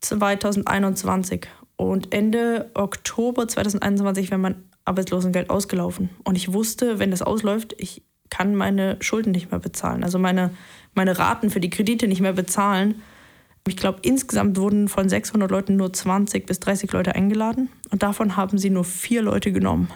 2021 0.02 1.48
und 1.76 2.14
Ende 2.14 2.72
Oktober 2.74 3.48
2021 3.48 4.30
wäre 4.32 4.40
mein 4.40 4.64
Arbeitslosengeld 4.86 5.50
ausgelaufen. 5.50 6.10
Und 6.24 6.36
ich 6.36 6.54
wusste, 6.54 7.00
wenn 7.00 7.12
das 7.12 7.22
ausläuft, 7.22 7.76
ich 7.78 8.04
kann 8.30 8.56
meine 8.56 8.98
Schulden 9.00 9.32
nicht 9.32 9.52
mehr 9.52 9.60
bezahlen, 9.60 10.04
also 10.04 10.20
meine, 10.20 10.52
meine 10.94 11.18
Raten 11.18 11.50
für 11.50 11.60
die 11.60 11.70
Kredite 11.70 12.08
nicht 12.08 12.22
mehr 12.22 12.34
bezahlen. 12.34 13.02
Ich 13.68 13.78
glaube, 13.78 14.00
insgesamt 14.02 14.58
wurden 14.58 14.88
von 14.88 15.10
600 15.10 15.50
Leuten 15.50 15.76
nur 15.76 15.92
20 15.92 16.46
bis 16.46 16.60
30 16.60 16.92
Leute 16.92 17.16
eingeladen 17.16 17.70
und 17.90 18.04
davon 18.04 18.38
haben 18.38 18.58
sie 18.58 18.70
nur 18.70 18.86
vier 18.86 19.22
Leute 19.22 19.52
genommen. 19.52 19.90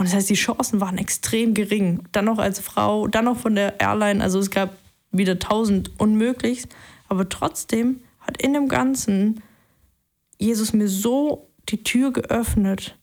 Und 0.00 0.06
das 0.06 0.14
heißt, 0.14 0.30
die 0.30 0.34
Chancen 0.34 0.80
waren 0.80 0.96
extrem 0.96 1.52
gering. 1.52 2.04
Dann 2.12 2.24
noch 2.24 2.38
als 2.38 2.58
Frau, 2.58 3.06
dann 3.06 3.26
noch 3.26 3.36
von 3.36 3.54
der 3.54 3.80
Airline. 3.80 4.24
Also 4.24 4.38
es 4.38 4.50
gab 4.50 4.78
wieder 5.10 5.38
tausend 5.38 5.90
unmöglich. 6.00 6.64
Aber 7.10 7.28
trotzdem 7.28 8.00
hat 8.18 8.40
in 8.40 8.54
dem 8.54 8.68
Ganzen 8.68 9.42
Jesus 10.38 10.72
mir 10.72 10.88
so 10.88 11.50
die 11.68 11.82
Tür 11.82 12.14
geöffnet, 12.14 12.98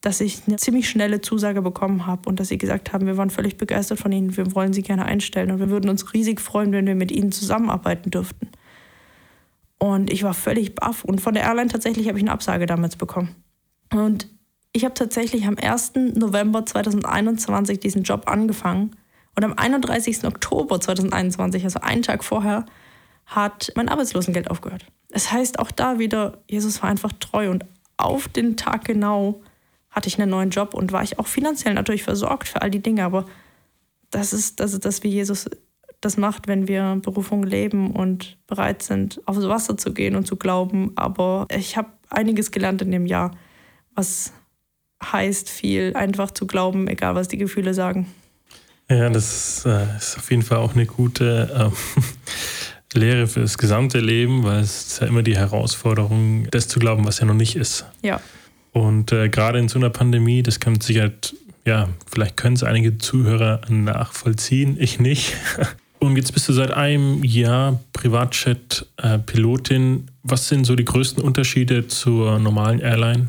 dass 0.00 0.22
ich 0.22 0.44
eine 0.46 0.56
ziemlich 0.56 0.88
schnelle 0.88 1.20
Zusage 1.20 1.60
bekommen 1.60 2.06
habe 2.06 2.26
und 2.30 2.40
dass 2.40 2.48
sie 2.48 2.56
gesagt 2.56 2.94
haben, 2.94 3.04
wir 3.04 3.18
waren 3.18 3.28
völlig 3.28 3.58
begeistert 3.58 3.98
von 3.98 4.10
Ihnen, 4.10 4.34
wir 4.34 4.54
wollen 4.54 4.72
Sie 4.72 4.80
gerne 4.80 5.04
einstellen 5.04 5.50
und 5.50 5.58
wir 5.58 5.68
würden 5.68 5.90
uns 5.90 6.14
riesig 6.14 6.40
freuen, 6.40 6.72
wenn 6.72 6.86
wir 6.86 6.94
mit 6.94 7.12
Ihnen 7.12 7.32
zusammenarbeiten 7.32 8.10
dürften. 8.10 8.48
Und 9.78 10.10
ich 10.10 10.22
war 10.22 10.32
völlig 10.32 10.76
baff 10.76 11.04
und 11.04 11.20
von 11.20 11.34
der 11.34 11.42
Airline 11.42 11.68
tatsächlich 11.68 12.08
habe 12.08 12.16
ich 12.16 12.24
eine 12.24 12.32
Absage 12.32 12.64
damals 12.64 12.96
bekommen. 12.96 13.36
Und 13.92 14.28
ich 14.72 14.84
habe 14.84 14.94
tatsächlich 14.94 15.46
am 15.46 15.56
1. 15.56 15.92
November 16.14 16.64
2021 16.64 17.80
diesen 17.80 18.02
Job 18.02 18.24
angefangen 18.26 18.96
und 19.36 19.44
am 19.44 19.54
31. 19.56 20.24
Oktober 20.24 20.80
2021, 20.80 21.64
also 21.64 21.80
einen 21.80 22.02
Tag 22.02 22.24
vorher, 22.24 22.66
hat 23.26 23.72
mein 23.76 23.88
Arbeitslosengeld 23.88 24.50
aufgehört. 24.50 24.86
Es 25.08 25.24
das 25.24 25.32
heißt 25.32 25.58
auch 25.58 25.70
da 25.70 25.98
wieder, 25.98 26.38
Jesus 26.48 26.82
war 26.82 26.90
einfach 26.90 27.12
treu 27.20 27.50
und 27.50 27.64
auf 27.96 28.28
den 28.28 28.56
Tag 28.56 28.84
genau 28.84 29.42
hatte 29.90 30.08
ich 30.08 30.18
einen 30.18 30.30
neuen 30.30 30.50
Job 30.50 30.74
und 30.74 30.90
war 30.92 31.02
ich 31.02 31.18
auch 31.18 31.26
finanziell 31.26 31.74
natürlich 31.74 32.02
versorgt 32.02 32.48
für 32.48 32.62
all 32.62 32.70
die 32.70 32.82
Dinge, 32.82 33.04
aber 33.04 33.26
das 34.10 34.32
ist 34.32 34.60
das, 34.60 34.72
ist 34.72 34.84
das 34.84 35.02
wie 35.02 35.08
Jesus 35.08 35.48
das 36.00 36.16
macht, 36.16 36.48
wenn 36.48 36.66
wir 36.66 36.98
Berufung 37.00 37.44
leben 37.44 37.92
und 37.94 38.36
bereit 38.48 38.82
sind, 38.82 39.20
aufs 39.26 39.46
Wasser 39.46 39.76
zu 39.76 39.94
gehen 39.94 40.16
und 40.16 40.26
zu 40.26 40.36
glauben. 40.36 40.92
Aber 40.96 41.46
ich 41.56 41.76
habe 41.76 41.90
einiges 42.10 42.50
gelernt 42.50 42.82
in 42.82 42.90
dem 42.90 43.06
Jahr, 43.06 43.30
was 43.94 44.32
heißt 45.10 45.48
viel, 45.48 45.94
einfach 45.94 46.30
zu 46.30 46.46
glauben, 46.46 46.88
egal 46.88 47.14
was 47.14 47.28
die 47.28 47.38
Gefühle 47.38 47.74
sagen. 47.74 48.06
Ja, 48.90 49.08
das 49.08 49.64
äh, 49.64 49.96
ist 49.96 50.18
auf 50.18 50.30
jeden 50.30 50.42
Fall 50.42 50.58
auch 50.58 50.74
eine 50.74 50.86
gute 50.86 51.72
äh, 52.94 52.94
Lehre 52.98 53.26
für 53.26 53.40
das 53.40 53.56
gesamte 53.56 54.00
Leben, 54.00 54.44
weil 54.44 54.60
es 54.60 54.86
ist 54.86 55.00
ja 55.00 55.06
immer 55.06 55.22
die 55.22 55.36
Herausforderung, 55.36 56.46
das 56.50 56.68
zu 56.68 56.78
glauben, 56.78 57.06
was 57.06 57.20
ja 57.20 57.26
noch 57.26 57.34
nicht 57.34 57.56
ist. 57.56 57.86
Ja. 58.02 58.20
Und 58.72 59.12
äh, 59.12 59.28
gerade 59.28 59.58
in 59.58 59.68
so 59.68 59.78
einer 59.78 59.90
Pandemie, 59.90 60.42
das 60.42 60.60
kann 60.60 60.80
sicher, 60.80 61.10
ja, 61.64 61.88
vielleicht 62.10 62.36
können 62.36 62.56
es 62.56 62.62
einige 62.62 62.98
Zuhörer 62.98 63.60
nachvollziehen, 63.68 64.76
ich 64.78 64.98
nicht. 64.98 65.34
Und 66.00 66.16
jetzt 66.16 66.34
bist 66.34 66.48
du 66.48 66.52
seit 66.52 66.72
einem 66.72 67.22
Jahr 67.22 67.78
Privatjet-Pilotin. 67.92 69.98
Äh, 69.98 70.00
was 70.24 70.48
sind 70.48 70.64
so 70.64 70.74
die 70.74 70.84
größten 70.84 71.22
Unterschiede 71.22 71.86
zur 71.86 72.40
normalen 72.40 72.80
Airline? 72.80 73.28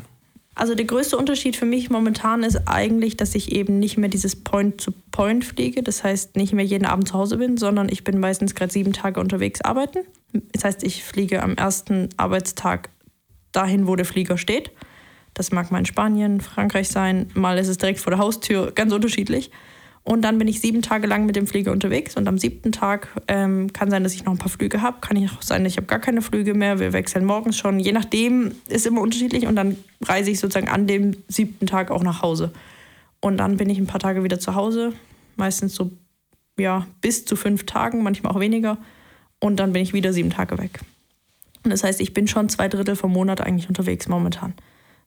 Also 0.54 0.74
der 0.74 0.84
größte 0.84 1.16
Unterschied 1.16 1.56
für 1.56 1.66
mich 1.66 1.90
momentan 1.90 2.44
ist 2.44 2.68
eigentlich, 2.68 3.16
dass 3.16 3.34
ich 3.34 3.52
eben 3.52 3.80
nicht 3.80 3.98
mehr 3.98 4.08
dieses 4.08 4.36
Point-to-Point 4.36 5.42
-Point 5.42 5.46
fliege. 5.46 5.82
Das 5.82 6.04
heißt, 6.04 6.36
nicht 6.36 6.52
mehr 6.52 6.64
jeden 6.64 6.86
Abend 6.86 7.08
zu 7.08 7.14
Hause 7.14 7.38
bin, 7.38 7.56
sondern 7.56 7.88
ich 7.88 8.04
bin 8.04 8.20
meistens 8.20 8.54
gerade 8.54 8.72
sieben 8.72 8.92
Tage 8.92 9.18
unterwegs 9.18 9.60
arbeiten. 9.62 10.00
Das 10.52 10.64
heißt, 10.64 10.84
ich 10.84 11.02
fliege 11.02 11.42
am 11.42 11.54
ersten 11.56 12.08
Arbeitstag 12.16 12.90
dahin, 13.50 13.86
wo 13.86 13.96
der 13.96 14.06
Flieger 14.06 14.38
steht. 14.38 14.70
Das 15.32 15.50
mag 15.50 15.72
mal 15.72 15.80
in 15.80 15.86
Spanien, 15.86 16.40
Frankreich 16.40 16.88
sein, 16.88 17.30
mal 17.34 17.58
ist 17.58 17.68
es 17.68 17.78
direkt 17.78 17.98
vor 17.98 18.12
der 18.12 18.20
Haustür, 18.20 18.70
ganz 18.72 18.92
unterschiedlich. 18.92 19.50
Und 20.06 20.20
dann 20.22 20.36
bin 20.36 20.48
ich 20.48 20.60
sieben 20.60 20.82
Tage 20.82 21.06
lang 21.06 21.24
mit 21.24 21.34
dem 21.34 21.46
Flieger 21.46 21.72
unterwegs 21.72 22.14
und 22.16 22.28
am 22.28 22.36
siebten 22.36 22.72
Tag 22.72 23.08
ähm, 23.26 23.72
kann 23.72 23.90
sein, 23.90 24.04
dass 24.04 24.14
ich 24.14 24.24
noch 24.24 24.32
ein 24.32 24.38
paar 24.38 24.50
Flüge 24.50 24.82
habe. 24.82 24.98
Kann 25.00 25.16
ich 25.16 25.32
auch 25.32 25.40
sein, 25.40 25.64
ich 25.64 25.78
habe 25.78 25.86
gar 25.86 25.98
keine 25.98 26.20
Flüge 26.20 26.52
mehr. 26.52 26.78
Wir 26.78 26.92
wechseln 26.92 27.24
morgens 27.24 27.56
schon. 27.56 27.80
Je 27.80 27.92
nachdem 27.92 28.52
ist 28.68 28.86
immer 28.86 29.00
unterschiedlich 29.00 29.46
und 29.46 29.56
dann 29.56 29.78
reise 30.02 30.30
ich 30.30 30.40
sozusagen 30.40 30.68
an 30.68 30.86
dem 30.86 31.16
siebten 31.28 31.66
Tag 31.66 31.90
auch 31.90 32.02
nach 32.02 32.20
Hause. 32.20 32.52
Und 33.20 33.38
dann 33.38 33.56
bin 33.56 33.70
ich 33.70 33.78
ein 33.78 33.86
paar 33.86 34.00
Tage 34.00 34.22
wieder 34.22 34.38
zu 34.38 34.54
Hause, 34.54 34.92
meistens 35.36 35.74
so 35.74 35.90
ja, 36.58 36.86
bis 37.00 37.24
zu 37.24 37.34
fünf 37.34 37.64
Tagen, 37.64 38.02
manchmal 38.02 38.32
auch 38.32 38.40
weniger. 38.40 38.76
Und 39.40 39.56
dann 39.56 39.72
bin 39.72 39.82
ich 39.82 39.94
wieder 39.94 40.12
sieben 40.12 40.30
Tage 40.30 40.58
weg. 40.58 40.80
Und 41.64 41.70
das 41.70 41.82
heißt, 41.82 42.00
ich 42.02 42.12
bin 42.12 42.28
schon 42.28 42.50
zwei 42.50 42.68
Drittel 42.68 42.94
vom 42.94 43.12
Monat 43.12 43.40
eigentlich 43.40 43.68
unterwegs 43.68 44.06
momentan, 44.06 44.52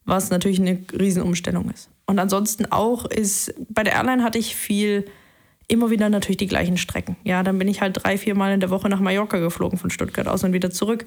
was 0.07 0.31
natürlich 0.31 0.59
eine 0.59 0.79
Riesenumstellung 0.97 1.69
ist. 1.69 1.89
Und 2.07 2.17
ansonsten 2.17 2.65
auch 2.71 3.05
ist, 3.05 3.53
bei 3.69 3.83
der 3.83 3.93
Airline 3.93 4.23
hatte 4.23 4.39
ich 4.39 4.55
viel, 4.55 5.05
immer 5.67 5.91
wieder 5.91 6.09
natürlich 6.09 6.37
die 6.37 6.47
gleichen 6.47 6.77
Strecken. 6.77 7.17
Ja, 7.23 7.43
dann 7.43 7.59
bin 7.59 7.67
ich 7.67 7.81
halt 7.81 8.03
drei, 8.03 8.17
vier 8.17 8.33
Mal 8.33 8.53
in 8.53 8.61
der 8.61 8.69
Woche 8.69 8.87
nach 8.87 9.01
Mallorca 9.01 9.37
geflogen 9.37 9.77
von 9.77 9.89
Stuttgart 9.89 10.27
aus 10.27 10.43
und 10.45 10.53
wieder 10.53 10.71
zurück. 10.71 11.05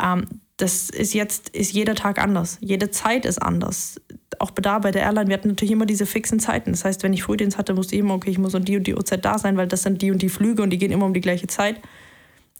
Ähm, 0.00 0.26
das 0.56 0.88
ist 0.90 1.12
jetzt, 1.12 1.48
ist 1.50 1.72
jeder 1.72 1.96
Tag 1.96 2.22
anders. 2.22 2.58
Jede 2.60 2.90
Zeit 2.90 3.24
ist 3.26 3.42
anders. 3.42 4.00
Auch 4.38 4.52
da 4.52 4.78
bei 4.78 4.92
der 4.92 5.02
Airline, 5.02 5.28
wir 5.28 5.34
hatten 5.34 5.48
natürlich 5.48 5.72
immer 5.72 5.86
diese 5.86 6.06
fixen 6.06 6.38
Zeiten. 6.38 6.70
Das 6.70 6.84
heißt, 6.84 7.02
wenn 7.02 7.12
ich 7.12 7.24
Frühdienst 7.24 7.58
hatte, 7.58 7.76
wusste 7.76 7.96
ich 7.96 8.00
immer, 8.00 8.14
okay, 8.14 8.30
ich 8.30 8.38
muss 8.38 8.54
um 8.54 8.64
die 8.64 8.76
und 8.76 8.86
die 8.86 8.94
Uhrzeit 8.94 9.24
da 9.24 9.38
sein, 9.38 9.56
weil 9.56 9.66
das 9.66 9.82
sind 9.82 10.00
die 10.02 10.12
und 10.12 10.22
die 10.22 10.28
Flüge 10.28 10.62
und 10.62 10.70
die 10.70 10.78
gehen 10.78 10.92
immer 10.92 11.06
um 11.06 11.14
die 11.14 11.20
gleiche 11.20 11.48
Zeit. 11.48 11.80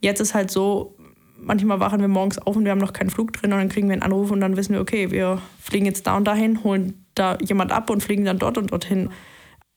Jetzt 0.00 0.20
ist 0.20 0.34
halt 0.34 0.50
so, 0.50 0.95
manchmal 1.40 1.80
wachen 1.80 2.00
wir 2.00 2.08
morgens 2.08 2.38
auf 2.38 2.56
und 2.56 2.64
wir 2.64 2.72
haben 2.72 2.80
noch 2.80 2.92
keinen 2.92 3.10
Flug 3.10 3.32
drin 3.32 3.52
und 3.52 3.58
dann 3.58 3.68
kriegen 3.68 3.88
wir 3.88 3.94
einen 3.94 4.02
Anruf 4.02 4.30
und 4.30 4.40
dann 4.40 4.56
wissen 4.56 4.74
wir, 4.74 4.80
okay, 4.80 5.10
wir 5.10 5.40
fliegen 5.60 5.86
jetzt 5.86 6.06
da 6.06 6.16
und 6.16 6.24
dahin, 6.24 6.62
holen 6.64 7.04
da 7.14 7.38
jemand 7.40 7.72
ab 7.72 7.90
und 7.90 8.02
fliegen 8.02 8.24
dann 8.24 8.38
dort 8.38 8.58
und 8.58 8.72
dorthin. 8.72 9.10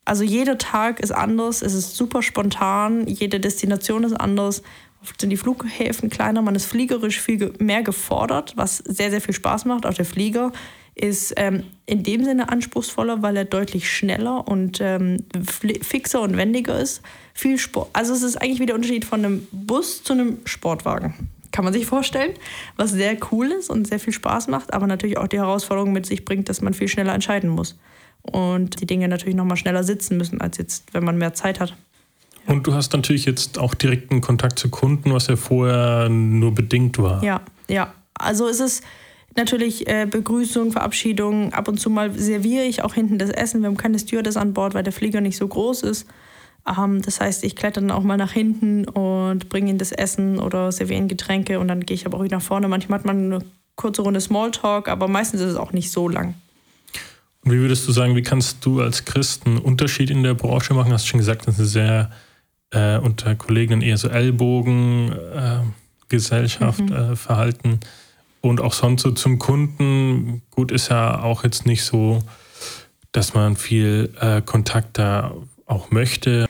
Also 0.05 0.23
jeder 0.23 0.57
Tag 0.57 0.99
ist 0.99 1.11
anders, 1.11 1.61
es 1.61 1.73
ist 1.73 1.95
super 1.95 2.21
spontan, 2.23 3.05
jede 3.07 3.39
Destination 3.39 4.03
ist 4.03 4.13
anders. 4.13 4.63
Oft 5.01 5.21
sind 5.21 5.29
die 5.29 5.37
Flughäfen 5.37 6.09
kleiner, 6.09 6.41
man 6.41 6.55
ist 6.55 6.65
fliegerisch 6.65 7.21
viel 7.21 7.53
mehr 7.59 7.83
gefordert, 7.83 8.53
was 8.57 8.77
sehr, 8.77 9.11
sehr 9.11 9.21
viel 9.21 9.33
Spaß 9.33 9.65
macht. 9.65 9.85
Auch 9.85 9.93
der 9.93 10.05
Flieger 10.05 10.51
ist 10.95 11.33
ähm, 11.37 11.63
in 11.85 12.03
dem 12.03 12.25
Sinne 12.25 12.49
anspruchsvoller, 12.49 13.21
weil 13.21 13.37
er 13.37 13.45
deutlich 13.45 13.89
schneller 13.89 14.45
und 14.47 14.81
ähm, 14.81 15.25
fixer 15.81 16.21
und 16.21 16.35
wendiger 16.35 16.77
ist. 16.77 17.01
Viel 17.33 17.57
Sport. 17.57 17.89
Also 17.93 18.13
es 18.13 18.23
ist 18.23 18.35
eigentlich 18.35 18.59
wieder 18.59 18.73
der 18.73 18.75
Unterschied 18.75 19.05
von 19.05 19.23
einem 19.23 19.47
Bus 19.51 20.03
zu 20.03 20.13
einem 20.13 20.39
Sportwagen 20.43 21.29
kann 21.51 21.65
man 21.65 21.73
sich 21.73 21.85
vorstellen, 21.85 22.31
was 22.75 22.91
sehr 22.91 23.17
cool 23.31 23.47
ist 23.47 23.69
und 23.69 23.87
sehr 23.87 23.99
viel 23.99 24.13
Spaß 24.13 24.47
macht, 24.47 24.73
aber 24.73 24.87
natürlich 24.87 25.17
auch 25.17 25.27
die 25.27 25.39
Herausforderung 25.39 25.91
mit 25.91 26.05
sich 26.05 26.25
bringt, 26.25 26.49
dass 26.49 26.61
man 26.61 26.73
viel 26.73 26.87
schneller 26.87 27.13
entscheiden 27.13 27.49
muss 27.49 27.77
und 28.21 28.81
die 28.81 28.85
Dinge 28.85 29.07
natürlich 29.07 29.35
noch 29.35 29.45
mal 29.45 29.55
schneller 29.55 29.83
sitzen 29.83 30.17
müssen, 30.17 30.41
als 30.41 30.57
jetzt, 30.57 30.93
wenn 30.93 31.03
man 31.03 31.17
mehr 31.17 31.33
Zeit 31.33 31.59
hat. 31.59 31.75
Ja. 32.47 32.53
Und 32.53 32.67
du 32.67 32.73
hast 32.73 32.93
natürlich 32.93 33.25
jetzt 33.25 33.57
auch 33.57 33.73
direkten 33.73 34.21
Kontakt 34.21 34.59
zu 34.59 34.69
Kunden, 34.69 35.13
was 35.13 35.27
ja 35.27 35.35
vorher 35.35 36.09
nur 36.09 36.53
bedingt 36.53 36.97
war. 36.97 37.23
Ja, 37.23 37.41
ja. 37.67 37.93
Also 38.13 38.47
es 38.47 38.59
ist 38.59 38.83
natürlich 39.35 39.87
äh, 39.87 40.05
Begrüßung, 40.09 40.71
Verabschiedung. 40.71 41.53
Ab 41.53 41.67
und 41.67 41.79
zu 41.79 41.89
mal 41.89 42.17
serviere 42.17 42.65
ich 42.65 42.83
auch 42.83 42.93
hinten 42.93 43.17
das 43.17 43.29
Essen. 43.29 43.61
Wir 43.61 43.67
haben 43.67 43.77
keine 43.77 43.99
Stewardess 43.99 44.37
an 44.37 44.53
Bord, 44.53 44.73
weil 44.73 44.83
der 44.83 44.93
Flieger 44.93 45.21
nicht 45.21 45.37
so 45.37 45.47
groß 45.47 45.83
ist. 45.83 46.07
Ähm, 46.67 47.01
das 47.01 47.19
heißt, 47.19 47.43
ich 47.43 47.55
kletter 47.55 47.81
dann 47.81 47.91
auch 47.91 48.03
mal 48.03 48.17
nach 48.17 48.31
hinten 48.31 48.87
und 48.87 49.49
bringe 49.49 49.69
ihnen 49.69 49.79
das 49.79 49.91
Essen 49.91 50.39
oder 50.39 50.71
serviere 50.71 50.99
ihnen 50.99 51.07
Getränke 51.07 51.59
und 51.59 51.67
dann 51.67 51.85
gehe 51.85 51.95
ich 51.95 52.05
aber 52.05 52.17
auch 52.17 52.23
wieder 52.23 52.37
nach 52.37 52.43
vorne. 52.43 52.67
Manchmal 52.67 52.99
hat 52.99 53.05
man 53.05 53.33
eine 53.33 53.45
kurze 53.75 54.01
Runde 54.01 54.21
Smalltalk, 54.21 54.87
aber 54.87 55.07
meistens 55.07 55.41
ist 55.41 55.51
es 55.51 55.55
auch 55.55 55.71
nicht 55.71 55.91
so 55.91 56.09
lang. 56.09 56.35
Und 57.43 57.53
wie 57.53 57.59
würdest 57.59 57.87
du 57.87 57.91
sagen, 57.91 58.15
wie 58.15 58.21
kannst 58.21 58.65
du 58.65 58.81
als 58.81 59.05
Christ 59.05 59.45
einen 59.45 59.57
Unterschied 59.57 60.09
in 60.09 60.23
der 60.23 60.33
Branche 60.33 60.73
machen? 60.73 60.91
Hast 60.91 61.05
du 61.05 61.09
schon 61.09 61.19
gesagt, 61.19 61.47
das 61.47 61.59
ist 61.59 61.71
sehr 61.71 62.11
äh, 62.71 62.97
unter 62.97 63.35
Kollegen 63.35 63.81
eher 63.81 63.97
so 63.97 64.09
Ellbogen, 64.09 65.11
äh, 65.11 65.61
mhm. 65.61 66.93
äh, 66.93 67.15
Verhalten 67.15 67.79
und 68.41 68.61
auch 68.61 68.73
sonst 68.73 69.03
so 69.03 69.11
zum 69.11 69.39
Kunden. 69.39 70.41
Gut, 70.51 70.71
ist 70.71 70.89
ja 70.89 71.21
auch 71.21 71.43
jetzt 71.43 71.65
nicht 71.65 71.83
so, 71.83 72.23
dass 73.11 73.33
man 73.33 73.55
viel 73.55 74.13
äh, 74.19 74.41
Kontakt 74.41 74.97
da 74.97 75.33
auch 75.65 75.91
möchte. 75.91 76.48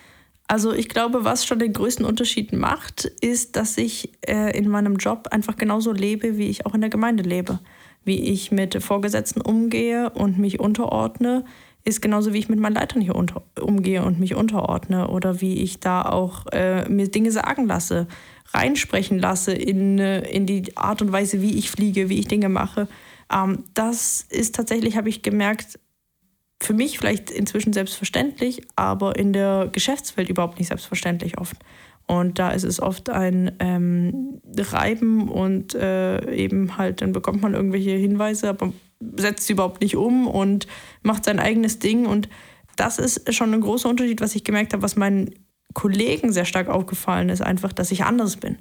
Also 0.49 0.73
ich 0.73 0.89
glaube, 0.89 1.23
was 1.25 1.45
schon 1.45 1.59
den 1.59 1.73
größten 1.73 2.03
Unterschied 2.03 2.53
macht, 2.53 3.05
ist, 3.05 3.55
dass 3.55 3.77
ich 3.77 4.09
äh, 4.27 4.57
in 4.57 4.67
meinem 4.67 4.95
Job 4.95 5.27
einfach 5.29 5.57
genauso 5.57 5.91
lebe, 5.91 6.39
wie 6.39 6.49
ich 6.49 6.65
auch 6.65 6.73
in 6.73 6.81
der 6.81 6.89
Gemeinde 6.89 7.21
lebe. 7.21 7.59
Wie 8.03 8.19
ich 8.19 8.49
mit 8.49 8.81
Vorgesetzten 8.81 9.41
umgehe 9.41 10.09
und 10.09 10.39
mich 10.39 10.59
unterordne, 10.59 11.45
ist 11.85 12.01
genauso, 12.01 12.33
wie 12.33 12.39
ich 12.39 12.49
mit 12.49 12.59
meinen 12.59 12.73
Leitern 12.73 12.99
hier 12.99 13.15
unter, 13.15 13.43
umgehe 13.61 14.03
und 14.03 14.19
mich 14.19 14.33
unterordne. 14.33 15.09
Oder 15.09 15.39
wie 15.39 15.61
ich 15.61 15.81
da 15.81 16.01
auch 16.01 16.47
äh, 16.51 16.89
mir 16.89 17.09
Dinge 17.09 17.31
sagen 17.31 17.67
lasse, 17.67 18.07
reinsprechen 18.51 19.19
lasse 19.19 19.53
in, 19.53 19.99
äh, 19.99 20.27
in 20.31 20.47
die 20.47 20.75
Art 20.75 21.03
und 21.03 21.11
Weise, 21.11 21.43
wie 21.43 21.59
ich 21.59 21.69
fliege, 21.69 22.09
wie 22.09 22.17
ich 22.17 22.27
Dinge 22.27 22.49
mache. 22.49 22.87
Ähm, 23.31 23.65
das 23.75 24.25
ist 24.27 24.55
tatsächlich, 24.55 24.97
habe 24.97 25.09
ich 25.09 25.21
gemerkt, 25.21 25.77
für 26.61 26.73
mich 26.73 26.99
vielleicht 26.99 27.31
inzwischen 27.31 27.73
selbstverständlich, 27.73 28.61
aber 28.75 29.15
in 29.17 29.33
der 29.33 29.69
Geschäftswelt 29.71 30.29
überhaupt 30.29 30.59
nicht 30.59 30.67
selbstverständlich 30.67 31.37
oft. 31.37 31.57
Und 32.05 32.39
da 32.39 32.49
ist 32.49 32.63
es 32.63 32.81
oft 32.81 33.09
ein 33.09 33.55
ähm, 33.59 34.41
Reiben 34.57 35.29
und 35.29 35.75
äh, 35.75 36.33
eben 36.33 36.77
halt, 36.77 37.01
dann 37.01 37.11
bekommt 37.11 37.41
man 37.41 37.53
irgendwelche 37.53 37.91
Hinweise, 37.91 38.49
aber 38.49 38.73
setzt 39.15 39.45
sie 39.45 39.53
überhaupt 39.53 39.81
nicht 39.81 39.95
um 39.95 40.27
und 40.27 40.67
macht 41.03 41.23
sein 41.23 41.39
eigenes 41.39 41.79
Ding. 41.79 42.07
Und 42.07 42.27
das 42.75 42.97
ist 42.97 43.33
schon 43.33 43.53
ein 43.53 43.61
großer 43.61 43.87
Unterschied, 43.87 44.21
was 44.21 44.35
ich 44.35 44.43
gemerkt 44.43 44.73
habe, 44.73 44.83
was 44.83 44.95
meinen 44.95 45.35
Kollegen 45.73 46.33
sehr 46.33 46.45
stark 46.45 46.67
aufgefallen 46.67 47.29
ist, 47.29 47.41
einfach, 47.41 47.71
dass 47.71 47.91
ich 47.91 48.03
anders 48.03 48.37
bin 48.37 48.57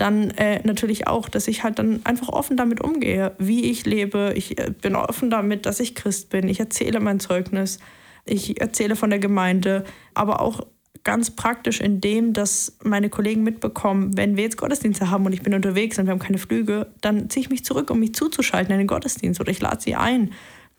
dann 0.00 0.30
äh, 0.30 0.60
natürlich 0.64 1.06
auch, 1.06 1.28
dass 1.28 1.48
ich 1.48 1.62
halt 1.62 1.78
dann 1.78 2.00
einfach 2.04 2.28
offen 2.28 2.56
damit 2.56 2.80
umgehe, 2.80 3.34
wie 3.38 3.70
ich 3.70 3.84
lebe. 3.84 4.32
Ich 4.36 4.58
äh, 4.58 4.70
bin 4.70 4.96
offen 4.96 5.30
damit, 5.30 5.66
dass 5.66 5.80
ich 5.80 5.94
Christ 5.94 6.30
bin. 6.30 6.48
Ich 6.48 6.60
erzähle 6.60 7.00
mein 7.00 7.20
Zeugnis. 7.20 7.78
Ich 8.24 8.60
erzähle 8.60 8.96
von 8.96 9.10
der 9.10 9.18
Gemeinde, 9.18 9.84
aber 10.14 10.40
auch 10.40 10.66
ganz 11.04 11.30
praktisch 11.30 11.80
in 11.80 12.00
dem, 12.00 12.32
dass 12.32 12.76
meine 12.82 13.08
Kollegen 13.08 13.42
mitbekommen, 13.42 14.16
wenn 14.16 14.36
wir 14.36 14.44
jetzt 14.44 14.56
Gottesdienste 14.56 15.10
haben 15.10 15.24
und 15.24 15.32
ich 15.32 15.42
bin 15.42 15.54
unterwegs 15.54 15.98
und 15.98 16.06
wir 16.06 16.12
haben 16.12 16.18
keine 16.18 16.38
Flüge, 16.38 16.88
dann 17.00 17.30
ziehe 17.30 17.44
ich 17.44 17.50
mich 17.50 17.64
zurück, 17.64 17.90
um 17.90 18.00
mich 18.00 18.14
zuzuschalten 18.14 18.72
in 18.72 18.78
den 18.78 18.86
Gottesdienst 18.86 19.40
oder 19.40 19.50
ich 19.50 19.60
lade 19.60 19.80
sie 19.80 19.94
ein. 19.94 20.32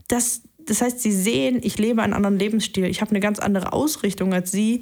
Das, 0.07 0.43
das 0.59 0.81
heißt, 0.81 0.99
sie 0.99 1.11
sehen, 1.11 1.59
ich 1.63 1.77
lebe 1.77 2.01
einen 2.03 2.13
anderen 2.13 2.37
Lebensstil. 2.37 2.85
Ich 2.85 3.01
habe 3.01 3.11
eine 3.11 3.19
ganz 3.19 3.39
andere 3.39 3.73
Ausrichtung 3.73 4.33
als 4.33 4.51
sie. 4.51 4.81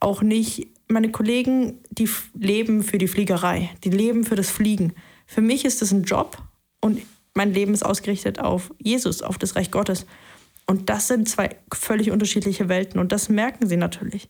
Auch 0.00 0.22
nicht 0.22 0.68
meine 0.88 1.10
Kollegen, 1.10 1.78
die 1.90 2.08
leben 2.38 2.82
für 2.82 2.98
die 2.98 3.08
Fliegerei, 3.08 3.70
die 3.84 3.90
leben 3.90 4.24
für 4.24 4.36
das 4.36 4.50
Fliegen. 4.50 4.94
Für 5.26 5.40
mich 5.40 5.64
ist 5.64 5.82
das 5.82 5.92
ein 5.92 6.04
Job 6.04 6.38
und 6.80 7.00
mein 7.34 7.52
Leben 7.52 7.74
ist 7.74 7.84
ausgerichtet 7.84 8.40
auf 8.40 8.72
Jesus, 8.78 9.22
auf 9.22 9.38
das 9.38 9.54
Reich 9.56 9.70
Gottes. 9.70 10.06
Und 10.66 10.90
das 10.90 11.08
sind 11.08 11.28
zwei 11.28 11.56
völlig 11.72 12.10
unterschiedliche 12.10 12.68
Welten 12.68 12.98
und 12.98 13.12
das 13.12 13.28
merken 13.28 13.68
sie 13.68 13.76
natürlich. 13.76 14.28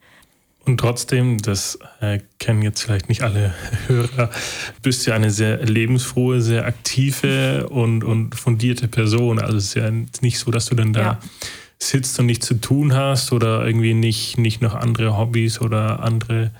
Und 0.65 0.79
trotzdem, 0.79 1.39
das 1.39 1.79
äh, 2.01 2.21
kennen 2.39 2.63
jetzt 2.63 2.83
vielleicht 2.83 3.09
nicht 3.09 3.23
alle 3.23 3.55
Hörer, 3.87 4.31
bist 4.83 5.07
ja 5.07 5.15
eine 5.15 5.31
sehr 5.31 5.65
lebensfrohe, 5.65 6.43
sehr 6.43 6.67
aktive 6.67 7.69
und, 7.71 8.05
und 8.05 8.35
fundierte 8.35 8.89
Person. 8.89 9.39
Also 9.39 9.57
es 9.57 9.65
ist 9.69 9.75
ja 9.75 9.91
nicht 10.21 10.39
so, 10.39 10.51
dass 10.51 10.67
du 10.67 10.75
dann 10.75 10.93
da 10.93 11.01
ja 11.01 11.19
sitzt 11.81 12.19
und 12.19 12.27
nichts 12.27 12.47
zu 12.47 12.55
tun 12.55 12.95
hast 12.95 13.33
oder 13.33 13.65
irgendwie 13.67 13.95
nicht, 13.95 14.39
nicht 14.39 14.61
noch 14.61 14.75
andere 14.75 15.17
Hobbys 15.17 15.61
oder 15.61 16.03
andere, 16.03 16.51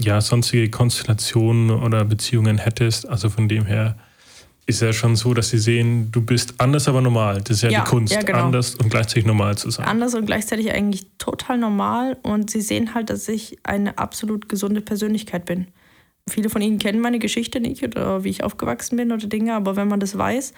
ja, 0.00 0.20
sonstige 0.20 0.70
Konstellationen 0.70 1.70
oder 1.70 2.04
Beziehungen 2.04 2.58
hättest. 2.58 3.08
Also 3.08 3.28
von 3.30 3.48
dem 3.48 3.66
her 3.66 3.96
ist 4.66 4.80
ja 4.80 4.92
schon 4.92 5.16
so, 5.16 5.34
dass 5.34 5.50
sie 5.50 5.58
sehen, 5.58 6.12
du 6.12 6.22
bist 6.22 6.54
anders, 6.58 6.86
aber 6.86 7.00
normal. 7.00 7.40
Das 7.42 7.56
ist 7.56 7.62
ja, 7.62 7.70
ja 7.70 7.80
die 7.80 7.90
Kunst, 7.90 8.14
ja, 8.14 8.22
genau. 8.22 8.44
anders 8.44 8.76
und 8.76 8.88
gleichzeitig 8.88 9.26
normal 9.26 9.58
zu 9.58 9.70
sein. 9.70 9.86
Anders 9.86 10.14
und 10.14 10.26
gleichzeitig 10.26 10.70
eigentlich 10.70 11.06
total 11.18 11.58
normal 11.58 12.16
und 12.22 12.50
sie 12.50 12.60
sehen 12.60 12.94
halt, 12.94 13.10
dass 13.10 13.28
ich 13.28 13.58
eine 13.64 13.98
absolut 13.98 14.48
gesunde 14.48 14.80
Persönlichkeit 14.80 15.44
bin. 15.44 15.66
Viele 16.28 16.48
von 16.50 16.62
ihnen 16.62 16.78
kennen 16.78 17.00
meine 17.00 17.18
Geschichte 17.18 17.60
nicht 17.60 17.82
oder 17.82 18.22
wie 18.22 18.28
ich 18.28 18.44
aufgewachsen 18.44 18.96
bin 18.96 19.10
oder 19.10 19.26
Dinge, 19.26 19.54
aber 19.54 19.74
wenn 19.74 19.88
man 19.88 19.98
das 19.98 20.16
weiß, 20.16 20.52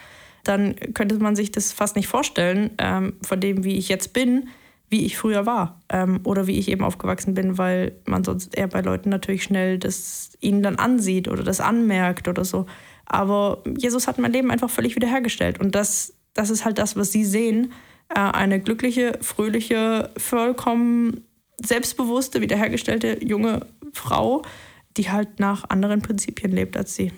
dann 0.45 0.75
könnte 0.95 1.17
man 1.17 1.37
sich 1.37 1.51
das 1.51 1.73
fast 1.73 1.97
nicht 1.97 2.09
vorstellen, 2.09 2.71
ähm, 2.79 3.15
von 3.23 3.41
dem, 3.41 3.65
wie 3.65 3.77
ich 3.77 3.89
jetzt 3.89 4.13
bin, 4.13 4.49
wie 4.89 5.07
ich 5.07 5.17
früher 5.17 5.47
war 5.47 5.81
ähm, 5.89 6.21
oder 6.25 6.47
wie 6.47 6.59
ich 6.59 6.69
eben 6.69 6.85
aufgewachsen 6.85 7.35
bin, 7.35 7.57
weil 7.59 7.93
man 8.05 8.25
sonst 8.25 8.57
eher 8.57 8.69
bei 8.69 8.83
Leuten 8.83 9.09
natürlich 9.09 9.43
schnell 9.43 9.79
das 9.79 10.33
ihnen 10.41 10.63
dann 10.63 10.77
ansieht 10.77 11.29
oder 11.29 11.43
das 11.43 11.61
anmerkt 11.61 12.29
oder 12.29 12.45
so. 12.45 12.67
Aber 13.07 13.63
Jesus 13.79 14.07
hat 14.07 14.19
mein 14.19 14.33
Leben 14.33 14.51
einfach 14.51 14.71
völlig 14.71 14.95
wiederhergestellt 14.95 15.61
und 15.61 15.75
das, 15.75 16.15
das 16.35 16.51
ist 16.51 16.65
halt 16.65 16.79
das, 16.79 16.95
was 16.97 17.11
sie 17.11 17.25
sehen. 17.25 17.73
Äh, 18.09 18.21
eine 18.21 18.61
glückliche, 18.61 19.19
fröhliche, 19.23 20.11
vollkommen 20.19 21.25
selbstbewusste, 21.57 22.41
wiederhergestellte 22.41 23.25
junge 23.25 23.67
Frau, 23.93 24.43
die 24.97 25.11
halt 25.11 25.41
nach 25.41 25.69
anderen 25.71 26.03
Prinzipien 26.03 26.53
lebt 26.53 26.77
als 26.77 26.95
sie. 26.95 27.13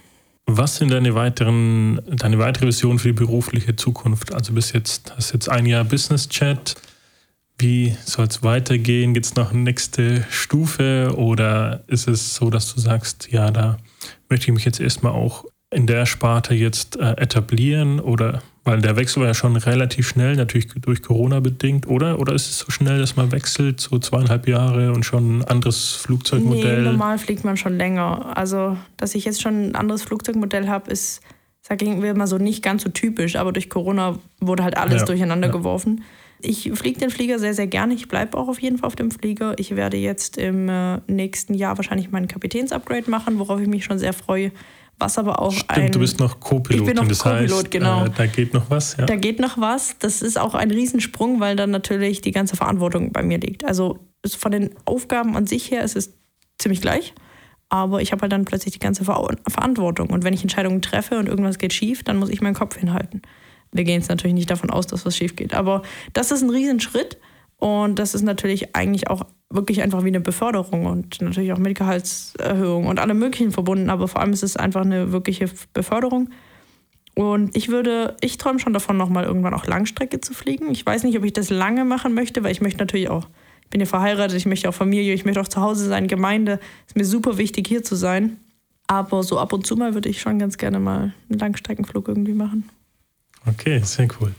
Was 0.47 0.76
sind 0.76 0.90
deine 0.90 1.14
weiteren, 1.14 2.01
deine 2.07 2.38
weitere 2.38 2.66
Vision 2.66 2.99
für 2.99 3.09
die 3.09 3.14
berufliche 3.14 3.76
Zukunft? 3.76 4.34
Also 4.34 4.53
bis 4.53 4.72
jetzt 4.72 5.14
hast 5.16 5.32
jetzt 5.32 5.49
ein 5.49 5.66
Jahr 5.66 5.84
Business 5.84 6.28
Chat. 6.28 6.74
Wie 7.59 7.97
soll 8.05 8.26
es 8.26 8.42
weitergehen? 8.42 9.14
Gibt 9.14 9.26
es 9.26 9.36
noch 9.36 9.53
eine 9.53 9.61
nächste 9.61 10.26
Stufe 10.28 11.14
oder 11.16 11.84
ist 11.86 12.09
es 12.09 12.34
so, 12.34 12.51
dass 12.51 12.74
du 12.74 12.80
sagst, 12.80 13.28
ja, 13.30 13.51
da 13.51 13.78
möchte 14.28 14.47
ich 14.47 14.53
mich 14.53 14.64
jetzt 14.64 14.80
erstmal 14.80 15.12
auch 15.12 15.45
in 15.70 15.86
der 15.86 16.05
Sparte 16.05 16.55
jetzt 16.55 16.97
äh, 16.97 17.12
etablieren 17.12 17.99
oder 18.01 18.42
weil 18.65 18.81
der 18.81 18.97
Wechsel 18.97 19.21
war 19.21 19.29
ja 19.29 19.35
schon 19.35 19.57
relativ 19.57 20.09
schnell, 20.09 20.37
natürlich 20.37 20.69
durch 20.69 21.03
Corona 21.03 21.41
bedingt, 21.41 21.87
oder? 21.87 22.19
Oder 22.19 22.35
ist 22.35 22.49
es 22.49 22.59
so 22.59 22.71
schnell, 22.71 22.99
dass 22.99 23.15
man 23.15 23.31
wechselt, 23.31 23.79
so 23.81 23.99
zweieinhalb 23.99 24.49
Jahre 24.49 24.93
und 24.93 25.05
schon 25.05 25.39
ein 25.39 25.45
anderes 25.45 25.93
Flugzeugmodell? 25.93 26.83
Nee, 26.83 26.91
normal 26.91 27.19
fliegt 27.19 27.45
man 27.45 27.59
schon 27.59 27.77
länger. 27.77 28.37
Also, 28.37 28.79
dass 28.97 29.15
ich 29.15 29.27
jetzt 29.27 29.43
schon 29.43 29.69
ein 29.69 29.75
anderes 29.75 30.03
Flugzeugmodell 30.03 30.69
habe, 30.69 30.91
ist, 30.91 31.21
sagen 31.61 32.03
wir 32.03 32.15
mal 32.15 32.27
so, 32.27 32.39
nicht 32.39 32.62
ganz 32.62 32.83
so 32.83 32.89
typisch. 32.89 33.37
Aber 33.37 33.53
durch 33.53 33.69
Corona 33.69 34.19
wurde 34.41 34.65
halt 34.65 34.79
alles 34.79 35.03
ja, 35.03 35.07
durcheinander 35.07 35.49
ja. 35.49 35.53
geworfen. 35.53 36.03
Ich 36.41 36.71
fliege 36.75 37.01
den 37.01 37.11
Flieger 37.11 37.39
sehr, 37.39 37.55
sehr 37.55 37.67
gerne. 37.67 37.93
Ich 37.93 38.09
bleibe 38.09 38.37
auch 38.39 38.49
auf 38.49 38.61
jeden 38.61 38.79
Fall 38.79 38.87
auf 38.87 38.97
dem 38.97 39.11
Flieger. 39.11 39.55
Ich 39.59 39.77
werde 39.77 39.99
jetzt 39.99 40.39
im 40.39 40.71
äh, 40.71 41.01
nächsten 41.07 41.53
Jahr 41.53 41.77
wahrscheinlich 41.77 42.11
meinen 42.11 42.29
Kapitänsupgrade 42.29 43.11
machen, 43.11 43.39
worauf 43.39 43.61
ich 43.61 43.69
mich 43.69 43.85
schon 43.85 43.99
sehr 43.99 44.15
freue 44.15 44.53
was 44.99 45.18
aber 45.18 45.40
auch 45.40 45.53
Stimmt, 45.53 45.70
ein. 45.70 45.92
Du 45.92 45.99
bist 45.99 46.20
noch 46.20 46.40
Co-Pilot. 46.40 46.80
Ich 46.80 46.86
bin 46.86 46.97
noch 46.97 47.18
Co-Pilot, 47.18 47.70
genau. 47.70 48.07
Äh, 48.07 48.11
da 48.16 48.26
geht 48.26 48.55
noch 48.55 48.70
was, 48.70 48.97
ja. 48.97 49.07
Da 49.07 49.16
geht 49.16 49.40
noch 49.40 49.59
was. 49.59 49.97
Das 49.99 50.22
ist 50.22 50.38
auch 50.38 50.55
ein 50.55 50.70
Riesensprung, 50.70 51.40
weil 51.40 51.57
dann 51.57 51.70
natürlich 51.70 52.20
die 52.20 52.30
ganze 52.30 52.57
Verantwortung 52.57 53.12
bei 53.12 53.22
mir 53.22 53.38
liegt. 53.38 53.64
Also 53.64 53.99
von 54.26 54.53
den 54.53 54.70
Aufgaben 54.84 55.36
an 55.36 55.47
sich 55.47 55.70
her 55.70 55.82
ist 55.82 55.97
es 55.97 56.14
ziemlich 56.59 56.80
gleich. 56.80 57.14
Aber 57.68 58.03
ich 58.03 58.12
habe 58.12 58.22
halt 58.22 58.32
dann 58.32 58.45
plötzlich 58.45 58.74
die 58.74 58.78
ganze 58.78 59.05
Ver 59.05 59.36
Verantwortung. 59.49 60.11
Und 60.11 60.22
wenn 60.22 60.34
ich 60.34 60.42
Entscheidungen 60.42 60.80
treffe 60.80 61.18
und 61.18 61.28
irgendwas 61.28 61.59
geht 61.59 61.72
schief, 61.72 62.05
dann 62.05 62.18
muss 62.18 62.28
ich 62.28 62.40
meinen 62.40 62.55
Kopf 62.55 62.76
hinhalten. 62.76 63.22
Wir 63.72 63.84
gehen 63.84 64.01
jetzt 64.01 64.09
natürlich 64.09 64.34
nicht 64.34 64.51
davon 64.51 64.70
aus, 64.70 64.86
dass 64.86 65.05
was 65.05 65.16
schief 65.16 65.34
geht. 65.34 65.55
Aber 65.55 65.82
das 66.12 66.30
ist 66.30 66.42
ein 66.42 66.51
Riesenschritt. 66.51 67.18
Und 67.59 67.98
das 67.98 68.14
ist 68.14 68.22
natürlich 68.22 68.74
eigentlich 68.76 69.09
auch 69.09 69.26
wirklich 69.50 69.82
einfach 69.82 70.05
wie 70.05 70.09
eine 70.09 70.20
Beförderung 70.20 70.86
und 70.86 71.20
natürlich 71.22 71.52
auch 71.52 71.59
mit 71.59 71.78
Gehaltserhöhung 71.78 72.86
und 72.86 72.98
allem 72.98 73.18
Möglichen 73.18 73.52
verbunden. 73.52 73.88
Aber 73.90 74.09
vor 74.09 74.20
allem 74.20 74.32
ist 74.32 74.42
es 74.42 74.57
einfach 74.57 74.82
eine 74.82 75.12
wirkliche 75.12 75.48
Beförderung. 75.72 76.30
Und 77.14 77.57
ich 77.57 77.68
würde, 77.68 78.16
ich 78.20 78.38
träume 78.38 78.59
schon 78.59 78.72
davon, 78.72 78.96
nochmal 78.96 79.24
irgendwann 79.24 79.55
auch 79.55 79.66
Langstrecke 79.66 80.20
zu 80.20 80.34
fliegen. 80.34 80.70
Ich 80.70 80.84
weiß 80.84 81.05
nicht, 81.05 81.16
ob 81.16 81.24
ich 81.24 81.32
das 81.32 81.48
lange 81.48 81.84
machen 81.84 82.12
möchte, 82.12 82.42
weil 82.42 82.50
ich 82.50 82.61
möchte 82.61 82.78
natürlich 82.78 83.09
auch, 83.09 83.28
ich 83.62 83.70
bin 83.70 83.80
ja 83.80 83.86
verheiratet, 83.86 84.36
ich 84.36 84.46
möchte 84.46 84.68
auch 84.68 84.74
Familie, 84.74 85.14
ich 85.14 85.24
möchte 85.24 85.40
auch 85.40 85.48
zu 85.48 85.61
Hause 85.61 85.86
sein, 85.86 86.09
Gemeinde. 86.09 86.59
Ist 86.88 86.96
mir 86.96 87.05
super 87.05 87.38
wichtig, 87.38 87.68
hier 87.68 87.84
zu 87.84 87.94
sein. 87.94 88.38
Aber 88.88 89.22
so 89.22 89.38
ab 89.38 89.52
und 89.52 89.66
zu 89.66 89.76
mal 89.76 89.94
würde 89.94 90.09
ich 90.09 90.20
schon 90.20 90.38
ganz 90.38 90.59
gerne 90.59 90.80
mal 90.80 91.14
einen 91.30 91.38
Langstreckenflug 91.38 92.09
irgendwie 92.09 92.34
machen. 92.34 92.68
Okay, 93.46 93.80
sehr 93.84 94.09
cool. 94.20 94.34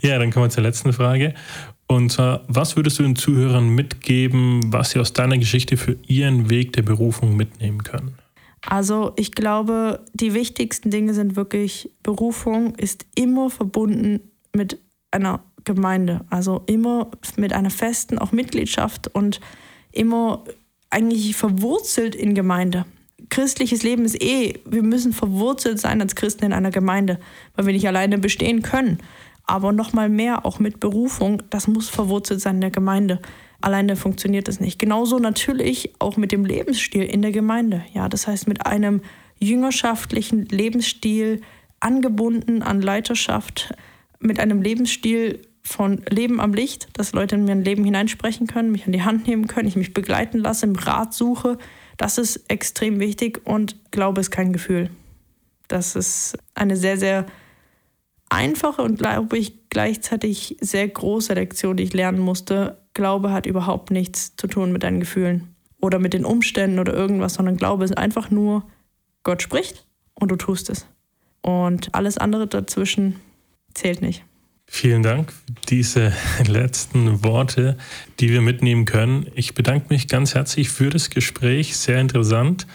Ja, 0.00 0.18
dann 0.18 0.30
kommen 0.30 0.46
wir 0.46 0.50
zur 0.50 0.62
letzten 0.62 0.92
Frage. 0.92 1.34
Und 1.88 2.10
zwar, 2.10 2.42
was 2.48 2.76
würdest 2.76 2.98
du 2.98 3.04
den 3.04 3.16
Zuhörern 3.16 3.68
mitgeben, 3.68 4.72
was 4.72 4.90
sie 4.90 4.98
aus 4.98 5.12
deiner 5.12 5.38
Geschichte 5.38 5.76
für 5.76 5.96
ihren 6.06 6.50
Weg 6.50 6.72
der 6.72 6.82
Berufung 6.82 7.36
mitnehmen 7.36 7.84
können? 7.84 8.16
Also 8.66 9.12
ich 9.16 9.32
glaube, 9.32 10.04
die 10.12 10.34
wichtigsten 10.34 10.90
Dinge 10.90 11.14
sind 11.14 11.36
wirklich, 11.36 11.90
Berufung 12.02 12.74
ist 12.74 13.06
immer 13.14 13.48
verbunden 13.50 14.20
mit 14.52 14.78
einer 15.12 15.44
Gemeinde, 15.64 16.24
also 16.30 16.62
immer 16.66 17.10
mit 17.36 17.52
einer 17.52 17.70
festen 17.70 18.18
auch 18.18 18.32
Mitgliedschaft 18.32 19.08
und 19.08 19.40
immer 19.92 20.44
eigentlich 20.90 21.36
verwurzelt 21.36 22.16
in 22.16 22.34
Gemeinde. 22.34 22.84
Christliches 23.28 23.82
Leben 23.82 24.04
ist 24.04 24.20
eh, 24.22 24.60
wir 24.64 24.82
müssen 24.82 25.12
verwurzelt 25.12 25.80
sein 25.80 26.00
als 26.00 26.14
Christen 26.16 26.44
in 26.44 26.52
einer 26.52 26.70
Gemeinde, 26.70 27.18
weil 27.54 27.66
wir 27.66 27.72
nicht 27.72 27.86
alleine 27.86 28.18
bestehen 28.18 28.62
können 28.62 28.98
aber 29.46 29.72
nochmal 29.72 30.08
mehr 30.08 30.44
auch 30.44 30.58
mit 30.58 30.80
Berufung, 30.80 31.42
das 31.50 31.68
muss 31.68 31.88
verwurzelt 31.88 32.40
sein 32.40 32.56
in 32.56 32.60
der 32.62 32.70
Gemeinde. 32.70 33.20
Alleine 33.60 33.96
funktioniert 33.96 34.48
das 34.48 34.60
nicht. 34.60 34.78
Genauso 34.78 35.18
natürlich 35.18 35.94
auch 35.98 36.16
mit 36.16 36.32
dem 36.32 36.44
Lebensstil 36.44 37.04
in 37.04 37.22
der 37.22 37.32
Gemeinde. 37.32 37.84
Ja, 37.94 38.08
das 38.08 38.26
heißt 38.26 38.48
mit 38.48 38.66
einem 38.66 39.00
jüngerschaftlichen 39.38 40.46
Lebensstil 40.46 41.40
angebunden 41.80 42.62
an 42.62 42.82
Leiterschaft, 42.82 43.74
mit 44.18 44.40
einem 44.40 44.62
Lebensstil 44.62 45.42
von 45.62 46.02
Leben 46.08 46.40
am 46.40 46.54
Licht, 46.54 46.88
dass 46.94 47.12
Leute 47.12 47.34
in 47.34 47.44
mein 47.44 47.64
Leben 47.64 47.84
hineinsprechen 47.84 48.46
können, 48.46 48.72
mich 48.72 48.86
an 48.86 48.92
die 48.92 49.02
Hand 49.02 49.26
nehmen 49.26 49.46
können, 49.46 49.68
ich 49.68 49.76
mich 49.76 49.94
begleiten 49.94 50.38
lasse, 50.38 50.66
im 50.66 50.76
Rat 50.76 51.12
suche. 51.12 51.58
Das 51.96 52.18
ist 52.18 52.48
extrem 52.48 53.00
wichtig 53.00 53.40
und 53.44 53.76
Glaube 53.90 54.20
ist 54.20 54.30
kein 54.30 54.52
Gefühl. 54.52 54.90
Das 55.68 55.96
ist 55.96 56.38
eine 56.54 56.76
sehr, 56.76 56.98
sehr 56.98 57.26
einfache 58.28 58.82
und 58.82 58.98
glaube 58.98 59.38
ich 59.38 59.68
gleichzeitig 59.68 60.56
sehr 60.60 60.88
große 60.88 61.34
Lektion, 61.34 61.76
die 61.76 61.84
ich 61.84 61.92
lernen 61.92 62.18
musste. 62.18 62.78
Glaube 62.94 63.32
hat 63.32 63.46
überhaupt 63.46 63.90
nichts 63.90 64.36
zu 64.36 64.46
tun 64.46 64.72
mit 64.72 64.82
deinen 64.82 65.00
Gefühlen 65.00 65.54
oder 65.80 65.98
mit 65.98 66.14
den 66.14 66.24
Umständen 66.24 66.78
oder 66.78 66.94
irgendwas, 66.94 67.34
sondern 67.34 67.56
Glaube 67.56 67.84
ist 67.84 67.96
einfach 67.96 68.30
nur, 68.30 68.64
Gott 69.22 69.42
spricht 69.42 69.86
und 70.14 70.30
du 70.30 70.36
tust 70.36 70.70
es. 70.70 70.86
Und 71.42 71.94
alles 71.94 72.18
andere 72.18 72.46
dazwischen 72.46 73.20
zählt 73.74 74.02
nicht. 74.02 74.24
Vielen 74.68 75.04
Dank 75.04 75.32
für 75.32 75.52
diese 75.68 76.12
letzten 76.46 77.22
Worte, 77.22 77.76
die 78.18 78.30
wir 78.30 78.40
mitnehmen 78.40 78.84
können. 78.84 79.26
Ich 79.34 79.54
bedanke 79.54 79.86
mich 79.90 80.08
ganz 80.08 80.34
herzlich 80.34 80.70
für 80.70 80.90
das 80.90 81.10
Gespräch, 81.10 81.76
sehr 81.76 82.00
interessant. 82.00 82.66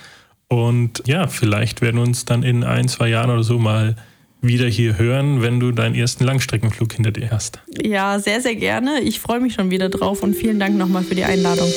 Und 0.48 1.04
ja, 1.06 1.28
vielleicht 1.28 1.82
werden 1.82 1.98
wir 1.98 2.04
uns 2.04 2.26
dann 2.26 2.44
in 2.44 2.64
ein, 2.64 2.88
zwei 2.88 3.10
Jahren 3.10 3.30
oder 3.30 3.44
so 3.44 3.60
mal 3.60 3.96
wieder 4.42 4.68
hier 4.68 4.98
hören, 4.98 5.42
wenn 5.42 5.60
du 5.60 5.72
deinen 5.72 5.96
ersten 5.96 6.24
Langstreckenflug 6.24 6.94
hinter 6.94 7.12
dir 7.12 7.30
hast. 7.30 7.60
Ja, 7.82 8.20
sehr, 8.20 8.42
sehr 8.42 8.56
gerne. 8.56 9.00
Ich 9.02 9.20
freue 9.20 9.40
mich 9.40 9.54
schon 9.54 9.70
wieder 9.70 9.90
drauf 9.90 10.24
und 10.24 10.36
vielen 10.36 10.60
Dank 10.60 10.78
nochmal 10.78 11.04
für 11.04 11.16
die 11.16 11.24
Einladung. 11.24 11.70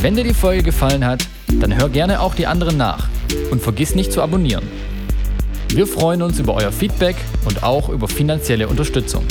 Wenn 0.00 0.14
dir 0.14 0.24
die 0.24 0.34
Folge 0.34 0.62
gefallen 0.62 1.04
hat, 1.04 1.26
dann 1.60 1.76
hör 1.76 1.88
gerne 1.88 2.20
auch 2.20 2.34
die 2.34 2.46
anderen 2.46 2.76
nach 2.76 3.08
und 3.50 3.60
vergiss 3.60 3.94
nicht 3.94 4.12
zu 4.12 4.22
abonnieren. 4.22 4.64
Wir 5.68 5.88
freuen 5.88 6.22
uns 6.22 6.38
über 6.38 6.54
euer 6.54 6.70
Feedback 6.70 7.16
und 7.46 7.64
auch 7.64 7.88
über 7.88 8.06
finanzielle 8.06 8.68
Unterstützung. 8.68 9.24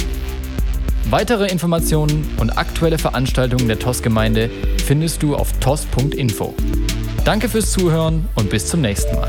Weitere 1.09 1.47
Informationen 1.47 2.29
und 2.37 2.57
aktuelle 2.57 2.97
Veranstaltungen 2.97 3.67
der 3.67 3.79
TOS-Gemeinde 3.79 4.49
findest 4.85 5.23
du 5.23 5.35
auf 5.35 5.53
tos.info. 5.59 6.53
Danke 7.23 7.47
fürs 7.47 7.71
Zuhören 7.71 8.27
und 8.35 8.49
bis 8.49 8.67
zum 8.67 8.81
nächsten 8.81 9.15
Mal. 9.15 9.27